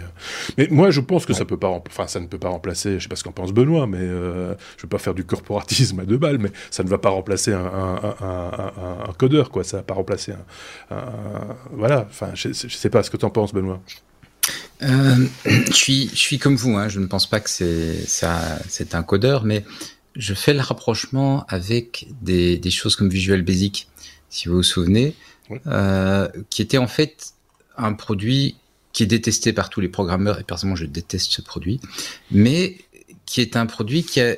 Mais 0.58 0.68
moi, 0.72 0.90
je 0.90 1.00
pense 1.00 1.28
que 1.28 1.34
ça 1.34 1.46
peut 1.46 1.58
pas, 1.58 1.68
enfin, 1.68 2.08
ça 2.08 2.20
ne 2.20 2.26
peut 2.26 2.40
pas 2.40 2.50
remplacer. 2.50 2.98
Je 2.98 3.04
sais 3.04 3.08
pas 3.08 3.16
ce 3.16 3.24
qu'en 3.24 3.32
pense 3.32 3.52
Benoît, 3.52 3.86
mais 3.86 4.00
euh, 4.00 4.56
je 4.78 4.84
veux 4.84 4.90
pas 4.90 4.98
faire 4.98 5.14
du 5.14 5.24
corporatisme 5.24 6.00
à 6.00 6.06
deux 6.06 6.18
balles, 6.18 6.40
mais 6.40 6.52
ça 6.72 6.84
ne 6.84 6.90
va 6.90 6.98
pas 6.98 7.10
remplacer 7.10 7.54
un, 7.54 9.14
codeur, 9.20 9.52
quoi. 9.52 9.64
Ça 9.64 9.78
va 9.78 9.84
pas 9.84 9.94
remplacer 9.94 10.34
un, 10.90 10.98
voilà. 11.72 12.08
Enfin, 12.10 12.32
je, 12.34 12.48
ne 12.48 12.54
sais 12.54 12.90
pas 12.90 13.04
ce 13.04 13.12
que 13.12 13.18
tu 13.18 13.26
en 13.26 13.30
penses, 13.30 13.54
Benoît. 13.54 13.80
Euh, 14.82 15.28
je 15.46 15.74
suis, 15.74 16.10
je 16.10 16.20
suis 16.20 16.40
comme 16.40 16.56
vous. 16.56 16.76
Hein. 16.76 16.90
Je 16.90 17.00
ne 17.00 17.06
pense 17.06 17.30
pas 17.30 17.40
que 17.40 17.52
c'est 17.52 18.96
un 18.96 19.04
codeur, 19.04 19.46
mais 19.46 19.64
je 20.16 20.34
fais 20.34 20.54
le 20.54 20.62
rapprochement 20.62 21.46
avec 21.48 22.08
des, 22.22 22.58
des 22.58 22.72
choses 22.72 22.96
comme 22.96 23.10
Visual 23.10 23.44
Basic, 23.44 23.88
si 24.30 24.48
vous 24.50 24.56
vous 24.56 24.64
souvenez, 24.64 25.14
qui 26.50 26.62
était 26.64 26.80
en 26.80 26.88
fait 26.88 27.34
un 27.78 27.94
produit 27.94 28.56
qui 28.94 29.04
est 29.04 29.08
détesté 29.08 29.52
par 29.54 29.70
tous 29.70 29.82
les 29.82 29.90
programmeurs, 29.90 30.40
et 30.40 30.44
personnellement 30.44 30.76
je 30.76 30.86
déteste 30.86 31.32
ce 31.32 31.42
produit, 31.42 31.82
mais 32.32 32.78
qui 33.26 33.42
est 33.42 33.58
un 33.58 33.66
produit 33.66 34.04
qui 34.04 34.22
a, 34.22 34.36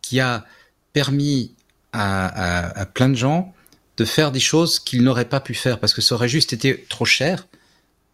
qui 0.00 0.20
a 0.20 0.46
permis 0.92 1.52
à, 1.92 2.80
à, 2.80 2.86
plein 2.86 3.08
de 3.08 3.16
gens 3.16 3.52
de 3.96 4.04
faire 4.04 4.30
des 4.30 4.40
choses 4.40 4.78
qu'ils 4.78 5.02
n'auraient 5.02 5.28
pas 5.28 5.40
pu 5.40 5.54
faire, 5.54 5.80
parce 5.80 5.92
que 5.92 6.00
ça 6.00 6.14
aurait 6.14 6.28
juste 6.28 6.52
été 6.52 6.86
trop 6.88 7.04
cher 7.04 7.46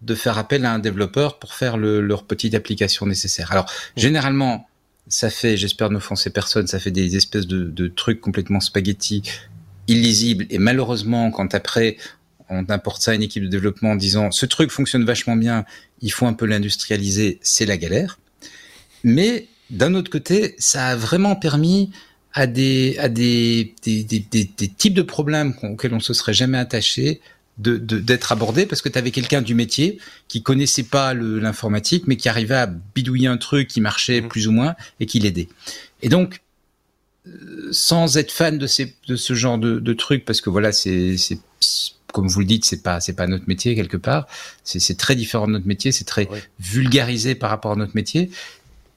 de 0.00 0.14
faire 0.14 0.38
appel 0.38 0.64
à 0.64 0.72
un 0.72 0.78
développeur 0.78 1.38
pour 1.38 1.55
faire 1.55 1.76
le, 1.76 2.00
leur 2.00 2.24
petite 2.24 2.55
application 2.55 3.07
nécessaire. 3.07 3.52
Alors, 3.52 3.70
généralement, 3.96 4.68
ça 5.09 5.31
fait, 5.31 5.57
j'espère 5.57 5.90
n'offenser 5.90 6.31
personne, 6.31 6.66
ça 6.66 6.78
fait 6.78 6.90
des 6.90 7.16
espèces 7.16 7.46
de, 7.46 7.64
de 7.64 7.88
trucs 7.88 8.20
complètement 8.20 8.61
spaghetti, 8.61 9.22
illisibles, 9.88 10.46
et 10.50 10.59
malheureusement, 10.59 11.31
quand 11.31 11.55
après 11.55 11.96
on 12.53 12.71
importe 12.71 13.03
ça 13.03 13.12
à 13.12 13.15
une 13.15 13.23
équipe 13.23 13.43
de 13.43 13.49
développement 13.49 13.93
en 13.93 13.97
disant 13.97 14.31
ce 14.31 14.46
truc 14.46 14.71
fonctionne 14.71 15.05
vachement 15.05 15.37
bien, 15.37 15.65
il 16.00 16.13
faut 16.13 16.27
un 16.27 16.33
peu 16.33 16.46
l'industrialiser, 16.46 17.38
c'est 17.42 17.67
la 17.67 17.77
galère. 17.77 18.19
Mais 19.05 19.48
d'un 19.71 19.94
autre 19.94 20.11
côté, 20.11 20.55
ça 20.59 20.88
a 20.88 20.96
vraiment 20.96 21.35
permis 21.35 21.90
à 22.35 22.46
des, 22.46 22.96
à 22.98 23.09
des, 23.09 23.75
des, 23.85 24.05
types 24.77 24.94
de 24.94 25.03
problèmes 25.03 25.55
auxquels 25.63 25.94
on 25.94 26.00
se 26.00 26.15
serait 26.15 26.33
jamais 26.33 26.59
attaché 26.59 27.21
de, 27.59 27.77
d'être 27.77 28.33
abordés 28.33 28.65
parce 28.65 28.81
que 28.81 28.88
tu 28.88 28.98
avais 28.98 29.11
quelqu'un 29.11 29.42
du 29.42 29.55
métier 29.55 29.98
qui 30.29 30.42
connaissait 30.42 30.85
pas 30.85 31.13
l'informatique 31.15 32.05
mais 32.07 32.17
qui 32.17 32.29
arrivait 32.29 32.55
à 32.55 32.67
bidouiller 32.67 33.29
un 33.29 33.37
truc 33.37 33.69
qui 33.69 33.81
marchait 33.81 34.23
mmh. 34.23 34.29
plus 34.29 34.48
ou 34.48 34.53
moins 34.53 34.75
et 35.00 35.07
qui 35.07 35.19
l'aidait. 35.21 35.48
Et 36.00 36.09
donc, 36.09 36.40
euh, 37.27 37.69
sans 37.71 38.17
être 38.17 38.33
fan 38.33 38.59
de, 38.59 38.67
ces, 38.67 38.94
de 39.07 39.17
ce 39.17 39.35
genre 39.35 39.59
de, 39.59 39.79
de 39.79 39.92
trucs 39.92 40.25
parce 40.25 40.40
que 40.40 40.48
voilà, 40.48 40.73
c'est 40.73 41.17
comme 42.13 42.29
vous 42.29 42.40
le 42.40 42.46
dites, 42.46 42.65
c'est 42.65 42.83
pas 42.83 43.00
c'est 43.00 43.15
pas 43.15 43.27
notre 43.27 43.48
métier 43.48 43.75
quelque 43.75 43.96
part. 43.96 44.27
C'est 44.65 44.96
très 44.96 45.17
différent 45.17 45.46
de 45.46 45.52
notre 45.52 45.67
métier, 45.67 45.92
c'est 45.92 46.04
très 46.04 46.29
vulgarisé 46.60 47.35
par 47.35 47.50
rapport 47.50 47.73
à 47.73 47.77
notre 47.77 47.94
métier. 47.94 48.31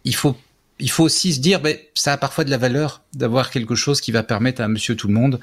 il 0.03 0.15
faut 0.15 0.35
il 0.79 0.89
faut 0.89 1.03
aussi 1.03 1.33
se 1.33 1.39
dire, 1.39 1.61
ben, 1.61 1.77
ça 1.93 2.13
a 2.13 2.17
parfois 2.17 2.43
de 2.43 2.49
la 2.49 2.57
valeur 2.57 3.01
d'avoir 3.13 3.49
quelque 3.49 3.75
chose 3.75 4.01
qui 4.01 4.11
va 4.11 4.23
permettre 4.23 4.61
à 4.61 4.67
Monsieur 4.67 4.95
Tout 4.95 5.07
le 5.07 5.13
Monde 5.13 5.39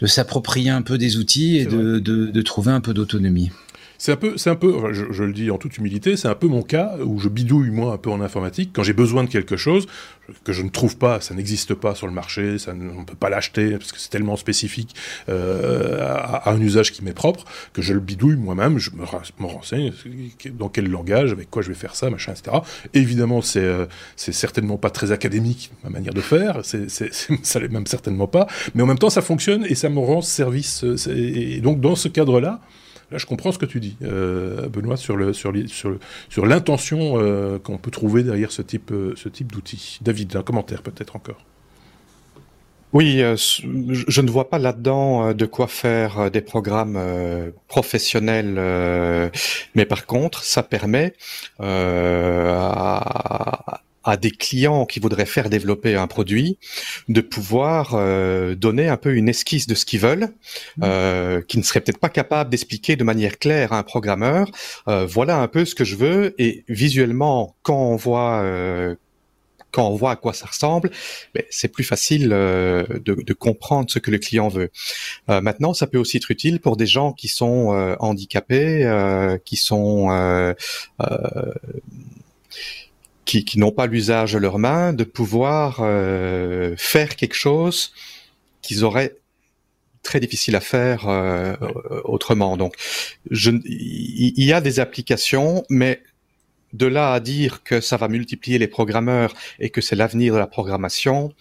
de 0.00 0.06
s'approprier 0.06 0.70
un 0.70 0.82
peu 0.82 0.98
des 0.98 1.16
outils 1.16 1.56
et 1.56 1.64
de, 1.64 1.98
de, 1.98 2.26
de 2.26 2.42
trouver 2.42 2.70
un 2.70 2.80
peu 2.80 2.94
d'autonomie. 2.94 3.50
C'est 4.00 4.12
un 4.12 4.16
peu, 4.16 4.36
c'est 4.36 4.48
un 4.48 4.54
peu, 4.54 4.92
je, 4.92 5.24
le 5.24 5.32
dis 5.32 5.50
en 5.50 5.58
toute 5.58 5.76
humilité, 5.76 6.16
c'est 6.16 6.28
un 6.28 6.36
peu 6.36 6.46
mon 6.46 6.62
cas 6.62 6.96
où 7.04 7.18
je 7.18 7.28
bidouille 7.28 7.70
moi 7.70 7.92
un 7.92 7.98
peu 7.98 8.10
en 8.10 8.20
informatique 8.20 8.70
quand 8.72 8.84
j'ai 8.84 8.92
besoin 8.92 9.24
de 9.24 9.28
quelque 9.28 9.56
chose 9.56 9.88
que 10.44 10.52
je 10.52 10.62
ne 10.62 10.68
trouve 10.68 10.96
pas, 10.96 11.20
ça 11.20 11.34
n'existe 11.34 11.74
pas 11.74 11.96
sur 11.96 12.06
le 12.06 12.12
marché, 12.12 12.58
ça 12.58 12.72
on 12.72 13.00
ne 13.00 13.04
peut 13.04 13.16
pas 13.16 13.28
l'acheter 13.28 13.72
parce 13.72 13.90
que 13.90 13.98
c'est 13.98 14.10
tellement 14.10 14.36
spécifique 14.36 14.94
euh, 15.28 16.00
à, 16.00 16.50
un 16.52 16.60
usage 16.60 16.92
qui 16.92 17.02
m'est 17.02 17.12
propre 17.12 17.44
que 17.72 17.82
je 17.82 17.92
le 17.92 17.98
bidouille 17.98 18.36
moi-même, 18.36 18.78
je 18.78 18.90
me, 18.92 19.04
renseigne 19.46 19.92
dans 20.52 20.68
quel 20.68 20.88
langage, 20.88 21.32
avec 21.32 21.50
quoi 21.50 21.62
je 21.62 21.68
vais 21.68 21.74
faire 21.74 21.96
ça, 21.96 22.08
machin, 22.08 22.32
etc. 22.32 22.58
évidemment, 22.94 23.42
c'est 23.42 23.64
euh, 23.64 23.86
c'est 24.14 24.32
certainement 24.32 24.76
pas 24.76 24.90
très 24.90 25.10
académique 25.10 25.72
ma 25.82 25.90
manière 25.90 26.14
de 26.14 26.20
faire, 26.20 26.60
c'est 26.62 26.88
ça 27.42 27.58
l'est 27.58 27.68
même 27.68 27.86
certainement 27.86 28.28
pas, 28.28 28.46
mais 28.74 28.82
en 28.82 28.86
même 28.86 28.98
temps 28.98 29.10
ça 29.10 29.22
fonctionne 29.22 29.64
et 29.64 29.74
ça 29.74 29.88
me 29.88 29.98
rend 29.98 30.22
service. 30.22 30.84
Et 31.08 31.60
donc 31.60 31.80
dans 31.80 31.96
ce 31.96 32.06
cadre-là. 32.06 32.60
Là, 33.10 33.16
je 33.16 33.24
comprends 33.24 33.52
ce 33.52 33.58
que 33.58 33.64
tu 33.64 33.80
dis, 33.80 33.96
euh, 34.02 34.68
Benoît, 34.68 34.98
sur 34.98 35.16
l'intention 35.16 37.18
euh, 37.18 37.58
qu'on 37.58 37.78
peut 37.78 37.90
trouver 37.90 38.22
derrière 38.22 38.52
ce 38.52 38.60
type 38.60 38.90
euh, 38.92 39.14
ce 39.16 39.30
type 39.30 39.50
d'outil. 39.50 39.98
David, 40.02 40.36
un 40.36 40.42
commentaire 40.42 40.82
peut-être 40.82 41.16
encore. 41.16 41.42
Oui, 42.94 43.18
je 43.18 44.20
ne 44.22 44.30
vois 44.30 44.48
pas 44.48 44.58
là-dedans 44.58 45.34
de 45.34 45.44
quoi 45.44 45.66
faire 45.66 46.30
des 46.30 46.40
programmes 46.40 46.98
professionnels, 47.66 48.54
mais 49.74 49.84
par 49.84 50.06
contre, 50.06 50.42
ça 50.42 50.62
permet 50.62 51.12
à, 51.58 52.62
à 54.08 54.16
des 54.16 54.30
clients 54.30 54.86
qui 54.86 55.00
voudraient 55.00 55.26
faire 55.26 55.50
développer 55.50 55.94
un 55.94 56.06
produit 56.06 56.56
de 57.10 57.20
pouvoir 57.20 57.90
euh, 57.92 58.54
donner 58.54 58.88
un 58.88 58.96
peu 58.96 59.14
une 59.14 59.28
esquisse 59.28 59.66
de 59.66 59.74
ce 59.74 59.84
qu'ils 59.84 60.00
veulent, 60.00 60.30
mmh. 60.78 60.82
euh, 60.82 61.42
qui 61.46 61.58
ne 61.58 61.62
seraient 61.62 61.82
peut-être 61.82 61.98
pas 61.98 62.08
capables 62.08 62.48
d'expliquer 62.48 62.96
de 62.96 63.04
manière 63.04 63.38
claire 63.38 63.74
à 63.74 63.78
un 63.78 63.82
programmeur. 63.82 64.50
Euh, 64.88 65.04
voilà 65.04 65.36
un 65.36 65.48
peu 65.48 65.66
ce 65.66 65.74
que 65.74 65.84
je 65.84 65.94
veux 65.96 66.34
et 66.38 66.64
visuellement, 66.68 67.54
quand 67.62 67.78
on 67.78 67.96
voit 67.96 68.42
quand 69.70 69.86
on 69.86 69.96
voit 69.96 70.12
à 70.12 70.16
quoi 70.16 70.32
ça 70.32 70.46
ressemble, 70.46 70.90
ben, 71.34 71.42
c'est 71.50 71.68
plus 71.68 71.84
facile 71.84 72.30
de, 72.30 73.02
de, 73.04 73.32
comprendre 73.34 73.90
ce 73.90 73.98
que 73.98 74.10
le 74.10 74.16
client 74.16 74.48
veut. 74.48 74.70
maintenant, 75.28 75.74
ça 75.74 75.86
peut 75.86 75.98
aussi 75.98 76.16
être 76.16 76.30
utile 76.30 76.58
pour 76.58 76.78
des 76.78 76.86
gens 76.86 77.12
qui 77.12 77.28
sont 77.28 77.96
handicapés, 78.00 79.38
qui 79.44 79.56
sont 79.56 80.08
qui, 83.28 83.44
qui 83.44 83.58
n'ont 83.58 83.72
pas 83.72 83.86
l'usage 83.86 84.32
de 84.32 84.38
leurs 84.38 84.58
mains, 84.58 84.94
de 84.94 85.04
pouvoir 85.04 85.80
euh, 85.82 86.74
faire 86.78 87.14
quelque 87.14 87.34
chose 87.34 87.92
qu'ils 88.62 88.84
auraient 88.84 89.16
très 90.02 90.18
difficile 90.18 90.56
à 90.56 90.60
faire 90.60 91.06
euh, 91.08 91.54
autrement. 92.04 92.56
Donc, 92.56 92.74
il 93.30 94.44
y 94.44 94.52
a 94.54 94.62
des 94.62 94.80
applications, 94.80 95.62
mais 95.68 96.00
de 96.72 96.86
là 96.86 97.12
à 97.12 97.20
dire 97.20 97.62
que 97.64 97.82
ça 97.82 97.98
va 97.98 98.08
multiplier 98.08 98.56
les 98.58 98.66
programmeurs 98.66 99.34
et 99.58 99.68
que 99.68 99.82
c'est 99.82 99.96
l'avenir 99.96 100.32
de 100.32 100.38
la 100.38 100.46
programmation, 100.46 101.34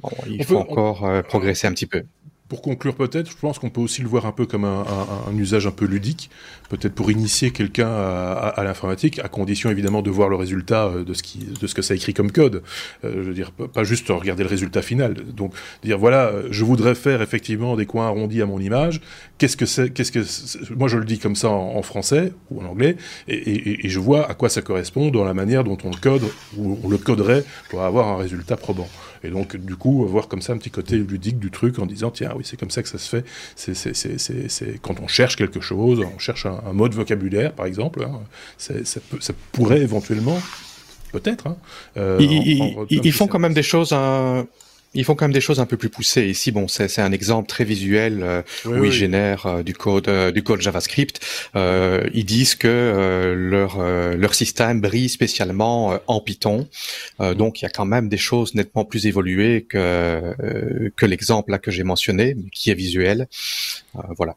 bon, 0.00 0.10
il 0.28 0.44
faut 0.44 0.58
encore 0.58 1.04
euh, 1.04 1.22
progresser 1.22 1.66
un 1.66 1.72
petit 1.72 1.86
peu. 1.86 2.04
Pour 2.48 2.62
conclure 2.62 2.94
peut-être, 2.94 3.30
je 3.30 3.36
pense 3.36 3.58
qu'on 3.58 3.68
peut 3.68 3.82
aussi 3.82 4.00
le 4.00 4.08
voir 4.08 4.24
un 4.24 4.32
peu 4.32 4.46
comme 4.46 4.64
un, 4.64 4.80
un, 4.80 5.30
un 5.30 5.36
usage 5.36 5.66
un 5.66 5.70
peu 5.70 5.84
ludique, 5.84 6.30
peut-être 6.70 6.94
pour 6.94 7.10
initier 7.10 7.50
quelqu'un 7.50 7.88
à, 7.88 8.52
à, 8.56 8.64
l'informatique, 8.64 9.18
à 9.18 9.28
condition 9.28 9.68
évidemment 9.68 10.00
de 10.00 10.10
voir 10.10 10.30
le 10.30 10.36
résultat 10.36 10.86
euh, 10.86 11.04
de 11.04 11.12
ce, 11.12 11.22
qui, 11.22 11.40
de 11.60 11.66
ce 11.66 11.74
que 11.74 11.82
ça 11.82 11.94
écrit 11.94 12.14
comme 12.14 12.32
code. 12.32 12.62
Euh, 13.04 13.12
je 13.16 13.20
veux 13.20 13.34
dire, 13.34 13.52
pas 13.52 13.84
juste 13.84 14.08
regarder 14.08 14.44
le 14.44 14.48
résultat 14.48 14.80
final. 14.80 15.14
Donc, 15.14 15.52
dire 15.84 15.98
voilà, 15.98 16.32
je 16.50 16.64
voudrais 16.64 16.94
faire 16.94 17.20
effectivement 17.20 17.76
des 17.76 17.84
coins 17.84 18.06
arrondis 18.06 18.40
à 18.40 18.46
mon 18.46 18.60
image. 18.60 19.02
Qu'est-ce 19.36 19.56
que 19.58 19.66
c'est 19.66 19.90
Qu'est-ce 19.90 20.12
que 20.12 20.74
moi 20.74 20.88
je 20.88 20.96
le 20.96 21.04
dis 21.04 21.18
comme 21.18 21.36
ça 21.36 21.50
en, 21.50 21.82
français 21.82 22.32
ou 22.50 22.60
en 22.60 22.64
anglais, 22.64 22.96
et, 23.28 23.34
et, 23.34 23.86
et, 23.86 23.88
je 23.88 24.00
vois 24.00 24.28
à 24.28 24.34
quoi 24.34 24.48
ça 24.48 24.62
correspond 24.62 25.10
dans 25.10 25.24
la 25.24 25.34
manière 25.34 25.64
dont 25.64 25.78
on 25.84 25.90
le 25.90 25.96
code 25.96 26.24
ou 26.56 26.78
on 26.82 26.88
le 26.88 26.98
coderait 26.98 27.44
pour 27.70 27.82
avoir 27.82 28.08
un 28.08 28.16
résultat 28.16 28.56
probant. 28.56 28.88
Et 29.24 29.30
donc, 29.30 29.56
du 29.56 29.76
coup, 29.76 30.06
voir 30.06 30.28
comme 30.28 30.42
ça 30.42 30.52
un 30.52 30.58
petit 30.58 30.70
côté 30.70 30.96
ludique 30.98 31.38
du 31.38 31.50
truc 31.50 31.78
en 31.78 31.86
disant, 31.86 32.10
tiens, 32.10 32.32
oui, 32.36 32.42
c'est 32.44 32.58
comme 32.58 32.70
ça 32.70 32.82
que 32.82 32.88
ça 32.88 32.98
se 32.98 33.08
fait. 33.08 33.24
C'est 33.56 34.80
quand 34.80 35.00
on 35.00 35.08
cherche 35.08 35.36
quelque 35.36 35.60
chose, 35.60 36.00
on 36.00 36.18
cherche 36.18 36.46
un, 36.46 36.72
mode 36.72 36.94
vocabulaire, 36.94 37.52
par 37.52 37.66
exemple, 37.66 38.04
hein, 38.04 38.20
ça, 38.56 38.74
ça, 38.84 39.32
pourrait 39.52 39.80
éventuellement, 39.80 40.40
peut-être. 41.12 41.46
Hein, 41.46 41.56
euh, 41.96 42.18
ils, 42.90 43.12
font 43.12 43.26
quand 43.26 43.38
même 43.38 43.54
des 43.54 43.62
choses. 43.62 43.92
Hein, 43.92 44.46
ils 44.94 45.04
font 45.04 45.14
quand 45.14 45.26
même 45.26 45.32
des 45.32 45.40
choses 45.40 45.60
un 45.60 45.66
peu 45.66 45.76
plus 45.76 45.90
poussées. 45.90 46.26
Ici, 46.26 46.50
bon, 46.50 46.66
c'est 46.68 47.00
un 47.00 47.12
exemple 47.12 47.48
très 47.48 47.64
visuel 47.64 48.20
euh, 48.22 48.42
où 48.64 48.84
ils 48.84 48.92
génèrent 48.92 49.46
euh, 49.46 49.62
du 49.62 49.74
code, 49.74 50.08
euh, 50.08 50.32
du 50.32 50.42
code 50.42 50.60
JavaScript. 50.60 51.20
ils 51.54 52.24
disent 52.24 52.54
que 52.54 53.34
leur 53.36 53.78
leur 54.16 54.34
système 54.34 54.80
brille 54.80 55.08
spécialement 55.08 55.98
en 56.06 56.20
Python. 56.20 56.68
donc, 57.20 57.60
il 57.60 57.64
y 57.64 57.66
a 57.66 57.70
quand 57.70 57.84
même 57.84 58.08
des 58.08 58.16
choses 58.16 58.54
nettement 58.54 58.84
plus 58.84 59.06
évoluées 59.06 59.66
que 59.68 60.34
que 60.96 61.06
l'exemple 61.06 61.58
que 61.58 61.70
j'ai 61.70 61.84
mentionné, 61.84 62.36
qui 62.52 62.70
est 62.70 62.74
visuel. 62.74 63.28
voilà. 64.16 64.36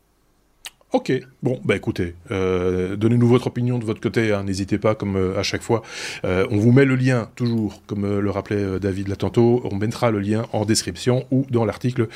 Ok, 0.93 1.13
bon, 1.41 1.57
bah 1.63 1.77
écoutez, 1.77 2.15
euh, 2.31 2.97
donnez-nous 2.97 3.27
votre 3.27 3.47
opinion 3.47 3.79
de 3.79 3.85
votre 3.85 4.01
côté, 4.01 4.33
hein, 4.33 4.43
n'hésitez 4.43 4.77
pas, 4.77 4.93
comme 4.93 5.15
euh, 5.15 5.39
à 5.39 5.43
chaque 5.43 5.61
fois. 5.61 5.83
Euh, 6.25 6.45
on 6.51 6.57
vous 6.57 6.73
met 6.73 6.83
le 6.83 6.95
lien, 6.95 7.29
toujours, 7.35 7.81
comme 7.87 8.19
le 8.19 8.29
rappelait 8.29 8.77
David 8.79 9.07
là 9.07 9.15
on 9.37 9.75
mettra 9.75 10.11
le 10.11 10.19
lien 10.19 10.45
en 10.51 10.65
description 10.65 11.25
ou 11.31 11.45
dans 11.49 11.63
l'article 11.63 12.07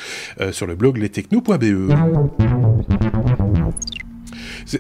sur 0.52 0.68
le 0.68 0.76
blog 0.76 0.98
lestechno.be. 0.98 2.65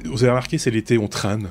Vous 0.05 0.23
avez 0.23 0.31
remarqué, 0.31 0.57
c'est 0.57 0.71
l'été, 0.71 0.97
on 0.97 1.07
traîne. 1.07 1.49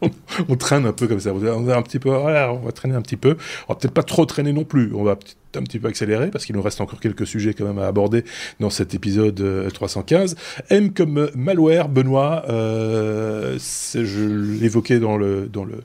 on, 0.48 0.56
traîne 0.56 0.86
un 0.86 0.92
peu 0.92 1.06
comme 1.06 1.20
ça. 1.20 1.32
On 1.32 1.68
un 1.68 1.82
petit 1.82 1.98
peu, 1.98 2.10
voilà, 2.10 2.52
on 2.52 2.58
va 2.58 2.72
traîner 2.72 2.94
un 2.94 3.02
petit 3.02 3.16
peu. 3.16 3.36
On 3.68 3.72
va 3.72 3.78
peut-être 3.78 3.94
pas 3.94 4.02
trop 4.02 4.26
traîner 4.26 4.52
non 4.52 4.64
plus. 4.64 4.92
On 4.94 5.04
va 5.04 5.16
un 5.58 5.62
petit 5.62 5.78
peu 5.78 5.88
accélérer 5.88 6.30
parce 6.30 6.44
qu'il 6.44 6.56
nous 6.56 6.62
reste 6.62 6.80
encore 6.80 7.00
quelques 7.00 7.26
sujets 7.26 7.54
quand 7.54 7.64
même 7.64 7.78
à 7.78 7.86
aborder 7.86 8.24
dans 8.60 8.70
cet 8.70 8.94
épisode 8.94 9.70
315. 9.72 10.34
Euh, 10.70 10.76
M 10.76 10.92
comme 10.92 11.30
malware, 11.34 11.88
Benoît, 11.88 12.44
euh, 12.48 13.58
je 13.94 14.24
l'évoquais 14.60 14.98
dans 14.98 15.16
le 15.16 15.48
dans 15.52 15.64
le, 15.64 15.82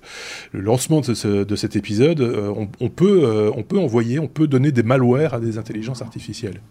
lancement 0.54 1.02
de, 1.02 1.14
ce, 1.14 1.44
de, 1.44 1.56
cet 1.56 1.76
épisode. 1.76 2.22
Euh, 2.22 2.54
on, 2.80 2.90
peut 2.90 3.24
euh, 3.24 3.52
on 3.56 3.64
peut 3.64 3.78
envoyer, 3.78 4.20
on 4.20 4.28
peut 4.28 4.48
donner 4.48 4.72
des 4.72 4.84
malwares 4.84 5.34
à 5.34 5.40
des 5.40 5.58
intelligences 5.58 6.02
artificielles. 6.02 6.62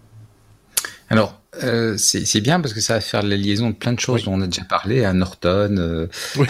Alors, 1.08 1.40
euh, 1.62 1.96
c'est 1.96 2.40
bien 2.40 2.60
parce 2.60 2.74
que 2.74 2.80
ça 2.80 2.94
va 2.94 3.00
faire 3.00 3.22
la 3.22 3.36
liaison 3.36 3.70
de 3.70 3.74
plein 3.74 3.92
de 3.92 4.00
choses 4.00 4.24
dont 4.24 4.34
on 4.34 4.40
a 4.40 4.46
déjà 4.46 4.64
parlé, 4.64 5.04
à 5.04 5.12
Norton, 5.12 5.76
euh, 5.78 6.06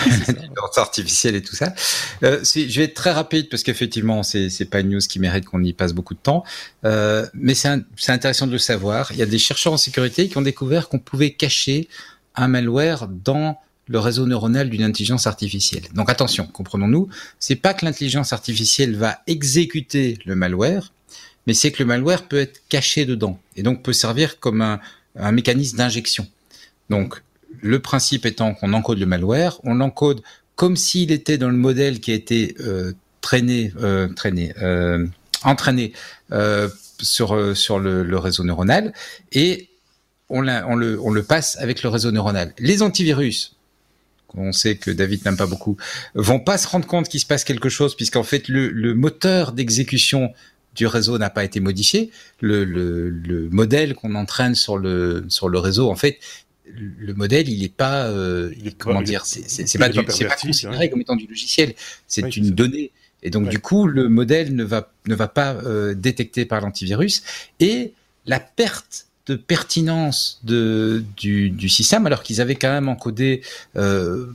artificielle 0.77 1.37
et 1.37 1.43
tout 1.43 1.55
ça. 1.55 1.75
Euh, 2.23 2.43
je 2.43 2.79
vais 2.79 2.85
être 2.85 2.95
très 2.95 3.13
rapide 3.13 3.49
parce 3.49 3.63
qu'effectivement, 3.63 4.23
c'est 4.23 4.71
pas 4.71 4.81
une 4.81 4.91
news 4.91 5.01
qui 5.01 5.19
mérite 5.19 5.45
qu'on 5.45 5.63
y 5.63 5.73
passe 5.73 5.93
beaucoup 5.93 6.15
de 6.15 6.21
temps, 6.21 6.45
euh, 6.85 7.27
mais 7.35 7.55
c'est 7.55 7.85
intéressant 8.09 8.47
de 8.47 8.53
le 8.53 8.59
savoir. 8.59 9.13
Il 9.13 9.19
y 9.19 9.23
a 9.23 9.27
des 9.27 9.39
chercheurs 9.39 9.73
en 9.73 9.79
sécurité 9.79 10.29
qui 10.29 10.37
ont 10.39 10.43
découvert 10.43 10.89
qu'on 10.89 10.99
pouvait 10.99 11.31
cacher 11.31 11.89
un 12.35 12.49
malware 12.49 13.09
dans 13.09 13.59
le 13.89 13.99
réseau 13.99 14.27
neuronal 14.27 14.69
d'une 14.69 14.83
intelligence 14.83 15.27
artificielle. 15.27 15.85
Donc 15.95 16.11
attention, 16.11 16.47
comprenons-nous, 16.47 17.09
c'est 17.39 17.57
pas 17.57 17.73
que 17.73 17.85
l'intelligence 17.85 18.33
artificielle 18.33 18.97
va 18.97 19.21
exécuter 19.27 20.19
le 20.25 20.35
malware, 20.35 20.93
mais 21.47 21.55
c'est 21.55 21.71
que 21.73 21.83
le 21.83 21.87
malware 21.87 22.29
peut 22.29 22.39
être 22.39 22.63
caché 22.69 23.05
dedans 23.05 23.39
et 23.57 23.63
donc 23.63 23.83
peut 23.83 23.93
servir 23.93 24.39
comme 24.41 24.61
un, 24.61 24.81
un 25.19 25.33
mécanisme 25.33 25.77
d'injection. 25.77 26.27
Donc 26.91 27.23
le 27.63 27.81
principe 27.81 28.27
étant 28.27 28.55
qu'on 28.55 28.73
encode 28.73 28.99
le 28.99 29.07
malware, 29.07 29.61
on 29.65 29.75
l'encode 29.75 30.23
comme 30.55 30.77
s'il 30.77 31.13
était 31.13 31.39
dans 31.39 31.51
le 31.51 31.57
modèle 31.57 32.01
qui 32.01 32.13
a 32.13 32.15
été 32.15 32.55
euh, 32.61 32.93
traîné, 33.21 33.73
euh, 33.81 34.09
euh, 34.63 35.07
entraîné 35.43 35.93
euh, 36.33 36.69
sur 37.01 37.57
sur 37.57 37.79
le, 37.79 38.03
le, 38.03 38.19
réseau 38.19 38.45
neuronal 38.45 38.93
et 39.33 39.69
on, 40.29 40.49
on, 40.49 40.77
le, 40.77 40.99
on 41.01 41.11
le 41.11 41.23
passe 41.23 41.57
avec 41.57 41.83
le 41.83 41.89
réseau 41.89 42.11
neuronal. 42.11 42.53
Les 42.59 42.83
antivirus, 42.83 43.55
on 44.35 44.53
sait 44.53 44.77
que 44.77 44.91
David 44.91 45.25
n'aime 45.25 45.37
pas 45.37 45.47
beaucoup, 45.47 45.77
vont 46.15 46.41
pas 46.41 46.57
se 46.57 46.67
rendre 46.69 46.87
compte 46.87 47.09
qu'il 47.09 47.21
se 47.21 47.27
passe 47.27 47.45
quelque 47.45 47.69
chose 47.69 47.97
puisqu'en 47.97 48.23
fait 48.23 48.49
le, 48.49 48.69
le 48.69 48.95
moteur 48.95 49.53
d'exécution 49.53 50.33
du 50.77 50.87
réseau 50.87 51.19
n'a 51.19 51.31
pas 51.31 51.45
été 51.45 51.61
modifié. 51.61 52.11
Le, 52.41 52.65
le, 52.65 53.11
le 53.11 53.49
modèle 53.51 53.95
qu'on 53.95 54.15
entraîne 54.15 54.55
sur 54.55 54.79
le 54.79 55.25
sur 55.29 55.49
le 55.49 55.59
réseau, 55.59 55.91
en 55.91 55.97
fait, 55.97 56.19
le 56.75 57.15
modèle, 57.15 57.49
il 57.49 57.63
est 57.65 57.75
pas, 57.75 58.07
euh, 58.07 58.53
il 58.59 58.69
est, 58.69 58.77
comment 58.77 59.03
dire, 59.03 59.25
c'est 59.25 59.79
pas, 59.79 59.89
du, 59.89 60.01
c'est 60.09 60.27
pas 60.27 60.37
considéré 60.37 60.91
comme 60.91 61.01
étant 61.01 61.17
du 61.17 61.27
logiciel. 61.27 61.75
C'est 62.07 62.37
une 62.37 62.51
donnée. 62.51 62.93
Et 63.23 63.31
donc 63.31 63.49
du 63.49 63.59
coup, 63.59 63.87
le 63.87 64.09
modèle 64.09 64.55
ne 64.55 64.65
va 64.65 64.93
ne 65.07 65.15
va 65.15 65.29
pas 65.29 65.55
euh, 65.55 65.95
détecter 65.95 66.45
par 66.45 66.61
l'antivirus 66.61 67.23
et 67.61 67.93
la 68.27 68.41
perte 68.41 69.07
de 69.27 69.35
pertinence 69.35 70.41
de 70.45 71.03
du, 71.17 71.51
du 71.51 71.69
système, 71.69 72.07
alors 72.07 72.23
qu'ils 72.23 72.41
avaient 72.41 72.55
quand 72.55 72.71
même 72.71 72.89
encodé 72.89 73.43
euh, 73.77 74.27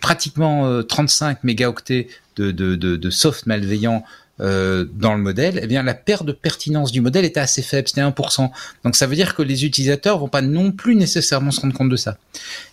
pratiquement 0.00 0.82
35 0.82 1.44
mégaoctets 1.44 2.08
de, 2.36 2.50
de, 2.50 2.74
de, 2.74 2.96
de 2.96 3.10
soft 3.10 3.46
malveillant 3.46 4.04
euh, 4.40 4.84
dans 4.92 5.14
le 5.14 5.22
modèle, 5.22 5.60
eh 5.62 5.66
bien 5.66 5.82
la 5.82 5.94
perte 5.94 6.26
de 6.26 6.32
pertinence 6.32 6.92
du 6.92 7.00
modèle 7.00 7.24
était 7.24 7.40
assez 7.40 7.62
faible, 7.62 7.88
c'était 7.88 8.02
1%. 8.02 8.50
Donc 8.84 8.94
ça 8.94 9.06
veut 9.06 9.16
dire 9.16 9.34
que 9.34 9.42
les 9.42 9.64
utilisateurs 9.64 10.18
vont 10.18 10.28
pas 10.28 10.42
non 10.42 10.72
plus 10.72 10.94
nécessairement 10.94 11.50
se 11.50 11.60
rendre 11.60 11.74
compte 11.74 11.88
de 11.88 11.96
ça. 11.96 12.18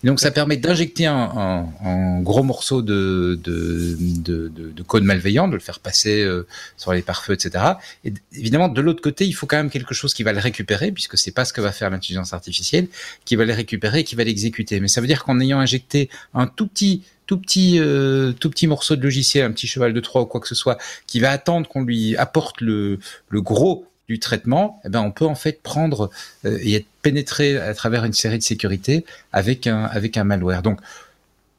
Et 0.03 0.07
donc 0.07 0.19
ça 0.19 0.31
permet 0.31 0.57
d'injecter 0.57 1.05
un, 1.05 1.15
un, 1.15 1.67
un, 1.85 2.21
gros 2.21 2.43
morceau 2.43 2.81
de, 2.81 3.39
de, 3.41 3.97
de, 3.99 4.49
de, 4.49 4.83
code 4.83 5.03
malveillant, 5.03 5.47
de 5.47 5.53
le 5.53 5.59
faire 5.59 5.79
passer 5.79 6.21
euh, 6.21 6.45
sur 6.75 6.91
les 6.91 7.01
pare-feux, 7.01 7.33
etc. 7.33 7.63
Et 8.03 8.13
évidemment, 8.33 8.67
de 8.67 8.81
l'autre 8.81 9.01
côté, 9.01 9.25
il 9.25 9.33
faut 9.33 9.47
quand 9.47 9.57
même 9.57 9.69
quelque 9.69 9.93
chose 9.93 10.13
qui 10.13 10.23
va 10.23 10.33
le 10.33 10.39
récupérer, 10.39 10.91
puisque 10.91 11.17
c'est 11.17 11.31
pas 11.31 11.45
ce 11.45 11.53
que 11.53 11.61
va 11.61 11.71
faire 11.71 11.89
l'intelligence 11.89 12.33
artificielle, 12.33 12.87
qui 13.23 13.37
va 13.37 13.45
le 13.45 13.53
récupérer, 13.53 14.03
qui 14.03 14.15
va 14.15 14.25
l'exécuter. 14.25 14.81
Mais 14.81 14.89
ça 14.89 14.99
veut 14.99 15.07
dire 15.07 15.23
qu'en 15.23 15.39
ayant 15.39 15.59
injecté 15.59 16.09
un 16.33 16.47
tout 16.47 16.67
petit 16.67 17.03
tout 17.25 17.37
petit, 17.37 17.79
euh, 17.79 18.31
tout 18.33 18.49
petit 18.49 18.67
morceau 18.67 18.95
de 18.95 19.01
logiciel, 19.01 19.45
un 19.45 19.51
petit 19.51 19.67
cheval 19.67 19.93
de 19.93 19.99
Troie 19.99 20.21
ou 20.21 20.25
quoi 20.25 20.41
que 20.41 20.47
ce 20.47 20.55
soit, 20.55 20.77
qui 21.07 21.19
va 21.19 21.31
attendre 21.31 21.67
qu'on 21.67 21.83
lui 21.83 22.15
apporte 22.17 22.61
le, 22.61 22.99
le 23.29 23.41
gros 23.41 23.87
du 24.09 24.19
traitement, 24.19 24.81
eh 24.85 24.89
ben 24.89 25.01
on 25.01 25.11
peut 25.11 25.25
en 25.25 25.35
fait 25.35 25.61
prendre 25.61 26.09
euh, 26.45 26.57
et 26.61 26.75
être 26.75 26.87
pénétré 27.01 27.57
à 27.57 27.73
travers 27.73 28.03
une 28.03 28.13
série 28.13 28.37
de 28.37 28.43
sécurités 28.43 29.05
avec 29.31 29.65
un 29.65 29.85
avec 29.85 30.17
un 30.17 30.25
malware. 30.25 30.61
Donc 30.61 30.79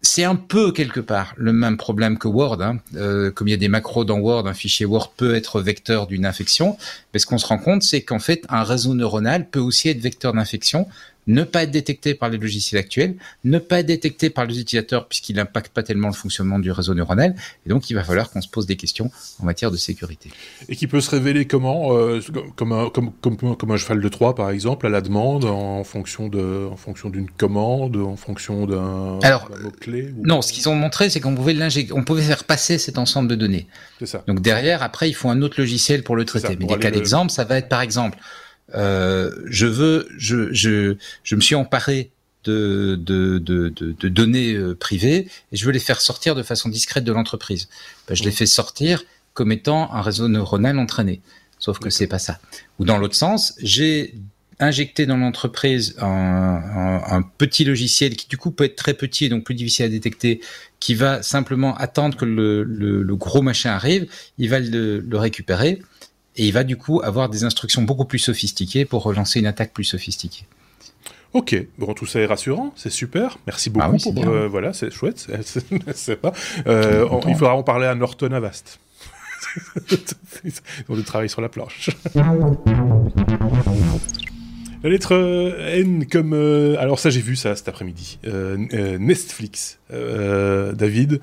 c'est 0.04 0.24
un 0.24 0.36
peu 0.36 0.70
quelque 0.70 1.00
part 1.00 1.32
le 1.36 1.52
même 1.52 1.78
problème 1.78 2.18
que 2.18 2.28
Word. 2.28 2.60
Hein. 2.60 2.78
Euh, 2.94 3.30
comme 3.30 3.48
il 3.48 3.52
y 3.52 3.54
a 3.54 3.58
des 3.58 3.68
macros 3.68 4.04
dans 4.04 4.18
Word, 4.18 4.46
un 4.46 4.52
fichier 4.52 4.84
Word 4.84 5.12
peut 5.16 5.34
être 5.34 5.62
vecteur 5.62 6.06
d'une 6.06 6.26
infection. 6.26 6.76
Mais 7.12 7.18
ce 7.18 7.26
qu'on 7.26 7.38
se 7.38 7.46
rend 7.46 7.58
compte, 7.58 7.82
c'est 7.82 8.02
qu'en 8.02 8.18
fait, 8.18 8.44
un 8.50 8.62
réseau 8.62 8.94
neuronal 8.94 9.48
peut 9.48 9.60
aussi 9.60 9.88
être 9.88 10.00
vecteur 10.00 10.34
d'infection 10.34 10.86
ne 11.27 11.43
pas 11.45 11.62
être 11.62 11.70
détecté 11.70 12.14
par 12.14 12.29
les 12.29 12.39
logiciels 12.39 12.79
actuels, 12.79 13.16
ne 13.45 13.59
pas 13.59 13.81
être 13.81 13.87
détecté 13.87 14.31
par 14.31 14.45
les 14.47 14.61
utilisateurs 14.61 15.09
puisqu'il 15.09 15.37
n'impacte 15.37 15.72
pas 15.72 15.83
tellement 15.83 16.09
le 16.09 16.14
fonctionnement 16.14 16.59
du 16.59 16.70
réseau 16.70 16.95
neuronal. 16.95 17.35
Et 17.66 17.68
donc, 17.68 17.91
il 17.91 17.95
va 17.95 18.05
falloir 18.05 18.31
qu'on 18.31 18.41
se 18.41 18.49
pose 18.49 18.66
des 18.66 18.77
questions 18.77 19.11
en 19.41 19.47
matière 19.47 19.70
de 19.70 19.77
sécurité. 19.77 20.31
Et 20.68 20.77
qui 20.77 20.87
peut 20.87 21.01
se 21.01 21.11
révéler 21.11 21.47
comment 21.47 21.97
euh, 21.97 22.20
comme, 22.57 22.72
un, 22.72 22.91
comme, 22.91 23.12
comme, 23.20 23.57
comme, 23.57 23.70
un 23.70 23.77
cheval 23.77 24.01
de 24.01 24.09
Troie, 24.09 24.35
par 24.35 24.51
exemple, 24.51 24.87
à 24.87 24.91
la 24.91 25.01
demande, 25.01 25.45
en 25.45 25.85
fonction 25.85 26.29
de, 26.29 26.68
en 26.70 26.77
fonction 26.77 27.09
d'une 27.09 27.31
commande, 27.31 27.97
en 27.97 28.16
fonction 28.16 28.66
d'un 28.66 29.18
mot-clé 29.62 30.12
Non, 30.22 30.43
ce 30.43 30.53
qu'ils 30.53 30.68
ont 30.68 30.75
montré, 30.75 31.11
c'est 31.11 31.20
qu'on 31.20 31.35
pouvait 31.35 31.55
on 31.93 32.05
pouvait 32.05 32.22
faire 32.22 32.45
passer 32.45 32.79
cet 32.79 32.99
ensemble 32.99 33.29
de 33.29 33.35
données. 33.35 33.66
C'est 33.99 34.07
ça. 34.07 34.25
Donc 34.27 34.41
derrière, 34.41 34.83
après, 34.83 35.09
il 35.09 35.14
faut 35.14 35.29
un 35.29 35.43
autre 35.43 35.61
logiciel 35.61 36.03
pour 36.03 36.16
le 36.16 36.25
traiter. 36.25 36.57
Mais 36.59 36.66
des 36.66 36.79
cas 36.79 36.91
d'exemple, 36.91 37.31
ça 37.31 37.45
va 37.45 37.59
être 37.59 37.68
par 37.68 37.81
exemple 37.81 38.18
je 38.72 39.66
veux, 39.66 40.08
je, 40.16 40.52
je, 40.52 40.96
je 41.22 41.36
me 41.36 41.40
suis 41.40 41.54
emparé 41.54 42.10
de, 42.44 42.98
de, 43.00 43.38
de, 43.38 43.68
de, 43.68 44.08
données 44.08 44.54
euh, 44.54 44.74
privées 44.74 45.28
et 45.50 45.56
je 45.56 45.64
veux 45.64 45.72
les 45.72 45.78
faire 45.78 46.00
sortir 46.00 46.34
de 46.34 46.42
façon 46.42 46.68
discrète 46.68 47.04
de 47.04 47.12
l'entreprise. 47.12 47.68
Ben, 48.06 48.14
je 48.14 48.22
les 48.22 48.30
fais 48.30 48.46
sortir 48.46 49.02
comme 49.32 49.50
étant 49.50 49.92
un 49.92 50.02
réseau 50.02 50.28
neuronal 50.28 50.78
entraîné. 50.78 51.20
Sauf 51.58 51.78
que 51.78 51.90
c'est 51.90 52.06
pas 52.06 52.18
ça. 52.18 52.38
Ou 52.78 52.84
dans 52.84 52.98
l'autre 52.98 53.16
sens, 53.16 53.54
j'ai 53.60 54.14
injecté 54.60 55.06
dans 55.06 55.16
l'entreprise 55.16 55.96
un, 55.98 56.06
un, 56.06 57.02
un, 57.16 57.22
petit 57.22 57.64
logiciel 57.64 58.14
qui 58.14 58.28
du 58.28 58.36
coup 58.36 58.52
peut 58.52 58.64
être 58.64 58.76
très 58.76 58.94
petit 58.94 59.24
et 59.24 59.28
donc 59.28 59.44
plus 59.44 59.54
difficile 59.54 59.86
à 59.86 59.88
détecter, 59.88 60.40
qui 60.78 60.94
va 60.94 61.22
simplement 61.22 61.74
attendre 61.76 62.16
que 62.16 62.24
le, 62.24 62.62
le, 62.62 63.02
le 63.02 63.16
gros 63.16 63.42
machin 63.42 63.70
arrive, 63.70 64.06
il 64.38 64.50
va 64.50 64.60
le, 64.60 65.00
le 65.00 65.18
récupérer 65.18 65.80
et 66.37 66.47
il 66.47 66.53
va 66.53 66.64
du 66.64 66.76
coup 66.76 67.01
avoir 67.03 67.28
des 67.28 67.45
instructions 67.45 67.82
beaucoup 67.82 68.05
plus 68.05 68.18
sophistiquées 68.18 68.85
pour 68.85 69.03
relancer 69.03 69.41
une 69.41 69.47
attaque 69.47 69.72
plus 69.72 69.85
sophistiquée. 69.85 70.47
Ok, 71.35 71.57
bon 71.78 71.95
tout 71.95 72.07
ça 72.07 72.20
est 72.20 72.26
rassurant, 72.26 72.72
c'est 72.76 72.91
super, 72.91 73.39
merci 73.47 73.68
beaucoup. 73.68 73.97
Ah 73.97 74.12
pour, 74.14 74.28
euh, 74.28 74.47
voilà, 74.47 74.72
c'est 74.72 74.93
chouette, 74.93 75.28
c'est 75.93 76.16
pas. 76.20 76.32
Euh, 76.68 77.09
il 77.26 77.35
faudra 77.35 77.57
en 77.57 77.64
parler 77.64 77.87
à 77.87 77.97
Norton 77.97 78.30
Avast. 78.30 78.78
On 80.89 81.03
travaille 81.03 81.28
sur 81.28 81.41
la 81.41 81.49
planche. 81.49 81.91
La 82.14 82.22
lettre 84.91 85.12
N 85.72 86.07
comme 86.07 86.35
alors 86.78 87.01
ça 87.01 87.11
j'ai 87.11 87.20
vu 87.20 87.35
ça 87.35 87.57
cet 87.57 87.68
après-midi. 87.68 88.20
Euh, 88.26 88.97
Netflix, 88.99 89.80
David, 89.91 91.20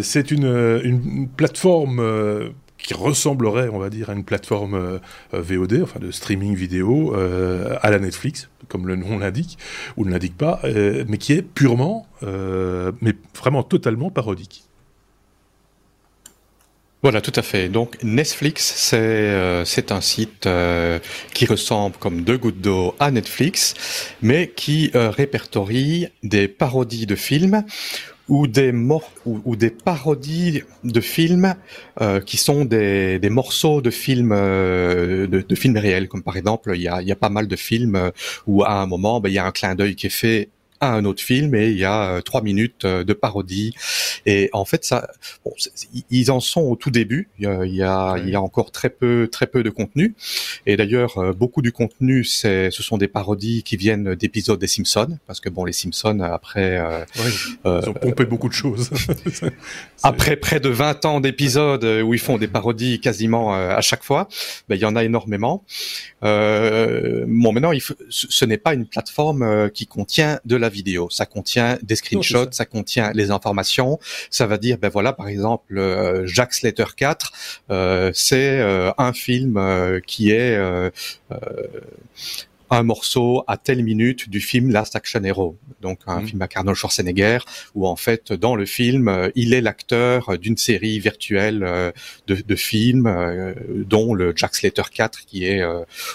c'est 0.00 0.30
une, 0.30 0.80
une 0.84 1.28
plateforme 1.28 2.52
qui 2.82 2.94
ressemblerait, 2.94 3.68
on 3.68 3.78
va 3.78 3.90
dire, 3.90 4.10
à 4.10 4.14
une 4.14 4.24
plateforme 4.24 4.74
euh, 4.74 4.98
euh, 5.34 5.42
VOD, 5.42 5.80
enfin 5.82 6.00
de 6.00 6.10
streaming 6.10 6.54
vidéo, 6.54 7.14
euh, 7.14 7.76
à 7.82 7.90
la 7.90 7.98
Netflix, 7.98 8.48
comme 8.68 8.86
le 8.86 8.96
nom 8.96 9.18
l'indique, 9.18 9.58
ou 9.96 10.04
ne 10.04 10.10
l'indique 10.10 10.36
pas, 10.36 10.60
mais 10.64 11.18
qui 11.18 11.32
est 11.32 11.42
purement, 11.42 12.06
mais 12.22 13.14
vraiment 13.36 13.62
totalement 13.62 14.10
parodique. 14.10 14.64
Voilà, 17.02 17.20
tout 17.20 17.32
à 17.34 17.42
fait. 17.42 17.68
Donc 17.68 17.96
Netflix, 18.02 18.74
c'est 18.76 19.64
c'est 19.64 19.90
un 19.90 20.00
site 20.00 20.48
qui 21.34 21.46
ressemble 21.46 21.96
comme 21.96 22.22
deux 22.22 22.38
gouttes 22.38 22.60
d'eau 22.60 22.94
à 23.00 23.10
Netflix, 23.10 23.74
mais 24.22 24.48
qui 24.54 24.92
répertorie 24.94 26.08
des 26.22 26.46
parodies 26.46 27.06
de 27.06 27.16
films 27.16 27.64
ou 28.30 28.46
des 28.46 28.72
ou, 29.26 29.40
ou, 29.44 29.56
des 29.56 29.70
parodies 29.70 30.62
de 30.84 31.00
films 31.00 31.54
euh, 32.00 32.20
qui 32.20 32.36
sont 32.36 32.64
des, 32.64 33.18
des, 33.18 33.28
morceaux 33.28 33.82
de 33.82 33.90
films 33.90 34.32
euh, 34.32 35.26
de, 35.26 35.40
de, 35.42 35.54
films 35.54 35.76
réels. 35.76 36.08
Comme 36.08 36.22
par 36.22 36.36
exemple 36.36 36.72
il 36.74 36.80
y 36.80 36.88
a, 36.88 37.02
y 37.02 37.12
a 37.12 37.16
pas 37.16 37.28
mal 37.28 37.48
de 37.48 37.56
films 37.56 37.96
euh, 37.96 38.10
où 38.46 38.62
à 38.62 38.74
un 38.80 38.86
moment 38.86 39.20
ben, 39.20 39.28
il 39.28 39.34
y 39.34 39.38
a 39.38 39.44
un 39.44 39.50
clin 39.50 39.74
d'œil 39.74 39.96
qui 39.96 40.06
est 40.06 40.10
fait 40.10 40.48
à 40.80 40.94
un 40.94 41.04
autre 41.04 41.22
film 41.22 41.54
et 41.54 41.68
il 41.68 41.78
y 41.78 41.84
a 41.84 42.10
euh, 42.10 42.20
trois 42.22 42.42
minutes 42.42 42.86
euh, 42.86 43.04
de 43.04 43.12
parodie. 43.12 43.74
Et 44.24 44.48
en 44.52 44.64
fait, 44.64 44.84
ça, 44.84 45.10
bon, 45.44 45.52
ils 46.10 46.30
en 46.30 46.40
sont 46.40 46.62
au 46.62 46.76
tout 46.76 46.90
début. 46.90 47.28
Il 47.38 47.44
y 47.44 47.46
a, 47.46 47.64
il 47.66 47.74
y 47.74 47.82
a, 47.82 48.16
il 48.16 48.30
y 48.30 48.34
a 48.34 48.40
encore 48.40 48.72
très 48.72 48.88
peu, 48.88 49.28
très 49.30 49.46
peu 49.46 49.62
de 49.62 49.68
contenu. 49.68 50.14
Et 50.64 50.76
d'ailleurs, 50.76 51.18
euh, 51.18 51.32
beaucoup 51.34 51.60
du 51.60 51.70
contenu, 51.70 52.24
c'est, 52.24 52.70
ce 52.70 52.82
sont 52.82 52.96
des 52.96 53.08
parodies 53.08 53.62
qui 53.62 53.76
viennent 53.76 54.14
d'épisodes 54.14 54.58
des 54.58 54.66
Simpsons, 54.66 55.18
parce 55.26 55.40
que 55.40 55.50
bon, 55.50 55.64
les 55.64 55.72
Simpsons 55.72 56.20
après, 56.20 56.80
ils 57.64 57.88
ont 57.88 57.94
pompé 57.94 58.24
beaucoup 58.24 58.48
de 58.48 58.54
choses. 58.54 58.90
après 60.02 60.36
près 60.36 60.60
de 60.60 60.70
20 60.70 61.04
ans 61.04 61.20
d'épisodes 61.20 61.84
où 61.84 62.14
ils 62.14 62.20
font 62.20 62.38
des 62.38 62.48
parodies 62.48 63.00
quasiment 63.00 63.52
à 63.52 63.80
chaque 63.82 64.02
fois, 64.02 64.28
ben, 64.68 64.76
il 64.76 64.80
y 64.80 64.86
en 64.86 64.96
a 64.96 65.04
énormément. 65.04 65.64
Euh, 66.24 67.24
bon, 67.26 67.52
maintenant, 67.52 67.72
il 67.72 67.82
ce 68.08 68.44
n'est 68.44 68.58
pas 68.58 68.74
une 68.74 68.86
plateforme 68.86 69.70
qui 69.70 69.86
contient 69.86 70.40
de 70.44 70.56
la 70.56 70.69
vidéo. 70.70 71.08
Ça 71.10 71.26
contient 71.26 71.78
des 71.82 71.96
screenshots, 71.96 72.52
ça. 72.52 72.64
contient 72.64 73.12
les 73.12 73.30
informations. 73.30 73.98
Ça 74.30 74.46
va 74.46 74.56
dire, 74.56 74.78
ben 74.78 74.88
voilà, 74.88 75.12
par 75.12 75.28
exemple, 75.28 75.76
euh, 75.76 76.26
Jack 76.26 76.54
Slater 76.54 76.84
4, 76.96 77.32
euh, 77.70 78.10
c'est 78.14 78.60
euh, 78.60 78.92
un 78.98 79.12
film 79.12 79.60
qui 80.06 80.30
est 80.30 80.58
un 82.70 82.82
morceau 82.82 83.44
à 83.46 83.56
telle 83.56 83.82
minute 83.82 84.28
du 84.28 84.40
film 84.40 84.70
Last 84.70 84.96
Action 84.96 85.22
Hero, 85.24 85.58
donc 85.80 86.00
un 86.06 86.20
mhm. 86.20 86.26
film 86.28 86.42
à 86.42 86.48
Arnold 86.54 86.76
Schwarzenegger, 86.76 87.38
où 87.74 87.86
en 87.86 87.96
fait 87.96 88.32
dans 88.32 88.54
le 88.54 88.64
film 88.64 89.08
euh, 89.08 89.30
il 89.34 89.54
est 89.54 89.60
l'acteur 89.60 90.38
d'une 90.38 90.56
série 90.56 90.98
virtuelle 90.98 91.62
euh, 91.62 91.90
de, 92.26 92.36
de 92.36 92.56
films, 92.56 93.06
euh, 93.06 93.54
dont 93.68 94.14
le 94.14 94.32
Jack 94.36 94.54
Slater 94.54 94.82
4 94.92 95.26
qui 95.26 95.44
est 95.44 95.62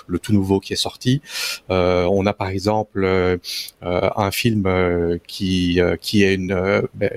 le 0.08 0.20
tout 0.20 0.34
nouveau 0.34 0.60
qui 0.60 0.74
est 0.74 0.78
sorti. 0.78 1.22
on 1.70 2.26
a 2.26 2.34
par 2.34 2.50
exemple 2.50 3.40
un 3.82 4.32
film 4.32 5.20
qui 5.28 5.80
qui 6.02 6.24
est 6.24 6.36
une 6.36 6.88
ben, 6.94 7.10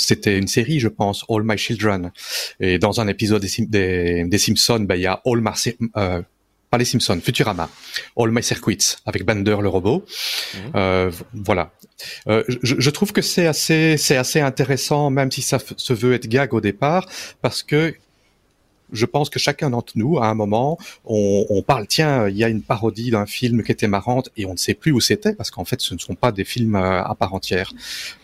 c'était 0.00 0.38
une 0.38 0.48
série, 0.48 0.80
je 0.80 0.88
pense, 0.88 1.24
All 1.28 1.42
My 1.44 1.58
Children. 1.58 2.10
Et 2.58 2.78
dans 2.78 3.00
un 3.00 3.08
épisode 3.08 3.44
des, 3.44 4.24
des, 4.24 4.38
Simpsons, 4.38 4.80
ben, 4.80 4.96
il 4.96 5.02
y 5.02 5.06
a 5.06 5.20
All 5.24 5.40
My, 5.40 5.52
euh, 5.96 6.22
pas 6.70 6.78
les 6.78 6.84
Simpsons, 6.84 7.20
Futurama, 7.20 7.68
All 8.16 8.30
My 8.30 8.42
Circuits 8.42 8.96
avec 9.04 9.24
Bender 9.24 9.56
le 9.60 9.68
robot. 9.68 10.04
Mhm. 10.54 10.72
Euh, 10.76 11.10
voilà. 11.34 11.72
Euh, 12.28 12.44
je, 12.62 12.76
je, 12.78 12.90
trouve 12.90 13.12
que 13.12 13.22
c'est 13.22 13.46
assez, 13.46 13.96
c'est 13.96 14.16
assez 14.16 14.40
intéressant, 14.40 15.10
même 15.10 15.30
si 15.30 15.42
ça 15.42 15.58
se 15.76 15.92
veut 15.92 16.14
être 16.14 16.28
gag 16.28 16.54
au 16.54 16.60
départ, 16.60 17.06
parce 17.42 17.62
que 17.62 17.94
je 18.92 19.06
pense 19.06 19.30
que 19.30 19.38
chacun 19.38 19.70
d'entre 19.70 19.92
nous, 19.96 20.18
à 20.18 20.26
un 20.26 20.34
moment, 20.34 20.78
on, 21.04 21.46
on 21.48 21.62
parle, 21.62 21.86
tiens, 21.86 22.28
il 22.28 22.36
y 22.36 22.44
a 22.44 22.48
une 22.48 22.62
parodie 22.62 23.10
d'un 23.10 23.26
film 23.26 23.62
qui 23.62 23.72
était 23.72 23.88
marrante 23.88 24.30
et 24.36 24.46
on 24.46 24.52
ne 24.52 24.58
sait 24.58 24.74
plus 24.74 24.92
où 24.92 25.00
c'était 25.00 25.34
parce 25.34 25.50
qu'en 25.50 25.64
fait, 25.64 25.80
ce 25.80 25.94
ne 25.94 25.98
sont 25.98 26.14
pas 26.14 26.32
des 26.32 26.44
films 26.44 26.76
euh, 26.76 27.02
à 27.02 27.14
part 27.14 27.34
entière. 27.34 27.72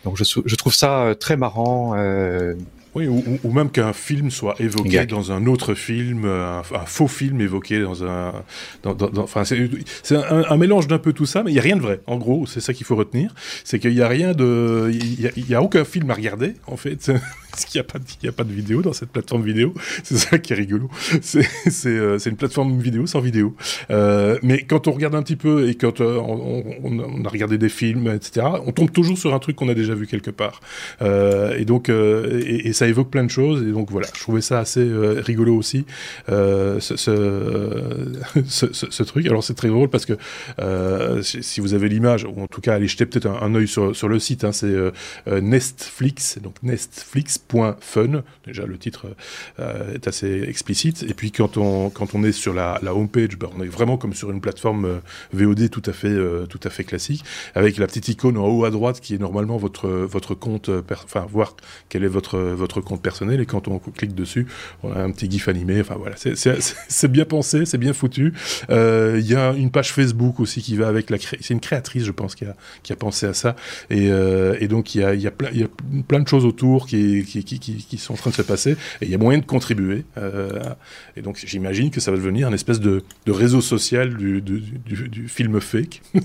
Donc, 0.03 0.17
je, 0.17 0.23
je 0.23 0.55
trouve 0.55 0.73
ça 0.73 1.03
euh, 1.03 1.13
très 1.13 1.37
marrant. 1.37 1.95
Euh, 1.95 2.55
Oui, 2.97 3.07
ou, 3.07 3.23
ou 3.43 3.51
même 3.51 3.69
qu'un 3.69 3.93
film 3.93 4.31
soit 4.31 4.55
évoqué 4.59 5.05
dans 5.05 5.31
un 5.31 5.45
autre 5.45 5.75
film, 5.75 6.25
un, 6.25 6.63
faux 6.87 7.07
film 7.07 7.39
évoqué 7.41 7.79
dans 7.79 8.03
un, 8.03 8.33
dans, 8.81 8.95
dans, 8.95 9.21
enfin 9.21 9.43
c'est 9.45 9.69
un, 10.15 10.43
un, 10.49 10.57
mélange 10.57 10.87
d'un 10.87 10.97
peu 10.97 11.13
tout 11.13 11.27
ça, 11.27 11.43
mais 11.43 11.51
il 11.51 11.55
y 11.55 11.59
a 11.59 11.61
rien 11.61 11.75
de 11.75 11.81
vrai. 11.81 12.01
En 12.07 12.17
gros, 12.17 12.47
c'est 12.47 12.59
ça 12.59 12.73
qu'il 12.73 12.87
faut 12.87 12.95
retenir, 12.95 13.35
c'est 13.63 13.77
qu'il 13.77 13.93
y 13.93 14.01
a 14.01 14.07
rien 14.07 14.33
de, 14.33 14.89
il 14.91 15.47
y, 15.47 15.53
a, 15.53 15.61
aucun 15.61 15.85
film 15.85 16.09
à 16.09 16.15
regarder 16.15 16.55
en 16.65 16.75
fait. 16.75 17.11
parce 17.57 17.65
qu'il 17.65 17.81
n'y 17.81 18.27
a, 18.27 18.29
a 18.29 18.31
pas 18.31 18.43
de 18.43 18.53
vidéo 18.53 18.81
dans 18.83 18.93
cette 18.93 19.09
plateforme 19.09 19.43
vidéo. 19.43 19.73
C'est 20.03 20.17
ça 20.17 20.37
qui 20.37 20.53
est 20.53 20.55
rigolo. 20.55 20.89
C'est 21.21 21.47
euh, 21.87 22.19
une 22.19 22.35
plateforme 22.35 22.79
vidéo 22.79 23.07
sans 23.07 23.19
vidéo. 23.19 23.55
Euh, 23.89 24.37
mais 24.43 24.63
quand 24.63 24.87
on 24.87 24.91
regarde 24.91 25.15
un 25.15 25.23
petit 25.23 25.35
peu 25.35 25.67
et 25.67 25.73
quand 25.73 26.01
euh, 26.01 26.17
on, 26.19 26.63
on, 26.83 26.99
on, 26.99 27.25
a 27.25 27.29
regardé 27.29 27.57
des 27.57 27.69
films, 27.69 28.09
etc., 28.09 28.45
on 28.65 28.71
tombe 28.71 28.91
toujours 28.91 29.17
sur 29.17 29.33
un 29.33 29.39
truc 29.39 29.55
qu'on 29.55 29.69
a 29.69 29.73
déjà 29.73 29.95
vu 29.95 30.05
quelque 30.05 30.29
part. 30.29 30.61
Et 31.01 31.65
donc, 31.65 31.89
et, 31.89 32.67
et, 32.67 32.73
ça 32.73 32.86
évoque 32.87 33.09
plein 33.09 33.23
de 33.23 33.29
choses. 33.29 33.63
Et 33.63 33.71
donc 33.71 33.91
voilà, 33.91 34.07
je 34.13 34.19
trouvais 34.19 34.41
ça 34.41 34.59
assez 34.59 34.81
euh, 34.81 35.21
rigolo 35.21 35.55
aussi, 35.55 35.85
ce 36.27 36.79
ce, 36.79 38.73
ce, 38.73 39.03
truc. 39.03 39.25
Alors 39.27 39.43
c'est 39.43 39.55
très 39.55 39.69
drôle 39.69 39.89
parce 39.89 40.05
que 40.05 40.17
si 41.21 41.59
vous 41.61 41.73
avez 41.73 41.89
l'image, 41.89 42.25
ou 42.25 42.41
en 42.41 42.47
tout 42.47 42.61
cas 42.61 42.75
allez 42.75 42.87
jeter 42.87 43.05
peut-être 43.05 43.27
un, 43.27 43.41
un 43.41 43.55
œil 43.55 43.67
sur, 43.67 43.95
sur 43.95 44.07
le 44.07 44.19
site, 44.19 44.43
hein, 44.43 44.51
c'est 44.51 44.73
Nestflix, 45.27 46.39
donc 46.41 46.55
Nestflix 46.63 47.39
fun. 47.79 48.23
Déjà, 48.45 48.65
le 48.65 48.77
titre 48.77 49.07
euh, 49.59 49.93
est 49.93 50.07
assez 50.07 50.43
explicite. 50.47 51.03
Et 51.03 51.13
puis, 51.13 51.31
quand 51.31 51.57
on, 51.57 51.89
quand 51.89 52.15
on 52.15 52.23
est 52.23 52.31
sur 52.31 52.53
la, 52.53 52.79
la 52.81 52.93
homepage, 52.93 53.37
ben, 53.37 53.49
on 53.57 53.63
est 53.63 53.67
vraiment 53.67 53.97
comme 53.97 54.13
sur 54.13 54.31
une 54.31 54.41
plateforme 54.41 54.85
euh, 54.85 54.99
VOD 55.33 55.69
tout 55.69 55.81
à 55.85 55.93
fait, 55.93 56.07
euh, 56.07 56.45
tout 56.45 56.59
à 56.63 56.69
fait 56.69 56.83
classique, 56.83 57.23
avec 57.55 57.77
la 57.77 57.87
petite 57.87 58.07
icône 58.09 58.37
en 58.37 58.47
haut 58.47 58.65
à 58.65 58.71
droite 58.71 58.99
qui 59.01 59.15
est 59.15 59.17
normalement 59.17 59.57
votre, 59.57 59.89
votre 59.89 60.35
compte, 60.35 60.69
enfin, 60.91 61.25
voir 61.29 61.55
quel 61.89 62.03
est 62.03 62.09
votre, 62.09 62.39
votre 62.39 62.76
compte 62.81 63.01
personnel. 63.01 63.41
Et 63.41 63.45
quand 63.45 63.67
on 63.67 63.79
clique 63.79 64.15
dessus, 64.15 64.47
on 64.83 64.91
a 64.91 64.99
un 64.99 65.11
petit 65.11 65.29
gif 65.29 65.47
animé. 65.47 65.81
Enfin, 65.81 65.95
voilà, 65.97 66.15
c'est 66.17 67.11
bien 67.11 67.25
pensé, 67.25 67.65
c'est 67.65 67.77
bien 67.77 67.93
foutu. 67.93 68.33
Il 68.69 69.25
y 69.27 69.35
a 69.35 69.53
une 69.53 69.71
page 69.71 69.91
Facebook 69.91 70.39
aussi 70.39 70.61
qui 70.61 70.75
va 70.75 70.87
avec 70.87 71.09
la 71.09 71.17
c'est 71.17 71.53
une 71.53 71.59
créatrice, 71.59 72.05
je 72.05 72.11
pense, 72.11 72.35
qui 72.35 72.45
a, 72.45 72.55
qui 72.83 72.93
a 72.93 72.95
pensé 72.95 73.25
à 73.25 73.33
ça. 73.33 73.55
Et, 73.89 74.07
et 74.07 74.67
donc, 74.67 74.95
il 74.95 75.01
y 75.01 75.03
a, 75.03 75.13
y, 75.13 75.27
a 75.27 75.31
y 75.51 75.63
a 75.63 75.67
plein 76.07 76.19
de 76.19 76.27
choses 76.27 76.45
autour 76.45 76.87
qui, 76.87 77.23
qui, 77.25 77.43
qui, 77.43 77.97
sont 77.97 78.13
en 78.13 78.17
train 78.17 78.29
de 78.29 78.35
se 78.35 78.41
passer, 78.41 78.71
et 79.01 79.05
il 79.05 79.09
y 79.09 79.15
a 79.15 79.17
moyen 79.17 79.39
de 79.39 79.45
contribuer. 79.45 80.05
Euh, 80.17 80.59
et 81.15 81.21
donc 81.21 81.41
j'imagine 81.45 81.91
que 81.91 81.99
ça 81.99 82.11
va 82.11 82.17
devenir 82.17 82.47
une 82.47 82.53
espèce 82.53 82.79
de, 82.79 83.03
de 83.25 83.31
réseau 83.31 83.61
social 83.61 84.15
du, 84.15 84.41
du, 84.41 85.27
film 85.27 85.59
fake. 85.59 86.01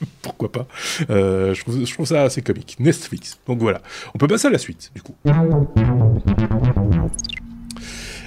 Pourquoi 0.22 0.50
pas 0.52 0.66
euh, 1.10 1.54
je, 1.54 1.92
trouve, 1.92 2.06
ça 2.06 2.22
assez 2.22 2.42
comique. 2.42 2.76
Netflix. 2.78 3.38
Donc 3.46 3.60
voilà. 3.60 3.82
On 4.14 4.18
peut 4.18 4.26
passer 4.26 4.48
à 4.48 4.50
la 4.50 4.58
suite, 4.58 4.90
du 4.94 5.02
coup. 5.02 5.14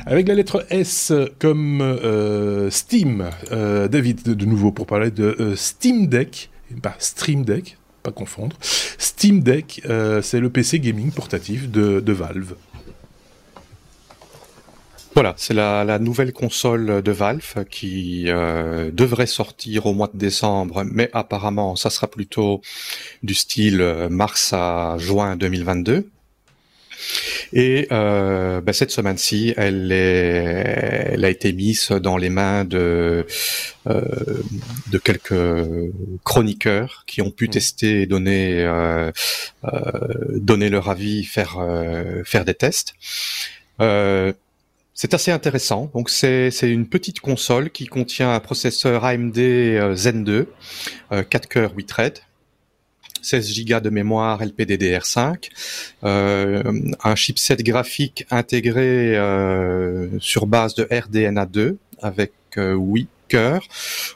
Avec 0.06 0.28
la 0.28 0.36
lettre 0.36 0.66
S 0.70 1.14
comme 1.40 1.82
euh, 1.82 2.70
Steam, 2.70 3.30
euh, 3.52 3.88
David 3.88 4.24
de, 4.24 4.46
nouveau 4.46 4.72
pour 4.72 4.86
parler 4.86 5.12
de 5.12 5.54
Steam 5.56 6.08
Deck, 6.08 6.50
pas 6.82 6.96
Stream 7.00 7.46
Deck, 7.46 7.78
pas 8.04 8.12
confondre. 8.12 8.58
Steam 8.62 9.42
Deck, 9.42 9.82
c'est 10.22 10.40
le 10.40 10.50
PC 10.50 10.80
gaming 10.80 11.12
portatif 11.12 11.70
de 11.70 12.12
Valve. 12.12 12.56
Voilà, 15.16 15.36
c'est 15.38 15.54
la, 15.54 15.84
la, 15.84 16.00
nouvelle 16.00 16.34
console 16.34 17.04
de 17.04 17.12
Valve 17.12 17.66
qui 17.70 18.26
euh, 18.30 18.90
devrait 18.92 19.28
sortir 19.28 19.86
au 19.86 19.94
mois 19.94 20.10
de 20.12 20.18
décembre, 20.18 20.84
mais 20.86 21.12
apparemment 21.14 21.76
ça 21.76 21.92
sera 21.92 22.08
plutôt 22.08 22.62
du 23.22 23.36
style 23.36 23.82
euh, 23.82 24.10
mars 24.10 24.54
à 24.54 24.96
juin 24.98 25.36
2022. 25.36 26.10
Et 27.54 27.88
euh, 27.92 28.62
ben 28.62 28.74
cette 28.74 28.90
semaine-ci, 28.90 29.54
elle, 29.56 29.92
est, 29.92 31.12
elle 31.14 31.26
a 31.26 31.30
été 31.30 31.54
mise 31.54 31.90
dans 31.90 32.18
les 32.18 32.30
mains 32.30 32.66
de, 32.66 33.28
euh, 33.88 34.02
de 34.92 34.98
quelques 34.98 35.92
chroniqueurs 36.24 37.04
qui 37.06 37.22
ont 37.22 37.30
pu 37.30 37.46
mmh. 37.46 37.52
tester 37.52 38.02
et 38.02 38.06
donner, 38.08 38.64
euh, 38.64 39.12
euh, 39.66 39.80
donner 40.40 40.70
leur 40.70 40.90
avis, 40.90 41.24
faire, 41.24 41.58
euh, 41.60 42.24
faire 42.26 42.46
des 42.46 42.56
tests. 42.56 42.96
Euh, 43.82 44.34
c'est 45.04 45.14
assez 45.14 45.32
intéressant. 45.32 45.92
Donc 45.94 46.10
c'est 46.10 46.50
une 46.62 46.88
petite 46.88 47.20
console 47.20 47.72
qui 47.72 47.88
contient 47.88 48.34
un 48.34 48.40
processeur 48.40 49.04
AMD 49.04 49.36
Zen 49.96 50.24
2, 50.24 50.48
4 51.30 51.50
cœurs 51.50 51.74
8 51.76 51.86
threads, 51.86 52.22
16 53.22 53.66
Go 53.66 53.82
de 53.82 53.90
mémoire 53.90 54.42
LPDDR5, 54.42 55.50
euh, 56.06 56.64
un 57.04 57.16
chipset 57.16 57.58
graphique 57.58 58.26
intégré 58.32 59.18
euh, 59.18 60.08
sur 60.20 60.48
base 60.48 60.74
de 60.74 60.86
RDNA2 60.86 61.76
avec 62.02 62.32
8 62.56 62.58
euh, 62.58 63.08
cœurs. 63.28 63.68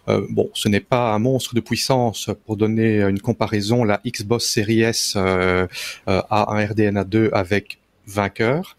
Euh, 0.07 0.25
bon, 0.29 0.49
ce 0.53 0.69
n'est 0.69 0.79
pas 0.79 1.13
un 1.13 1.19
monstre 1.19 1.53
de 1.53 1.59
puissance. 1.59 2.29
Pour 2.45 2.55
donner 2.55 3.01
une 3.01 3.19
comparaison, 3.19 3.83
la 3.83 3.99
Xbox 4.05 4.45
Series 4.45 4.83
S 4.83 5.17
a 5.17 5.67
un 6.07 6.65
RDNA2 6.65 7.31
avec 7.33 7.77
vainqueur. 8.07 8.77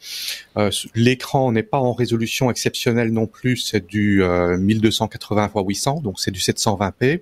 Euh, 0.56 0.70
l'écran 0.94 1.52
n'est 1.52 1.62
pas 1.62 1.78
en 1.78 1.92
résolution 1.92 2.50
exceptionnelle 2.50 3.12
non 3.12 3.26
plus, 3.26 3.58
c'est 3.58 3.86
du 3.86 4.22
1280 4.22 5.50
x 5.54 5.64
800, 5.66 6.00
donc 6.00 6.18
c'est 6.18 6.30
du 6.30 6.40
720p. 6.40 7.20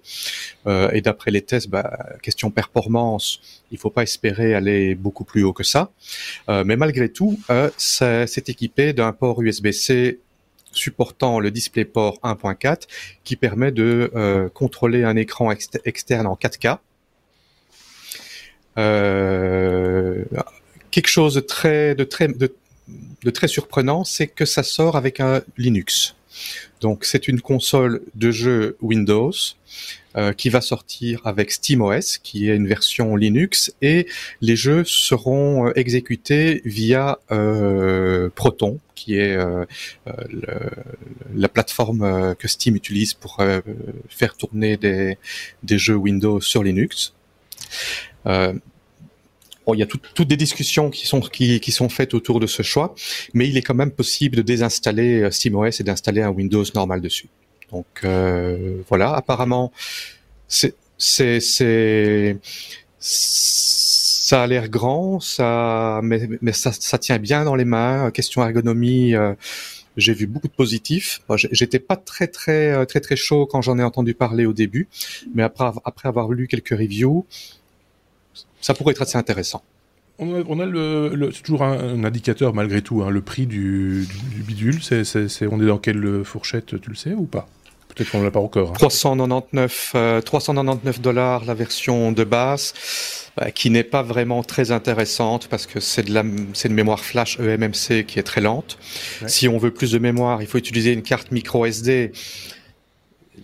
Euh, 0.66 0.90
et 0.92 1.00
d'après 1.00 1.30
les 1.30 1.42
tests, 1.42 1.68
bah, 1.68 1.98
question 2.22 2.50
performance, 2.50 3.40
il 3.70 3.78
faut 3.78 3.90
pas 3.90 4.02
espérer 4.02 4.54
aller 4.54 4.94
beaucoup 4.94 5.24
plus 5.24 5.42
haut 5.42 5.52
que 5.52 5.64
ça. 5.64 5.90
Euh, 6.48 6.64
mais 6.64 6.76
malgré 6.76 7.08
tout, 7.08 7.38
c'est 7.76 8.48
équipé 8.48 8.92
d'un 8.92 9.12
port 9.12 9.42
USB-C 9.42 10.20
supportant 10.72 11.40
le 11.40 11.50
DisplayPort 11.50 12.18
1.4 12.22 12.82
qui 13.24 13.36
permet 13.36 13.72
de 13.72 14.50
contrôler 14.54 15.04
un 15.04 15.16
écran 15.16 15.50
externe 15.84 16.26
en 16.26 16.34
4K. 16.34 16.78
Euh, 18.78 20.24
quelque 20.96 21.08
chose 21.08 21.34
de 21.34 21.40
très, 21.40 21.94
de 21.94 22.04
très, 22.04 22.26
de, 22.26 23.30
très 23.30 23.48
surprenant, 23.48 24.02
c'est 24.04 24.28
que 24.28 24.46
ça 24.46 24.62
sort 24.62 24.96
avec 24.96 25.20
un 25.20 25.42
Linux. 25.58 26.14
Donc 26.80 27.04
c'est 27.04 27.28
une 27.28 27.42
console 27.42 28.00
de 28.14 28.30
jeu 28.30 28.78
Windows 28.80 29.32
euh, 30.16 30.32
qui 30.32 30.48
va 30.48 30.62
sortir 30.62 31.20
avec 31.26 31.50
SteamOS, 31.50 32.20
qui 32.22 32.48
est 32.48 32.56
une 32.56 32.66
version 32.66 33.14
Linux, 33.14 33.74
et 33.82 34.06
les 34.40 34.56
jeux 34.56 34.84
seront 34.84 35.66
euh, 35.66 35.72
exécutés 35.74 36.62
via 36.64 37.18
euh, 37.30 38.30
Proton, 38.34 38.80
qui 38.94 39.18
est 39.18 39.36
euh, 39.36 39.66
euh 40.06 40.14
la 41.34 41.48
plateforme 41.50 42.02
euh, 42.04 42.34
que 42.34 42.48
Steam 42.48 42.74
utilise 42.74 43.12
pour 43.12 43.42
faire 44.08 44.34
tourner 44.34 44.78
des, 44.78 45.18
des 45.62 45.78
jeux 45.78 45.96
Windows 45.96 46.40
sur 46.40 46.62
Linux. 46.62 47.12
Bon, 49.66 49.74
il 49.74 49.80
y 49.80 49.82
a 49.82 49.86
tout, 49.86 49.98
toutes 50.14 50.28
des 50.28 50.36
discussions 50.36 50.90
qui 50.90 51.06
sont 51.06 51.20
qui, 51.20 51.58
qui, 51.60 51.72
sont 51.72 51.88
faites 51.88 52.14
autour 52.14 52.38
de 52.38 52.46
ce 52.46 52.62
choix, 52.62 52.94
mais 53.34 53.48
il 53.48 53.56
est 53.56 53.62
quand 53.62 53.74
même 53.74 53.90
possible 53.90 54.36
de 54.36 54.42
désinstaller 54.42 55.22
euh, 55.22 55.30
SteamOS 55.30 55.80
et 55.80 55.82
d'installer 55.82 56.22
un 56.22 56.30
Windows 56.30 56.64
normal 56.74 57.00
dessus. 57.00 57.28
Donc 57.72 57.86
euh, 58.04 58.82
voilà, 58.88 59.14
apparemment, 59.14 59.72
c'est 60.46 60.74
c'est 60.98 61.40
c'est 61.40 62.38
ça 62.98 64.42
a 64.42 64.46
l'air 64.46 64.68
grand, 64.68 65.20
ça 65.20 66.00
mais, 66.02 66.28
mais 66.40 66.52
ça, 66.52 66.72
ça, 66.72 66.98
tient 66.98 67.18
bien 67.18 67.44
dans 67.44 67.54
les 67.54 67.64
mains. 67.64 68.10
Question 68.10 68.42
ergonomie. 68.42 69.14
Euh, 69.14 69.34
j'ai 69.96 70.12
vu 70.12 70.26
beaucoup 70.26 70.48
de 70.48 70.52
positifs. 70.52 71.20
J'étais 71.52 71.78
pas 71.78 71.96
très 71.96 72.26
très 72.26 72.72
euh, 72.72 72.84
très 72.84 73.00
très 73.00 73.16
chaud 73.16 73.46
quand 73.46 73.62
j'en 73.62 73.78
ai 73.78 73.82
entendu 73.82 74.14
parler 74.14 74.44
au 74.46 74.52
début, 74.52 74.88
mais 75.34 75.42
après 75.42 75.70
après 75.84 76.08
avoir 76.08 76.30
lu 76.30 76.48
quelques 76.48 76.76
reviews, 76.76 77.26
ça 78.60 78.74
pourrait 78.74 78.92
être 78.92 79.02
assez 79.02 79.18
intéressant. 79.18 79.62
On 80.18 80.34
a, 80.34 80.42
on 80.48 80.60
a 80.60 80.66
le, 80.66 81.10
le 81.14 81.30
c'est 81.30 81.42
toujours 81.42 81.62
un, 81.62 81.78
un, 81.78 82.04
indicateur 82.04 82.54
malgré 82.54 82.80
tout, 82.80 83.02
hein, 83.02 83.10
le 83.10 83.20
prix 83.20 83.46
du, 83.46 84.06
du, 84.06 84.36
du 84.36 84.42
bidule. 84.42 84.82
C'est, 84.82 85.46
on 85.46 85.60
est 85.60 85.66
dans 85.66 85.78
quelle 85.78 86.24
fourchette, 86.24 86.80
tu 86.80 86.88
le 86.88 86.96
sais 86.96 87.12
ou 87.12 87.24
pas? 87.24 87.46
Peut-être 87.96 88.10
qu'on 88.10 88.18
ne 88.18 88.24
l'a 88.24 88.30
pas 88.30 88.40
encore. 88.40 88.70
Hein. 88.70 88.74
399, 88.74 89.92
euh, 89.94 90.20
399 90.20 91.00
dollars 91.00 91.44
la 91.46 91.54
version 91.54 92.12
de 92.12 92.24
base, 92.24 92.74
euh, 93.40 93.48
qui 93.50 93.70
n'est 93.70 93.84
pas 93.84 94.02
vraiment 94.02 94.42
très 94.42 94.70
intéressante 94.70 95.48
parce 95.48 95.66
que 95.66 95.80
c'est 95.80 96.02
de 96.02 96.12
la, 96.12 96.22
c'est 96.52 96.68
une 96.68 96.74
mémoire 96.74 97.00
flash 97.00 97.38
eMMC 97.40 98.04
qui 98.06 98.18
est 98.18 98.24
très 98.24 98.42
lente. 98.42 98.78
Ouais. 99.22 99.28
Si 99.28 99.48
on 99.48 99.56
veut 99.56 99.70
plus 99.70 99.92
de 99.92 99.98
mémoire, 99.98 100.42
il 100.42 100.46
faut 100.46 100.58
utiliser 100.58 100.92
une 100.92 101.02
carte 101.02 101.30
micro 101.32 101.64
SD 101.64 102.12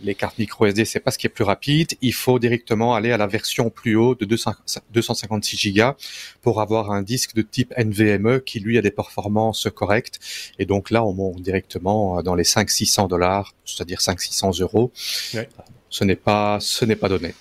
les 0.03 0.15
cartes 0.15 0.39
micro 0.39 0.67
SD, 0.67 0.85
c'est 0.85 1.01
pas 1.01 1.11
ce 1.11 1.19
qui 1.19 1.27
est 1.27 1.31
plus 1.31 1.45
rapide. 1.45 1.93
Il 2.01 2.15
faut 2.15 2.39
directement 2.39 2.95
aller 2.95 3.13
à 3.13 3.17
la 3.17 3.27
version 3.27 3.71
plus 3.71 3.97
haut 3.97 4.15
de 4.15 4.25
200, 4.25 4.53
256 4.93 5.75
Go 5.75 5.93
pour 6.41 6.61
avoir 6.61 6.91
un 6.91 7.03
disque 7.03 7.35
de 7.35 7.43
type 7.43 7.73
NVMe 7.77 8.41
qui 8.41 8.61
lui 8.61 8.79
a 8.79 8.83
des 8.83 8.91
performances 8.91 9.69
correctes. 9.75 10.19
Et 10.59 10.67
donc 10.67 10.91
là, 10.91 11.05
on 11.05 11.13
monte 11.13 11.43
directement 11.43 12.23
dans 12.23 12.35
les 12.35 12.45
500-600 12.45 13.09
dollars, 13.09 13.55
c'est-à-dire 13.65 13.99
500-600 13.99 14.61
euros. 14.63 14.93
Ouais. 15.35 15.49
Ce 15.91 16.05
n'est 16.05 16.17
pas, 16.17 16.59
ce 16.61 16.85
n'est 16.85 16.97
pas 16.97 17.09
donné. 17.09 17.35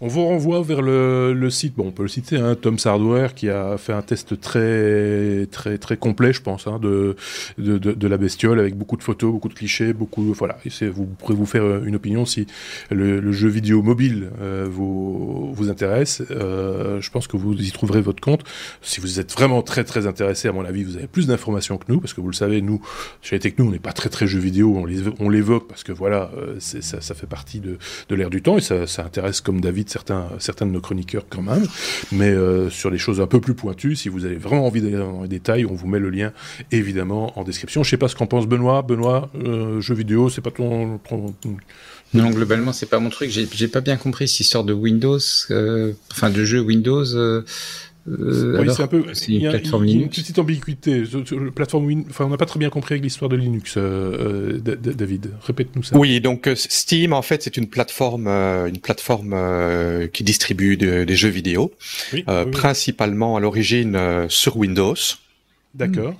On 0.00 0.06
vous 0.06 0.24
renvoie 0.24 0.62
vers 0.62 0.80
le, 0.80 1.50
site, 1.50 1.74
bon, 1.74 1.88
on 1.88 1.90
peut 1.90 2.04
le 2.04 2.08
citer, 2.08 2.36
hein, 2.36 2.54
Tom's 2.54 2.86
Hardware, 2.86 3.34
qui 3.34 3.50
a 3.50 3.76
fait 3.78 3.92
un 3.92 4.02
test 4.02 4.40
très, 4.40 5.46
très, 5.50 5.76
très 5.76 5.96
complet, 5.96 6.32
je 6.32 6.40
pense, 6.40 6.68
hein, 6.68 6.78
de, 6.80 7.16
la 7.58 8.16
bestiole, 8.16 8.60
avec 8.60 8.76
beaucoup 8.76 8.96
de 8.96 9.02
photos, 9.02 9.32
beaucoup 9.32 9.48
de 9.48 9.54
clichés, 9.54 9.92
beaucoup, 9.92 10.32
voilà. 10.34 10.56
vous 10.92 11.06
pourrez 11.06 11.34
vous 11.34 11.46
faire 11.46 11.64
euh, 11.64 11.82
une 11.84 11.96
opinion 11.96 12.26
si 12.26 12.46
le, 12.92 13.32
jeu 13.32 13.48
vidéo 13.48 13.82
mobile 13.82 14.30
euh, 14.40 14.68
vous, 14.70 15.68
intéresse. 15.68 16.22
Euh, 16.30 17.00
je 17.00 17.10
pense 17.10 17.26
que 17.26 17.36
vous 17.36 17.54
y 17.54 17.72
trouverez 17.72 18.00
votre 18.00 18.20
compte. 18.20 18.44
Si 18.82 19.00
vous 19.00 19.18
êtes 19.18 19.32
vraiment 19.32 19.62
très, 19.62 19.82
très 19.82 20.06
intéressé, 20.06 20.46
à 20.46 20.52
mon 20.52 20.64
avis, 20.64 20.84
vous 20.84 20.96
avez 20.96 21.08
plus 21.08 21.26
d'informations 21.26 21.76
que 21.76 21.86
nous, 21.88 21.98
parce 21.98 22.14
que 22.14 22.20
vous 22.20 22.28
le 22.28 22.34
savez, 22.34 22.62
nous, 22.62 22.80
chez 23.20 23.34
les 23.34 23.40
Techno, 23.40 23.64
on 23.64 23.72
n'est 23.72 23.80
pas 23.80 23.92
très, 23.92 24.10
très 24.10 24.28
jeux 24.28 24.38
vidéo, 24.38 24.80
on 25.18 25.28
l'évoque 25.28 25.66
parce 25.66 25.82
que 25.82 25.90
voilà, 25.90 26.30
ça, 26.60 27.14
fait 27.16 27.26
partie 27.26 27.58
de, 27.58 27.78
l'ère 28.14 28.30
du 28.30 28.42
temps 28.42 28.58
et 28.58 28.60
ça 28.60 28.84
intéresse, 29.04 29.40
comme 29.40 29.60
David, 29.60 29.87
certains, 29.90 30.28
de 30.66 30.70
nos 30.70 30.80
chroniqueurs 30.80 31.24
quand 31.28 31.42
même. 31.42 31.66
Mais 32.12 32.30
euh, 32.30 32.70
sur 32.70 32.90
les 32.90 32.98
choses 32.98 33.20
un 33.20 33.26
peu 33.26 33.40
plus 33.40 33.54
pointues, 33.54 33.96
si 33.96 34.08
vous 34.08 34.24
avez 34.24 34.36
vraiment 34.36 34.66
envie 34.66 34.80
d'aller 34.80 34.96
dans 34.96 35.22
les 35.22 35.28
détails, 35.28 35.64
on 35.64 35.74
vous 35.74 35.86
met 35.86 35.98
le 35.98 36.10
lien 36.10 36.32
évidemment 36.72 37.38
en 37.38 37.44
description. 37.44 37.82
Je 37.82 37.90
sais 37.90 37.96
pas 37.96 38.08
ce 38.08 38.16
qu'en 38.16 38.26
pense 38.26 38.46
Benoît. 38.46 38.82
Benoît, 38.82 39.30
euh, 39.36 39.80
jeux 39.80 39.94
vidéo, 39.94 40.28
c'est 40.28 40.40
pas 40.40 40.50
ton, 40.50 41.00
Non, 42.14 42.30
globalement, 42.30 42.72
c'est 42.72 42.86
pas 42.86 42.98
mon 42.98 43.10
truc. 43.10 43.30
J'ai 43.30 43.68
pas 43.68 43.80
bien 43.80 43.96
compris 43.96 44.28
cette 44.28 44.40
histoire 44.40 44.64
de 44.64 44.72
Windows, 44.72 45.18
euh, 45.50 45.92
enfin 46.10 46.30
de 46.30 46.44
jeu 46.44 46.60
Windows. 46.60 47.04
Euh, 48.08 48.60
oui, 48.60 48.68
c'est 48.74 48.82
un 48.82 48.86
peu. 48.86 49.04
Il 49.28 49.42
y, 49.42 49.46
a, 49.46 49.56
une 49.56 50.08
petite 50.08 50.38
ambiguïté. 50.38 51.02
Plateforme 51.54 52.04
enfin, 52.08 52.24
on 52.24 52.30
n'a 52.30 52.36
pas 52.36 52.46
très 52.46 52.58
bien 52.58 52.70
compris 52.70 52.94
avec 52.94 53.04
l'histoire 53.04 53.28
de 53.28 53.36
Linux, 53.36 53.74
euh, 53.76 54.60
euh, 54.64 54.76
David. 54.76 55.32
Répète-nous 55.42 55.82
ça. 55.82 55.96
Oui, 55.96 56.20
donc 56.20 56.48
Steam, 56.54 57.12
en 57.12 57.22
fait, 57.22 57.42
c'est 57.42 57.56
une 57.56 57.68
plateforme, 57.68 58.28
une 58.28 58.78
plateforme 58.78 59.36
qui 60.12 60.24
distribue 60.24 60.76
des 60.76 61.16
jeux 61.16 61.28
vidéo, 61.28 61.72
principalement 62.52 63.36
à 63.36 63.40
l'origine 63.40 64.26
sur 64.28 64.56
Windows. 64.56 64.94
D'accord. 65.74 66.14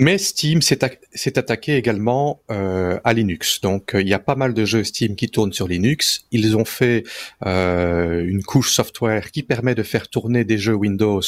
Mais 0.00 0.16
Steam 0.16 0.62
s'est 0.62 1.38
attaqué 1.38 1.76
également 1.76 2.40
euh, 2.50 2.98
à 3.04 3.12
Linux. 3.12 3.60
Donc 3.60 3.94
euh, 3.94 4.00
il 4.00 4.08
y 4.08 4.14
a 4.14 4.18
pas 4.18 4.34
mal 4.34 4.54
de 4.54 4.64
jeux 4.64 4.82
Steam 4.82 5.14
qui 5.14 5.28
tournent 5.28 5.52
sur 5.52 5.68
Linux. 5.68 6.24
Ils 6.30 6.56
ont 6.56 6.64
fait 6.64 7.04
euh, 7.44 8.24
une 8.26 8.42
couche 8.42 8.72
software 8.72 9.30
qui 9.30 9.42
permet 9.42 9.74
de 9.74 9.82
faire 9.82 10.08
tourner 10.08 10.44
des 10.44 10.56
jeux 10.56 10.72
Windows 10.72 11.20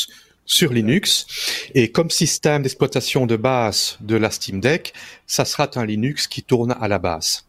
sur 0.47 0.73
Linux. 0.73 1.27
Et 1.75 1.93
comme 1.93 2.09
système 2.09 2.63
d'exploitation 2.63 3.27
de 3.27 3.37
base 3.37 3.99
de 4.01 4.17
la 4.17 4.31
Steam 4.31 4.59
Deck, 4.59 4.95
ça 5.27 5.45
sera 5.45 5.71
un 5.75 5.85
Linux 5.85 6.27
qui 6.27 6.43
tourne 6.43 6.75
à 6.81 6.89
la 6.89 6.99
base. 6.99 7.45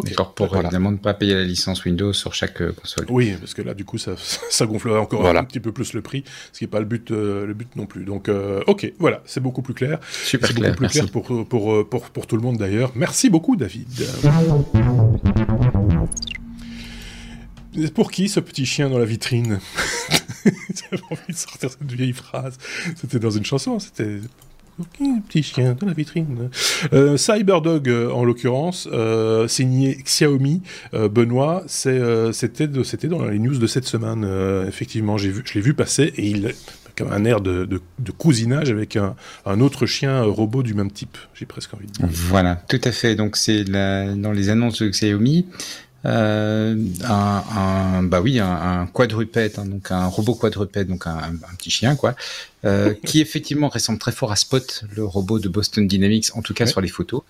D'accord, 0.00 0.34
pour 0.34 0.56
évidemment 0.56 0.90
ne 0.90 0.96
pas 0.96 1.14
payer 1.14 1.34
la 1.34 1.44
licence 1.44 1.84
Windows 1.84 2.12
sur 2.12 2.34
chaque 2.34 2.62
euh, 2.62 2.72
console. 2.72 3.06
Oui, 3.10 3.34
parce 3.38 3.54
que 3.54 3.62
là, 3.62 3.74
du 3.74 3.84
coup, 3.84 3.98
ça, 3.98 4.12
ça 4.50 4.66
gonflerait 4.66 4.98
encore 4.98 5.26
un 5.26 5.44
petit 5.44 5.60
peu 5.60 5.72
plus 5.72 5.92
le 5.92 6.02
prix, 6.02 6.24
ce 6.52 6.58
qui 6.58 6.64
n'est 6.64 6.70
pas 6.70 6.80
le 6.80 6.86
but, 6.86 7.10
euh, 7.10 7.46
le 7.46 7.54
but 7.54 7.76
non 7.76 7.86
plus. 7.86 8.04
Donc, 8.04 8.28
euh, 8.28 8.62
ok, 8.66 8.92
voilà, 8.98 9.22
c'est 9.26 9.40
beaucoup 9.40 9.62
plus 9.62 9.74
clair. 9.74 9.98
Super 10.24 10.48
c'est 10.48 10.54
beaucoup 10.54 10.76
plus 10.76 10.88
clair 10.88 11.10
pour, 11.10 11.46
pour, 11.46 11.88
pour, 11.88 12.10
pour, 12.10 12.26
tout 12.26 12.36
le 12.36 12.42
monde 12.42 12.56
d'ailleurs. 12.56 12.92
Merci 12.94 13.28
beaucoup, 13.28 13.56
David. 13.56 13.88
Pour 17.94 18.10
qui 18.10 18.28
ce 18.28 18.40
petit 18.40 18.66
chien 18.66 18.90
dans 18.90 18.98
la 18.98 19.04
vitrine? 19.04 19.60
J'avais 20.44 21.02
envie 21.10 21.32
de 21.32 21.36
sortir 21.36 21.70
cette 21.70 21.90
vieille 21.90 22.12
phrase. 22.12 22.58
C'était 22.96 23.18
dans 23.18 23.30
une 23.30 23.44
chanson, 23.44 23.78
c'était 23.78 24.18
petit 25.28 25.42
chien 25.42 25.76
dans 25.78 25.86
la 25.86 25.92
vitrine. 25.92 26.50
Euh, 26.92 27.16
Cyberdog, 27.16 27.88
euh, 27.88 28.10
en 28.10 28.24
l'occurrence, 28.24 28.88
euh, 28.92 29.48
signé 29.48 29.96
Xiaomi, 29.96 30.62
euh, 30.94 31.08
Benoît, 31.08 31.64
c'était 31.66 32.68
dans 33.08 33.24
les 33.26 33.38
news 33.38 33.58
de 33.58 33.66
cette 33.66 33.84
semaine. 33.84 34.26
effectivement, 34.66 35.16
j'ai 35.18 35.30
vu, 35.30 35.42
je 35.44 35.54
l'ai 35.54 35.60
vu 35.60 35.74
passer 35.74 36.12
et 36.16 36.28
il 36.28 36.46
a 36.46 36.50
un 37.10 37.24
air 37.24 37.40
de, 37.40 37.64
de, 37.64 38.12
cousinage 38.12 38.70
avec 38.70 38.96
un, 38.96 39.16
un, 39.46 39.60
autre 39.60 39.86
chien 39.86 40.22
robot 40.22 40.62
du 40.62 40.74
même 40.74 40.90
type. 40.90 41.16
J'ai 41.34 41.46
presque 41.46 41.74
envie 41.74 41.86
de 41.86 41.92
dire. 41.92 42.06
Voilà, 42.08 42.56
tout 42.68 42.80
à 42.84 42.92
fait. 42.92 43.16
Donc 43.16 43.36
c'est 43.36 43.64
dans 43.64 44.32
les 44.32 44.48
annonces 44.50 44.82
de 44.82 44.88
Xiaomi. 44.88 45.46
Euh, 46.04 46.76
un, 47.04 47.44
un, 47.56 48.02
bah 48.02 48.20
oui, 48.20 48.40
un, 48.40 48.80
un 48.80 48.86
quadrupède, 48.86 49.54
hein, 49.58 49.66
donc 49.66 49.90
un 49.90 50.06
robot 50.06 50.34
quadrupède, 50.34 50.88
donc 50.88 51.06
un, 51.06 51.16
un 51.18 51.54
petit 51.56 51.70
chien 51.70 51.94
quoi, 51.94 52.16
euh, 52.64 52.94
qui 53.06 53.20
effectivement 53.20 53.68
ressemble 53.68 53.98
très 53.98 54.12
fort 54.12 54.32
à 54.32 54.36
Spot, 54.36 54.84
le 54.96 55.04
robot 55.04 55.38
de 55.38 55.48
Boston 55.48 55.86
Dynamics, 55.86 56.34
en 56.34 56.42
tout 56.42 56.54
cas 56.54 56.66
sur 56.66 56.80
les 56.80 56.88
photos. 56.88 57.22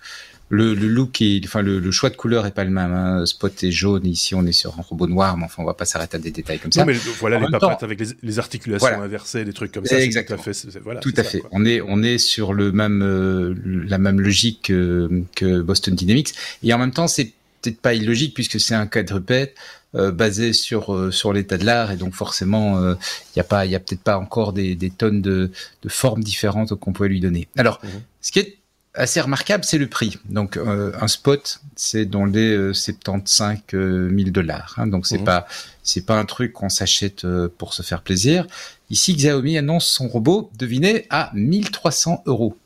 Le, 0.49 0.75
le 0.75 0.87
look 0.87 1.21
et 1.21 1.41
enfin 1.45 1.61
le, 1.61 1.79
le, 1.79 1.91
choix 1.91 2.09
de 2.09 2.15
couleur 2.15 2.45
est 2.45 2.51
pas 2.51 2.63
le 2.63 2.69
même. 2.69 2.91
Hein. 2.91 3.25
Spot 3.25 3.63
est 3.63 3.71
jaune, 3.71 4.05
ici 4.05 4.35
on 4.35 4.45
est 4.45 4.51
sur 4.51 4.77
un 4.77 4.81
robot 4.81 5.07
noir, 5.07 5.37
mais 5.37 5.45
enfin 5.45 5.63
on 5.63 5.65
va 5.65 5.73
pas 5.73 5.85
s'arrêter 5.85 6.17
à 6.17 6.19
des 6.19 6.31
détails 6.31 6.59
comme 6.59 6.71
ça. 6.71 6.81
Non, 6.81 6.87
mais 6.87 6.99
voilà 7.19 7.39
les 7.39 7.47
papates 7.49 7.81
avec 7.81 7.99
les, 7.99 8.07
les 8.21 8.39
articulations 8.39 9.01
inversées, 9.01 9.45
des 9.45 9.53
trucs 9.53 9.71
comme 9.71 9.85
ça. 9.85 9.99
Exactement. 9.99 10.43
Tout 10.43 10.49
à 10.49 10.53
fait. 10.53 10.79
Voilà, 10.83 10.99
tout 10.99 11.13
à 11.15 11.23
fait. 11.23 11.41
On 11.51 11.65
est 11.65 11.81
on 11.81 12.03
est 12.03 12.17
sur 12.17 12.53
le 12.53 12.71
même 12.71 13.01
euh, 13.01 13.55
la 13.65 13.97
même 13.97 14.19
logique 14.19 14.63
que, 14.63 15.23
que 15.35 15.61
Boston 15.61 15.95
Dynamics 15.95 16.33
et 16.61 16.73
en 16.73 16.77
même 16.77 16.91
temps 16.91 17.07
c'est 17.07 17.33
peut-être 17.63 17.81
pas 17.81 17.93
illogique 17.93 18.33
puisque 18.33 18.59
c'est 18.59 18.75
un 18.75 18.87
quadrupède 18.87 19.53
euh, 19.95 20.11
basé 20.11 20.53
sur 20.53 20.93
euh, 20.93 21.11
sur 21.11 21.33
l'état 21.33 21.57
de 21.57 21.65
l'art 21.65 21.91
et 21.91 21.97
donc 21.97 22.13
forcément 22.13 22.79
il 22.79 22.85
euh, 22.85 22.95
y 23.35 23.39
a 23.39 23.43
pas 23.43 23.65
il 23.65 23.71
y 23.71 23.75
a 23.75 23.79
peut-être 23.79 24.01
pas 24.01 24.17
encore 24.17 24.51
des, 24.51 24.75
des 24.75 24.89
tonnes 24.89 25.21
de, 25.21 25.51
de 25.83 25.89
formes 25.89 26.23
différentes 26.23 26.73
qu'on 26.75 26.93
pourrait 26.93 27.09
lui 27.09 27.19
donner. 27.19 27.47
Alors 27.57 27.79
mhm. 27.83 28.01
ce 28.19 28.31
qui 28.31 28.39
est 28.39 28.57
assez 28.95 29.21
remarquable 29.21 29.63
c'est 29.63 29.77
le 29.77 29.87
prix. 29.87 30.17
Donc 30.25 30.57
un 30.57 31.07
spot 31.07 31.61
c'est 31.75 32.05
dans 32.05 32.25
les 32.25 32.73
75 32.73 33.59
000 33.71 34.13
dollars. 34.31 34.73
Hein, 34.77 34.87
donc 34.87 35.05
c'est 35.05 35.19
mhm. 35.19 35.25
pas 35.25 35.47
c'est 35.83 36.05
pas 36.05 36.17
un 36.17 36.25
truc 36.25 36.53
qu'on 36.53 36.69
s'achète 36.69 37.25
pour 37.59 37.75
se 37.75 37.83
faire 37.83 38.01
plaisir. 38.01 38.47
Ici 38.89 39.15
Xiaomi 39.15 39.59
annonce 39.59 39.85
son 39.85 40.07
robot 40.07 40.49
devinez 40.57 41.05
à 41.11 41.29
1300 41.35 42.23
euros. 42.25 42.57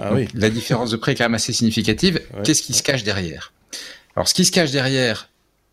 Ah 0.00 0.14
oui. 0.14 0.28
La 0.34 0.50
différence 0.50 0.90
de 0.90 0.96
prix 0.96 1.12
est 1.12 1.14
quand 1.16 1.24
même 1.24 1.34
assez 1.34 1.52
significative. 1.52 2.20
Qu'est-ce 2.44 2.62
qui 2.62 2.72
se 2.72 2.82
cache 2.82 3.02
derrière? 3.02 3.52
Alors, 4.16 4.28
ce 4.28 4.34
qui 4.34 4.44
se 4.44 4.52
cache 4.52 4.70
derrière, 4.70 5.28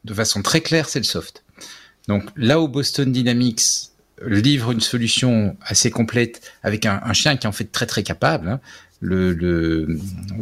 de 0.06 0.14
façon 0.14 0.42
très 0.42 0.62
claire, 0.62 0.90
c'est 0.90 1.00
le 1.00 1.06
soft. 1.06 1.44
Donc, 2.08 2.24
là 2.36 2.60
où 2.60 2.68
Boston 2.68 3.12
Dynamics 3.12 3.62
livre 4.26 4.72
une 4.72 4.82
solution 4.82 5.56
assez 5.62 5.92
complète 5.92 6.42
avec 6.64 6.86
un, 6.86 7.02
un 7.04 7.14
chien 7.14 7.38
qui 7.38 7.46
est 7.46 7.50
en 7.50 7.54
fait 7.54 7.72
très 7.72 7.86
très 7.86 8.04
capable, 8.04 8.50
hein, 8.50 8.60
le, 9.02 9.34
le 9.34 9.98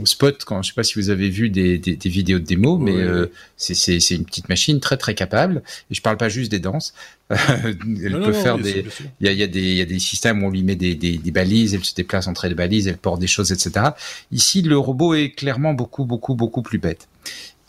spot 0.06 0.44
quand 0.46 0.64
je 0.64 0.70
sais 0.70 0.74
pas 0.74 0.84
si 0.84 0.96
vous 0.96 1.10
avez 1.10 1.30
vu 1.30 1.50
des, 1.50 1.78
des, 1.78 1.96
des 1.96 2.10
vidéos 2.10 2.40
de 2.40 2.44
démo 2.44 2.78
mais 2.78 2.96
euh, 2.96 3.28
c'est 3.56 3.98
une 4.12 4.26
petite 4.26 4.50
machine 4.50 4.80
très 4.80 4.98
très 4.98 5.16
capable. 5.16 5.62
Et 5.92 5.96
je 5.96 6.02
parle 6.02 6.18
pas 6.18 6.30
juste 6.30 6.52
des 6.52 6.60
danses. 6.60 6.94
Elle 7.30 8.20
peut 8.24 8.34
faire 8.34 8.58
des 8.58 8.86
il 9.20 9.28
y 9.28 9.30
a, 9.30 9.34
y 9.34 9.44
a, 9.44 9.48
y 9.48 9.82
a 9.82 9.86
des 9.86 10.00
systèmes 10.00 10.44
où 10.44 10.48
on 10.48 10.50
lui 10.50 10.64
met 10.64 10.76
des, 10.76 10.96
des, 10.96 11.18
des, 11.18 11.32
balises 11.32 11.74
elle 11.74 11.84
se 11.84 11.94
déplace 11.94 12.28
entre 12.28 12.48
les 12.48 12.56
balises 12.56 12.88
elle 12.88 12.98
porte 12.98 13.20
des 13.20 13.28
choses 13.28 13.52
etc 13.52 13.88
ici 14.32 14.62
le 14.62 14.78
robot 14.78 15.14
est 15.14 15.32
clairement 15.32 15.74
beaucoup 15.74 16.06
beaucoup 16.06 16.36
beaucoup 16.36 16.62
plus 16.62 16.78
bête. 16.78 17.08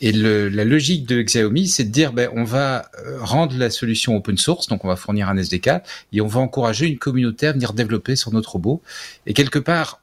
Et 0.01 0.11
le, 0.13 0.47
la 0.47 0.63
logique 0.63 1.05
de 1.05 1.21
Xiaomi, 1.21 1.67
c'est 1.67 1.83
de 1.83 1.89
dire, 1.89 2.13
ben, 2.13 2.29
on 2.33 2.45
va 2.45 2.89
euh, 3.05 3.17
rendre 3.21 3.57
la 3.57 3.69
solution 3.69 4.15
open 4.15 4.37
source, 4.37 4.67
donc 4.67 4.85
on 4.85 4.87
va 4.87 4.95
fournir 4.95 5.27
un 5.27 5.35
SDK, 5.35 5.81
et 6.13 6.21
on 6.21 6.27
va 6.27 6.39
encourager 6.39 6.87
une 6.87 6.97
communauté 6.97 7.47
à 7.47 7.51
venir 7.51 7.73
développer 7.73 8.15
sur 8.15 8.31
notre 8.31 8.53
robot. 8.53 8.81
Et 9.25 9.33
quelque 9.33 9.59
part, 9.59 10.01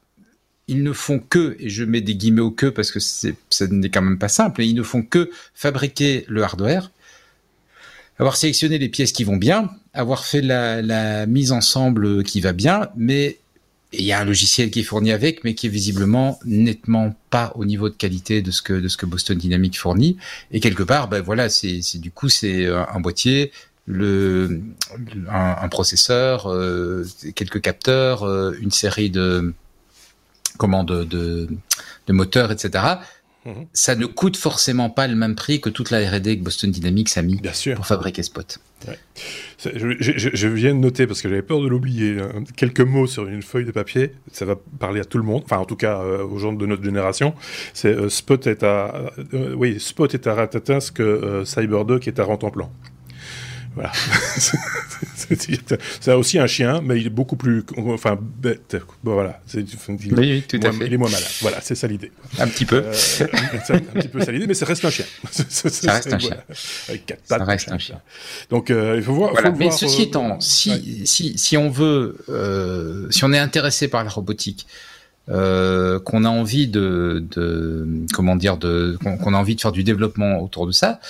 ils 0.69 0.83
ne 0.83 0.93
font 0.93 1.19
que, 1.19 1.57
et 1.61 1.69
je 1.69 1.85
mets 1.85 2.01
des 2.01 2.17
guillemets 2.17 2.41
au 2.41 2.51
que 2.51 2.67
parce 2.67 2.91
que 2.91 2.99
ça 3.01 3.67
n'est 3.71 3.91
quand 3.91 4.03
même 4.03 4.19
pas 4.19 4.29
simple, 4.29 4.63
ils 4.63 4.75
ne 4.75 4.83
font 4.83 5.03
que 5.03 5.31
fabriquer 5.55 6.25
le 6.29 6.43
hardware, 6.43 6.91
avoir 8.19 8.37
sélectionné 8.37 8.79
les 8.79 8.89
pièces 8.89 9.13
qui 9.13 9.25
vont 9.25 9.37
bien, 9.37 9.71
avoir 9.95 10.25
fait 10.25 10.41
la, 10.41 10.83
la 10.83 11.27
mise 11.27 11.53
ensemble 11.53 12.25
qui 12.25 12.41
va 12.41 12.53
bien, 12.53 12.89
mais 12.97 13.39
il 13.93 14.05
y 14.05 14.13
a 14.13 14.21
un 14.21 14.25
logiciel 14.25 14.71
qui 14.71 14.81
est 14.81 14.85
fourni 14.85 15.13
avec, 15.13 15.45
mais 15.45 15.55
qui 15.55 15.67
est 15.67 15.71
visiblement 15.71 16.39
nettement 16.45 17.15
pas 17.31 17.53
au 17.55 17.65
niveau 17.65 17.89
de 17.89 17.95
qualité 17.95 18.43
de 18.43 18.51
ce 18.51 18.63
que 18.63 18.73
de 18.73 18.89
ce 18.89 18.97
que 18.97 19.07
Boston 19.07 19.39
Dynamics 19.39 19.79
fournit. 19.79 20.17
Et 20.51 20.61
quelque 20.61 20.83
part, 20.83 21.09
ben 21.09 21.23
voilà, 21.23 21.49
c'est 21.49 21.81
du 21.99 22.11
coup 22.11 22.29
c'est 22.29 22.67
un 22.67 23.01
boîtier, 23.01 23.53
le 23.87 24.61
un, 25.31 25.57
un 25.61 25.69
processeur, 25.69 26.47
euh, 26.49 27.05
quelques 27.35 27.61
capteurs, 27.61 28.25
euh, 28.25 28.53
une 28.61 28.73
série 28.73 29.11
de 29.11 29.55
comment 30.57 30.85
de, 30.85 31.05
de, 31.05 31.49
de 32.07 32.13
moteurs, 32.13 32.53
etc. 32.53 32.85
Mhm. 33.47 33.67
Ça 33.73 33.95
ne 33.95 34.07
coûte 34.07 34.37
forcément 34.37 34.91
pas 34.91 35.07
le 35.07 35.15
même 35.15 35.37
prix 35.37 35.61
que 35.61 35.71
toute 35.71 35.91
la 35.91 35.99
R&D 36.11 36.39
que 36.39 36.43
Boston 36.43 36.71
Dynamics 36.71 37.17
a 37.17 37.23
mis 37.23 37.41
pour 37.75 37.87
fabriquer 37.87 38.23
Spot. 38.23 38.59
Je, 39.59 40.49
viens 40.49 40.75
de 40.75 40.81
noter, 40.81 41.07
parce 41.07 41.23
que 41.23 41.29
j'avais 41.29 41.43
peur 41.43 41.61
de 41.61 41.69
l'oublier, 41.69 42.19
hein, 42.21 42.45
quelques 42.57 42.81
mots 42.81 43.07
sur 43.07 43.27
une 43.27 43.43
feuille 43.43 43.65
de 43.65 43.71
papier. 43.71 44.13
Ça 44.33 44.45
va 44.45 44.57
parler 44.79 45.01
à 45.01 45.05
tout 45.05 45.19
le 45.19 45.25
monde, 45.25 45.43
enfin 45.45 45.59
en 45.59 45.65
tout 45.65 45.77
cas 45.77 46.01
euh, 46.01 46.25
aux 46.25 46.39
gens 46.39 46.53
de 46.53 46.67
notre 46.67 46.85
génération. 46.85 47.35
C'est 47.73 47.95
euh, 47.95 48.09
Spot 48.09 48.47
est 48.47 48.63
à, 48.63 49.13
euh, 49.35 49.55
oui, 49.55 49.81
Spot 49.81 50.13
est 50.13 50.27
à 50.27 50.35
Ratatin 50.35 50.81
ce 50.81 50.93
que 50.93 51.43
Cyberdoc 51.45 52.07
est 52.09 52.19
à 52.19 52.25
Rantanplan. 52.25 52.71
Voilà. 53.77 53.93
c'est 56.01 56.13
aussi 56.15 56.39
un 56.39 56.47
chien, 56.47 56.81
mais 56.83 56.99
il 56.99 57.09
est 57.09 57.11
beaucoup 57.11 57.37
plus, 57.37 57.63
enfin, 57.77 58.19
bête. 58.19 58.79
Bon, 59.05 59.13
voilà. 59.13 59.43
Il, 59.53 59.67
oui, 60.17 60.43
tout 60.49 60.59
à 60.63 60.73
fait. 60.73 60.87
Il 60.87 60.95
est 60.95 60.97
moins 60.97 61.11
malade. 61.11 61.29
Voilà, 61.43 61.61
c'est 61.61 61.75
ça 61.75 61.87
l'idée. 61.87 62.11
Un 62.39 62.49
petit 62.49 62.65
peu. 62.65 62.83
Euh, 62.83 62.93
un 63.69 64.01
petit 64.01 64.09
peu 64.09 64.25
ça 64.25 64.33
l'idée, 64.33 64.47
mais 64.47 64.55
ça 64.55 64.65
reste 64.65 64.87
un 64.87 64.91
chien. 64.91 65.05
ça 65.31 65.93
reste 65.93 66.11
un 66.11 66.19
chien. 66.19 66.39
Avec 66.89 67.05
quatre 67.05 67.23
pattes. 67.25 67.39
Ça 67.39 67.45
reste 67.45 67.71
un 67.71 67.79
chien. 67.79 68.01
Donc, 68.49 68.71
euh, 68.71 68.95
il 68.97 69.03
faut 69.03 69.13
voir. 69.13 69.33
Voilà. 69.33 69.51
Faut 69.51 69.59
mais 69.59 69.67
voir, 69.67 69.79
ceci 69.79 70.03
euh, 70.03 70.07
étant, 70.07 70.41
si, 70.41 71.07
si, 71.07 71.37
si 71.37 71.59
on 71.59 71.69
veut, 71.69 72.17
euh, 72.31 73.11
si 73.11 73.25
on 73.25 73.33
est 73.35 73.39
intéressé 73.39 73.89
par 73.89 74.05
la 74.05 74.11
robotique, 74.11 74.67
euh, 75.29 75.99
qu'on 75.99 76.25
a 76.25 76.29
envie 76.29 76.69
de, 76.69 77.25
de 77.33 77.85
comment 78.15 78.37
dire, 78.37 78.59
de, 78.59 78.97
qu'on 79.03 79.35
a 79.35 79.37
envie 79.37 79.57
de 79.57 79.61
faire 79.61 79.73
du 79.73 79.83
développement 79.83 80.41
autour 80.41 80.69
de 80.69 80.73
ça, 80.73 81.01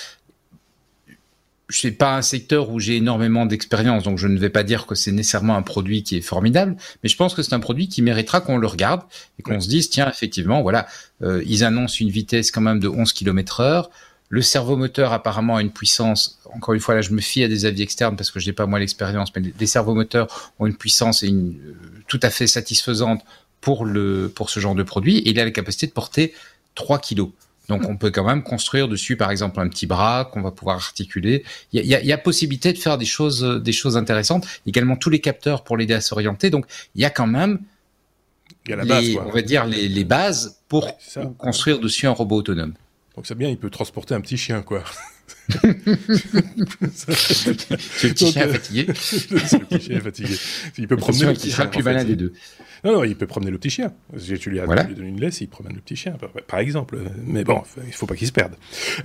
c'est 1.69 1.91
pas 1.91 2.15
un 2.15 2.21
secteur 2.21 2.69
où 2.69 2.79
j'ai 2.79 2.95
énormément 2.95 3.45
d'expérience, 3.45 4.03
donc 4.03 4.17
je 4.17 4.27
ne 4.27 4.37
vais 4.39 4.49
pas 4.49 4.63
dire 4.63 4.85
que 4.85 4.95
c'est 4.95 5.11
nécessairement 5.11 5.55
un 5.55 5.61
produit 5.61 6.01
qui 6.03 6.15
est 6.15 6.21
formidable, 6.21 6.77
mais 7.03 7.09
je 7.09 7.17
pense 7.17 7.33
que 7.33 7.43
c'est 7.43 7.53
un 7.53 7.59
produit 7.59 7.89
qui 7.89 8.01
méritera 8.01 8.39
qu'on 8.39 8.57
le 8.57 8.67
regarde 8.67 9.01
et 9.37 9.43
qu'on 9.43 9.59
se 9.59 9.67
dise 9.67 9.89
tiens 9.89 10.09
effectivement 10.09 10.61
voilà 10.61 10.87
euh, 11.23 11.43
ils 11.45 11.63
annoncent 11.63 11.97
une 11.99 12.09
vitesse 12.09 12.51
quand 12.51 12.61
même 12.61 12.79
de 12.79 12.87
11 12.87 13.11
km 13.11 13.59
heure, 13.59 13.89
le 14.29 14.41
servomoteur 14.41 15.11
apparemment 15.11 15.57
a 15.57 15.61
une 15.61 15.71
puissance, 15.71 16.39
encore 16.53 16.73
une 16.73 16.79
fois 16.79 16.95
là 16.95 17.01
je 17.01 17.11
me 17.11 17.21
fie 17.21 17.43
à 17.43 17.49
des 17.49 17.65
avis 17.65 17.81
externes 17.81 18.15
parce 18.15 18.31
que 18.31 18.39
je 18.39 18.47
n'ai 18.47 18.53
pas 18.53 18.65
moi 18.65 18.79
l'expérience, 18.79 19.35
mais 19.35 19.41
les 19.59 19.67
servomoteurs 19.67 20.53
ont 20.59 20.67
une 20.67 20.75
puissance 20.75 21.23
et 21.23 21.27
une, 21.27 21.57
euh, 21.65 21.73
tout 22.07 22.19
à 22.23 22.29
fait 22.29 22.47
satisfaisante 22.47 23.23
pour 23.59 23.83
le 23.83 24.31
pour 24.33 24.49
ce 24.49 24.61
genre 24.61 24.75
de 24.75 24.83
produit 24.83 25.17
et 25.17 25.31
il 25.31 25.39
a 25.39 25.43
la 25.43 25.51
capacité 25.51 25.87
de 25.87 25.91
porter 25.91 26.33
3 26.75 26.99
kilos. 26.99 27.29
Donc 27.67 27.87
on 27.89 27.97
peut 27.97 28.11
quand 28.11 28.23
même 28.23 28.43
construire 28.43 28.87
dessus, 28.87 29.17
par 29.17 29.31
exemple, 29.31 29.59
un 29.59 29.67
petit 29.67 29.87
bras 29.87 30.29
qu'on 30.31 30.41
va 30.41 30.51
pouvoir 30.51 30.77
articuler. 30.77 31.43
Il 31.73 31.85
y 31.85 31.93
a, 31.93 32.01
il 32.01 32.07
y 32.07 32.13
a 32.13 32.17
possibilité 32.17 32.71
de 32.73 32.77
faire 32.77 32.97
des 32.97 33.05
choses, 33.05 33.43
des 33.43 33.71
choses 33.71 33.97
intéressantes. 33.97 34.47
Également 34.65 34.95
tous 34.95 35.09
les 35.09 35.19
capteurs 35.19 35.63
pour 35.63 35.77
l'aider 35.77 35.93
à 35.93 36.01
s'orienter. 36.01 36.49
Donc 36.49 36.65
il 36.95 37.01
y 37.01 37.05
a 37.05 37.09
quand 37.09 37.27
même, 37.27 37.59
Il 38.65 38.71
y 38.71 38.73
a 38.73 38.77
la 38.77 38.83
les, 38.83 38.89
base, 38.89 39.13
quoi. 39.13 39.25
on 39.27 39.31
va 39.31 39.41
dire 39.41 39.65
les, 39.65 39.87
les 39.87 40.03
bases 40.03 40.59
pour 40.67 40.85
Ouais, 40.85 41.23
construire 41.37 41.79
dessus 41.79 42.07
un 42.07 42.11
robot 42.11 42.37
autonome. 42.37 42.73
Donc 43.15 43.25
c'est 43.25 43.35
bien, 43.35 43.49
il 43.49 43.57
peut 43.57 43.69
transporter 43.69 44.13
un 44.15 44.21
petit 44.21 44.37
chien, 44.37 44.61
quoi. 44.61 44.83
C'est 45.49 45.67
le 48.07 48.13
petit 48.13 48.31
chien 48.31 48.47
fatigué. 48.47 48.87
c'est 48.95 49.31
le 49.31 49.65
petit 49.65 49.81
chien 49.81 49.99
fatigué. 49.99 50.35
Il 50.77 50.87
peut 50.87 50.97
promener 50.97 51.25
le 51.25 51.33
qui 51.33 51.39
petit 51.47 51.51
chien. 51.51 51.65
plus 51.67 51.83
malin 51.83 52.03
des 52.03 52.15
deux. 52.15 52.33
Non, 52.87 52.93
non, 52.99 53.03
il 53.03 53.15
peut 53.15 53.27
promener 53.27 53.51
le 53.51 53.57
petit 53.57 53.69
chien. 53.69 53.91
Si 54.17 54.37
tu 54.39 54.49
lui 54.49 54.59
as 54.59 54.65
Voilà. 54.65 54.83
donnes 54.83 55.05
une 55.05 55.19
laisse, 55.19 55.41
il 55.41 55.47
promène 55.49 55.73
le 55.73 55.81
petit 55.81 55.95
chien, 55.95 56.15
par- 56.47 56.59
exemple. 56.59 56.97
Mais 57.25 57.43
bon, 57.43 57.61
il 57.85 57.91
faut 57.93 58.05
pas 58.05 58.15
qu'il 58.15 58.27
se 58.27 58.31
perde. 58.31 58.53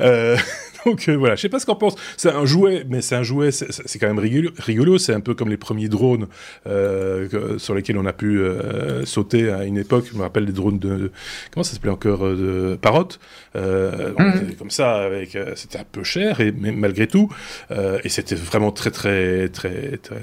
Euh, 0.01 0.37
donc 0.87 1.09
euh, 1.09 1.17
voilà, 1.17 1.35
je 1.35 1.41
sais 1.43 1.49
pas 1.49 1.59
ce 1.59 1.67
qu'on 1.67 1.75
pense. 1.77 1.95
C'est 2.17 2.31
un 2.31 2.45
jouet, 2.45 2.85
mais 2.89 3.01
c'est 3.03 3.17
un 3.17 3.23
jouet, 3.23 3.51
c'est 3.51 3.99
quand 3.99 4.07
même 4.07 4.19
rigolo. 4.19 4.51
rigolo. 4.59 4.99
C'est 4.99 5.13
un 5.15 5.21
peu 5.21 5.35
comme 5.35 5.49
les 5.49 5.57
premiers 5.57 5.89
drones 5.89 6.27
euh, 6.67 7.29
que- 7.29 7.59
sur 7.59 7.75
lesquels 7.75 7.99
on 7.99 8.07
a 8.07 8.13
pu 8.13 8.39
euh, 8.41 9.05
sauter 9.05 9.51
à 9.51 9.65
une 9.65 9.79
époque. 9.79 10.07
Je 10.13 10.17
me 10.17 10.23
rappelle 10.23 10.47
des 10.47 10.53
drones 10.53 10.79
de, 10.79 11.11
comment 11.53 11.65
ça 11.65 11.73
s'appelait 11.75 11.91
encore 11.91 12.25
euh, 12.27 12.73
de 12.73 12.77
Parrot. 12.77 13.09
On 13.55 14.37
était 14.37 14.55
comme 14.55 14.71
ça, 14.71 14.97
avec 15.03 15.37
c'était 15.57 15.79
un 15.79 15.85
peu 15.91 16.05
cher, 16.05 16.41
et 16.41 16.53
mais 16.53 16.73
malgré 16.73 17.07
tout, 17.07 17.29
euh, 17.71 17.99
et 18.05 18.09
c'était 18.09 18.35
vraiment 18.35 18.71
très 18.73 18.91
très 18.91 19.49
très 19.49 19.97
très 19.99 20.17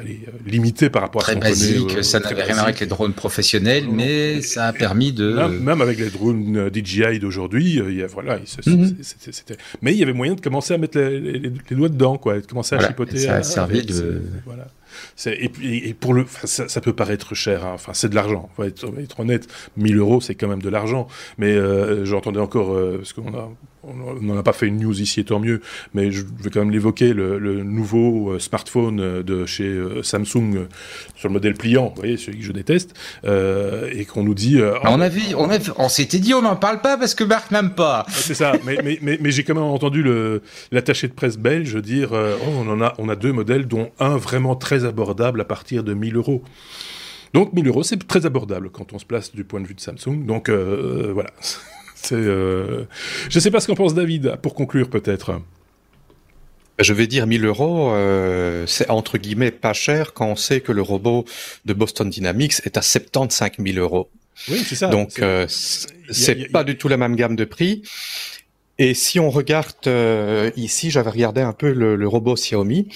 allez, 0.00 0.20
limité 0.46 0.90
par 0.90 1.02
rapport 1.02 1.22
Très 1.22 1.32
à 1.32 1.34
ce 1.34 1.40
qu'on 1.40 1.46
connaît, 1.46 1.84
basique, 1.94 2.04
ça 2.04 2.20
n'avait 2.20 2.42
rien 2.42 2.50
à 2.52 2.54
voir 2.54 2.64
avec 2.66 2.80
les 2.80 2.86
drones 2.86 2.97
professionnels, 3.08 3.84
Non, 3.84 3.90
non. 3.90 3.96
mais 3.96 4.42
ça 4.42 4.66
a 4.66 4.72
permis 4.72 5.12
de. 5.12 5.32
Même, 5.32 5.60
même 5.62 5.80
avec 5.80 5.98
les 5.98 6.10
drones 6.10 6.56
euh, 6.56 6.70
DJI 6.72 7.18
d'aujourd'hui, 7.20 7.80
euh, 7.80 7.90
il 7.90 7.98
y 7.98 8.02
a, 8.02 8.06
voilà, 8.06 8.38
c'était- 8.44 9.56
mais 9.82 9.92
il 9.92 9.98
y 9.98 10.02
avait 10.02 10.12
moyen 10.12 10.34
de 10.34 10.40
commencer 10.40 10.74
à 10.74 10.78
mettre 10.78 10.98
les, 10.98 11.20
les- 11.20 11.38
les 11.70 11.76
doigts 11.76 11.88
dedans, 11.88 12.18
quoi, 12.18 12.40
de 12.40 12.46
commencer 12.46 12.74
à 12.74 12.78
Voilà, 12.78 12.88
chipoter. 12.90 13.18
ça 13.18 13.34
a 13.34 13.36
à- 13.38 13.42
servi 13.42 13.82
de- 13.82 14.22
Voilà. 14.44 14.68
Et, 15.26 15.94
pour 15.94 16.14
le, 16.14 16.26
ça, 16.44 16.68
ça 16.68 16.80
peut 16.80 16.92
paraître 16.92 17.34
cher, 17.34 17.64
hein. 17.64 17.72
enfin 17.74 17.92
c'est 17.94 18.08
de 18.08 18.14
l'argent. 18.14 18.48
Être, 18.62 18.80
faut 18.86 18.98
être 19.00 19.20
honnête, 19.20 19.48
1000 19.76 19.96
euros 19.98 20.20
c'est 20.20 20.34
quand 20.34 20.48
même 20.48 20.62
de 20.62 20.68
l'argent. 20.68 21.08
Mais 21.38 21.52
euh, 21.52 22.04
j'entendais 22.04 22.40
encore 22.40 22.72
euh, 22.74 22.98
parce 22.98 23.12
qu'on 23.12 23.34
a, 23.34 23.50
on 23.84 24.20
n'en 24.22 24.36
a 24.36 24.42
pas 24.42 24.52
fait 24.52 24.66
une 24.66 24.78
news 24.78 25.00
ici, 25.00 25.20
et 25.20 25.24
tant 25.24 25.38
mieux. 25.40 25.60
Mais 25.94 26.10
je 26.10 26.22
vais 26.22 26.50
quand 26.50 26.60
même 26.60 26.70
l'évoquer, 26.70 27.12
le, 27.12 27.38
le 27.38 27.62
nouveau 27.62 28.32
euh, 28.32 28.38
smartphone 28.38 29.00
euh, 29.00 29.22
de 29.22 29.46
chez 29.46 29.78
Samsung 30.02 30.66
sur 31.16 31.28
le 31.28 31.32
modèle 31.32 31.54
pliant, 31.54 31.88
vous 31.94 32.00
voyez, 32.02 32.16
celui 32.16 32.38
que 32.38 32.44
je 32.44 32.52
déteste, 32.52 32.94
euh, 33.24 33.88
et 33.92 34.04
qu'on 34.04 34.24
nous 34.24 34.34
dit. 34.34 34.60
euh, 34.60 34.74
on 34.84 35.00
a 35.00 35.08
vu, 35.08 35.22
on, 35.36 35.48
on 35.76 35.88
s'était 35.88 36.18
dit 36.18 36.34
on 36.34 36.42
n'en 36.42 36.56
parle 36.56 36.80
pas 36.80 36.96
parce 36.96 37.14
que 37.14 37.24
Marc 37.24 37.50
n'aime 37.50 37.70
pas. 37.74 38.04
Ouais, 38.08 38.14
C'est 38.14 38.34
ça, 38.34 38.52
mais, 38.64 38.78
mais, 38.84 38.98
mais, 39.02 39.18
mais 39.20 39.30
j'ai 39.30 39.44
quand 39.44 39.54
même 39.54 39.62
entendu 39.64 40.04
l'attaché 40.72 41.08
de 41.08 41.12
presse 41.12 41.36
belge 41.38 41.76
dire 41.76 42.10
oh, 42.12 42.50
on, 42.58 42.68
en 42.68 42.80
a, 42.80 42.94
on 42.98 43.08
a 43.08 43.16
deux 43.16 43.32
modèles, 43.32 43.66
dont 43.66 43.90
un 43.98 44.16
vraiment 44.16 44.56
très 44.56 44.77
abordable 44.84 45.40
à 45.40 45.44
partir 45.44 45.84
de 45.84 45.94
1000 45.94 46.16
euros. 46.16 46.42
Donc 47.34 47.52
1000 47.52 47.68
euros, 47.68 47.82
c'est 47.82 48.06
très 48.06 48.24
abordable 48.26 48.70
quand 48.70 48.92
on 48.92 48.98
se 48.98 49.04
place 49.04 49.34
du 49.34 49.44
point 49.44 49.60
de 49.60 49.66
vue 49.66 49.74
de 49.74 49.80
Samsung. 49.80 50.24
Donc 50.26 50.48
euh, 50.48 51.10
voilà. 51.12 51.30
C'est, 52.00 52.14
euh... 52.14 52.84
Je 53.28 53.38
ne 53.38 53.40
sais 53.40 53.50
pas 53.50 53.58
ce 53.58 53.66
qu'en 53.66 53.74
pense 53.74 53.92
David, 53.92 54.36
pour 54.40 54.54
conclure 54.54 54.88
peut-être. 54.88 55.40
Je 56.78 56.92
vais 56.92 57.08
dire 57.08 57.26
1000 57.26 57.44
euros, 57.44 57.90
euh, 57.92 58.64
c'est 58.68 58.88
entre 58.88 59.18
guillemets 59.18 59.50
pas 59.50 59.72
cher 59.72 60.12
quand 60.14 60.26
on 60.28 60.36
sait 60.36 60.60
que 60.60 60.70
le 60.70 60.80
robot 60.80 61.24
de 61.64 61.72
Boston 61.74 62.08
Dynamics 62.08 62.60
est 62.64 62.76
à 62.76 62.82
75 62.82 63.50
000 63.58 63.78
euros. 63.78 64.08
Oui, 64.48 64.62
c'est 64.64 64.76
ça. 64.76 64.86
Donc 64.86 65.20
C'est- 65.48 66.36
euh, 66.38 66.44
a- 66.44 66.52
pas 66.52 66.62
du 66.62 66.78
tout 66.78 66.86
la 66.86 66.96
même 66.96 67.16
gamme 67.16 67.34
de 67.34 67.44
prix. 67.44 67.82
Et 68.80 68.94
si 68.94 69.18
on 69.18 69.28
regarde 69.30 69.74
euh, 69.88 70.50
ici, 70.56 70.90
j'avais 70.90 71.10
regardé 71.10 71.40
un 71.40 71.52
peu 71.52 71.72
le, 71.72 71.96
le 71.96 72.08
robot 72.08 72.34
Xiaomi. 72.34 72.86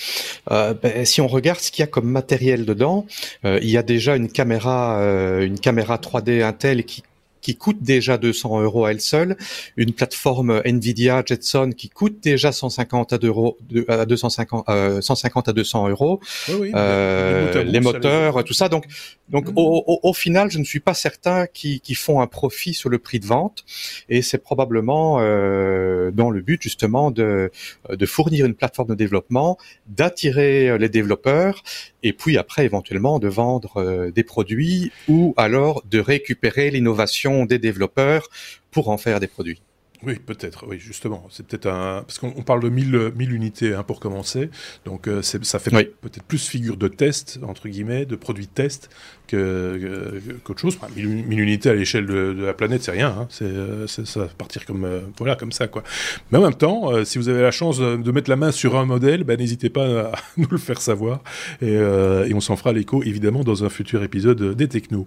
Euh, 0.51 0.75
ben, 0.75 1.05
si 1.05 1.21
on 1.21 1.27
regarde 1.27 1.59
ce 1.59 1.73
qu'il 1.73 1.83
y 1.83 1.85
a 1.85 1.89
comme 1.89 2.09
matériel 2.09 2.65
dedans, 2.65 3.05
euh, 3.45 3.59
il 3.63 3.71
y 3.71 3.77
a 3.77 3.83
déjà 3.83 4.15
une 4.15 4.31
caméra, 4.31 5.01
euh, 5.01 5.45
une 5.45 5.59
caméra 5.59 5.97
3D 5.97 6.43
Intel 6.43 6.85
qui 6.85 7.03
qui 7.43 7.57
coûte 7.57 7.83
déjà 7.83 8.17
200 8.17 8.63
euros 8.63 8.87
à 8.87 8.93
elle 8.93 9.01
seule, 9.01 9.37
une 9.77 9.93
plateforme 9.93 10.63
Nvidia 10.65 11.23
Jetson 11.27 11.73
qui 11.77 11.91
coûte 11.91 12.21
déjà 12.23 12.53
150 12.53 13.13
à, 13.13 13.19
euros, 13.23 13.59
de- 13.69 13.85
à 13.89 14.07
250, 14.07 14.65
euh, 14.69 15.01
150 15.03 15.49
à 15.49 15.53
200 15.53 15.89
euros, 15.91 16.21
Oui, 16.49 16.55
oui, 16.61 16.73
euh, 16.75 17.53
bout 17.53 17.59
à 17.59 17.63
bout, 17.65 17.71
les 17.73 17.81
moteurs, 17.81 18.45
tout 18.45 18.55
ça. 18.55 18.69
Donc, 18.71 18.85
donc 19.29 19.49
Mhm. 19.49 19.55
au, 19.57 19.85
au, 19.87 20.01
au 20.03 20.13
final, 20.15 20.51
je 20.51 20.59
ne 20.59 20.65
suis 20.65 20.81
pas 20.81 20.95
certain 20.95 21.47
qu'ils 21.47 21.81
qu'ils 21.81 21.97
font 21.97 22.21
un 22.21 22.27
profit 22.27 22.73
sur 22.75 22.89
le 22.89 22.99
prix 22.99 23.19
de 23.19 23.27
vente, 23.27 23.65
et 24.09 24.23
c'est 24.23 24.39
probablement 24.39 25.19
euh, 25.21 26.11
dans 26.13 26.31
le 26.31 26.41
but 26.43 26.63
justement 26.63 27.11
de, 27.11 27.51
de 27.91 28.07
fournir 28.07 28.47
une 28.47 28.55
plateforme 28.55 28.89
de 28.91 28.95
développement, 28.95 29.59
d'attirer 29.89 30.69
euh, 30.71 30.79
les 30.79 30.89
développeurs, 30.89 31.63
et 32.03 32.13
puis 32.13 32.39
après 32.39 32.65
éventuellement 32.65 33.19
de 33.19 33.29
vendre 33.29 33.79
euh, 33.79 34.11
des 34.11 34.25
produits 34.25 34.93
ou 35.09 35.35
alors 35.37 35.83
de 35.89 35.99
récupérer 35.99 36.71
l'innovation 36.71 37.45
des 37.45 37.59
développeurs 37.59 38.29
pour 38.71 38.89
en 38.89 38.99
faire 38.99 39.21
des 39.21 39.27
produits. 39.27 39.63
Oui, 40.05 40.17
peut-être, 40.25 40.67
oui, 40.69 40.79
justement. 40.79 41.27
C'est 41.31 41.47
peut-être 41.47 41.67
un. 41.67 42.03
Parce 42.03 42.19
qu'on 42.19 42.33
on 42.37 42.43
parle 42.43 42.63
de 42.63 42.69
1000, 42.69 43.13
1000 43.17 43.33
unités 43.33 43.75
hein, 43.75 43.83
pour 43.83 44.01
commencer. 44.01 44.51
Donc, 44.85 45.07
euh, 45.09 45.23
ça 45.23 45.59
fait 45.59 45.75
Oui. 45.75 45.89
peut-être 46.01 46.25
plus 46.25 46.47
figure 46.49 46.77
de 46.77 46.89
test, 46.89 47.39
entre 47.43 47.69
guillemets, 47.69 48.05
de 48.07 48.17
produits 48.17 48.47
de 48.47 48.51
test 48.53 48.91
que- 49.29 50.21
qu'autre 50.45 50.61
chose. 50.61 50.77
Enfin, 50.81 50.93
1000, 50.95 51.09
1000 51.27 51.41
unités 51.41 51.71
à 51.71 51.75
l'échelle 51.75 52.07
de, 52.07 52.33
de 52.33 52.45
la 52.45 52.53
planète, 52.55 52.83
c'est 52.83 52.91
rien. 52.91 53.09
Hein. 53.19 53.27
C'est, 53.31 53.45
euh, 53.45 53.87
c'est- 53.87 54.07
ça 54.07 54.21
va 54.21 54.27
partir 54.27 54.67
comme, 54.67 54.85
euh, 54.85 55.01
voilà, 55.19 55.37
comme 55.37 55.53
ça, 55.53 55.69
quoi. 55.69 55.83
Mais 56.31 56.39
en 56.39 56.43
même 56.43 56.55
temps, 56.55 56.93
euh, 56.93 57.05
si 57.05 57.19
vous 57.19 57.29
avez 57.29 57.43
la 57.43 57.51
chance 57.51 57.79
de, 57.79 58.13
mettre 58.13 58.29
la 58.29 58.37
main 58.37 58.53
sur 58.53 58.77
un 58.77 58.85
modèle, 58.85 59.25
ben, 59.25 59.39
n'hésitez 59.39 59.71
pas 59.71 60.11
à 60.11 60.13
nous 60.37 60.49
le 60.51 60.59
faire 60.59 60.81
savoir. 60.83 61.23
Et, 61.63 61.73
et 61.73 62.35
on 62.35 62.41
s'en 62.41 62.57
fera 62.57 62.73
l'écho, 62.73 63.03
évidemment, 63.03 63.43
dans 63.45 63.65
un 63.65 63.69
futur 63.71 64.03
épisode 64.03 64.55
des 64.55 64.69
Technos. 64.69 65.07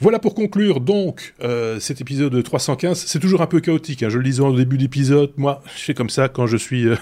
Voilà 0.00 0.18
pour 0.18 0.34
conclure 0.34 0.80
donc 0.80 1.34
cet 1.78 2.00
épisode 2.00 2.42
315. 2.42 2.98
C'est 3.06 3.20
toujours 3.20 3.40
un 3.42 3.46
peu 3.46 3.60
chaotique. 3.60 4.02
hein. 4.02 4.08
Je 4.14 4.18
le 4.20 4.24
disais 4.26 4.42
au 4.42 4.54
début 4.54 4.78
d'épisode. 4.78 5.32
Moi, 5.36 5.60
je 5.74 5.80
fais 5.82 5.94
comme 5.94 6.08
ça 6.08 6.28
quand 6.28 6.46
je 6.46 6.56
suis. 6.56 6.86
euh, 6.86 6.94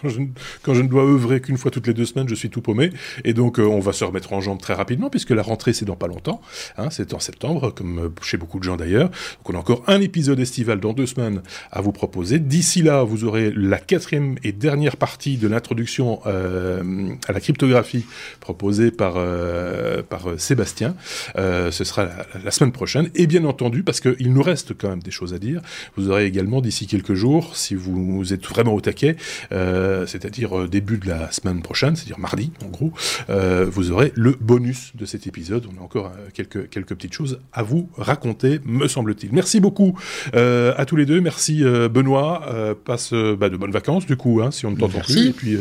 quand, 0.00 0.08
je, 0.08 0.20
quand 0.62 0.74
je 0.74 0.82
ne 0.82 0.88
dois 0.88 1.04
œuvrer 1.04 1.40
qu'une 1.40 1.56
fois 1.56 1.70
toutes 1.70 1.86
les 1.86 1.94
deux 1.94 2.06
semaines, 2.06 2.28
je 2.28 2.34
suis 2.34 2.50
tout 2.50 2.62
paumé. 2.62 2.90
Et 3.24 3.34
donc, 3.34 3.58
euh, 3.58 3.64
on 3.64 3.80
va 3.80 3.92
se 3.92 4.04
remettre 4.04 4.32
en 4.32 4.40
jambes 4.40 4.60
très 4.60 4.74
rapidement, 4.74 5.10
puisque 5.10 5.30
la 5.30 5.42
rentrée, 5.42 5.72
c'est 5.72 5.84
dans 5.84 5.96
pas 5.96 6.08
longtemps. 6.08 6.40
Hein, 6.78 6.88
c'est 6.90 7.14
en 7.14 7.20
septembre, 7.20 7.70
comme 7.70 7.98
euh, 7.98 8.08
chez 8.22 8.36
beaucoup 8.36 8.58
de 8.58 8.64
gens 8.64 8.76
d'ailleurs. 8.76 9.08
Donc, 9.08 9.50
on 9.50 9.54
a 9.54 9.58
encore 9.58 9.82
un 9.86 10.00
épisode 10.00 10.40
estival 10.40 10.80
dans 10.80 10.92
deux 10.92 11.06
semaines 11.06 11.42
à 11.70 11.80
vous 11.80 11.92
proposer. 11.92 12.38
D'ici 12.38 12.82
là, 12.82 13.02
vous 13.02 13.24
aurez 13.24 13.52
la 13.54 13.78
quatrième 13.78 14.36
et 14.42 14.52
dernière 14.52 14.96
partie 14.96 15.36
de 15.36 15.48
l'introduction 15.48 16.20
euh, 16.26 17.12
à 17.26 17.32
la 17.32 17.40
cryptographie 17.40 18.04
proposée 18.40 18.90
par, 18.90 19.14
euh, 19.16 20.02
par 20.02 20.28
euh, 20.28 20.38
Sébastien. 20.38 20.94
Ce 21.36 21.84
sera 21.84 22.08
la, 22.44 22.50
semaine 22.50 22.72
prochaine. 22.72 23.10
Et 23.14 23.26
bien 23.26 23.44
entendu, 23.44 23.82
parce 23.82 24.00
qu'il 24.00 24.32
nous 24.32 24.42
reste 24.42 24.76
quand 24.76 24.88
même 24.88 25.02
des 25.02 25.10
choses 25.10 25.34
à 25.34 25.38
dire, 25.38 25.60
vous 25.96 26.10
aurez 26.10 26.26
également 26.26 26.60
d'ici 26.60 26.86
quelques 26.86 27.14
jours, 27.14 27.56
si 27.56 27.74
vous 27.74 28.32
êtes 28.32 28.46
vraiment 28.46 28.74
au 28.74 28.80
taquet, 28.80 29.16
euh, 29.60 30.06
c'est-à-dire 30.06 30.68
début 30.68 30.98
de 30.98 31.08
la 31.08 31.30
semaine 31.30 31.62
prochaine, 31.62 31.96
c'est-à-dire 31.96 32.18
mardi 32.18 32.52
en 32.64 32.68
gros, 32.68 32.92
vous 33.28 33.90
aurez 33.90 34.12
le 34.14 34.36
bonus 34.40 34.92
de 34.94 35.04
cet 35.04 35.26
épisode. 35.26 35.66
On 35.72 35.80
a 35.80 35.84
encore 35.84 36.12
quelques, 36.34 36.68
quelques 36.68 36.94
petites 36.94 37.12
choses 37.12 37.40
à 37.52 37.62
vous 37.62 37.88
raconter, 37.96 38.60
me 38.64 38.88
semble-t-il. 38.88 39.32
Merci 39.32 39.60
beaucoup 39.60 39.98
à 40.32 40.84
tous 40.86 40.96
les 40.96 41.06
deux. 41.06 41.20
Merci 41.20 41.62
Benoît. 41.62 42.76
passe 42.84 43.12
bah, 43.12 43.48
de 43.48 43.56
bonnes 43.56 43.70
vacances 43.70 44.06
du 44.06 44.16
coup, 44.16 44.40
hein, 44.42 44.50
si 44.50 44.66
on 44.66 44.72
ne 44.72 44.76
t'entend 44.76 45.00
plus. 45.00 45.28
Et 45.28 45.32
puis 45.32 45.56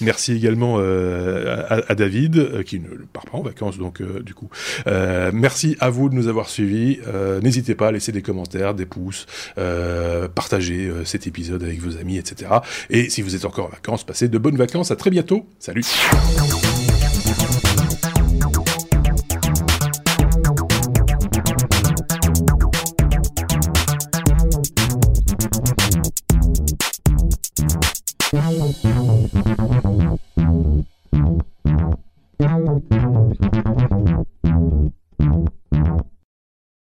merci 0.00 0.32
également 0.32 0.78
à, 0.78 1.94
David 1.94 2.64
qui 2.64 2.80
ne 2.80 2.88
part 3.12 3.24
pas 3.24 3.38
en 3.38 3.42
vacances 3.42 3.78
donc 3.78 4.02
du 4.22 4.34
coup. 4.34 4.48
merci 4.86 5.76
à 5.80 5.90
vous 5.90 6.08
de 6.08 6.14
nous 6.14 6.28
avoir 6.28 6.48
suivis. 6.48 6.98
N'hésitez 7.42 7.74
pas 7.74 7.88
à 7.88 7.92
laisser 7.92 8.12
des 8.12 8.22
commentaires, 8.22 8.74
des 8.74 8.86
pouces, 8.86 9.26
euh, 9.56 10.28
partager 10.28 10.86
euh, 10.86 11.04
cet 11.04 11.26
épisode 11.26 11.62
avec 11.62 11.80
vos 11.80 11.96
amis, 11.96 12.18
etc. 12.18 12.50
Et 12.90 13.10
si 13.10 13.22
vous 13.22 13.34
êtes 13.34 13.37
encore 13.44 13.66
en 13.66 13.70
vacances, 13.70 14.04
passez 14.04 14.28
de 14.28 14.38
bonnes 14.38 14.56
vacances, 14.56 14.90
à 14.90 14.96
très 14.96 15.10
bientôt, 15.10 15.46
salut. 15.58 15.84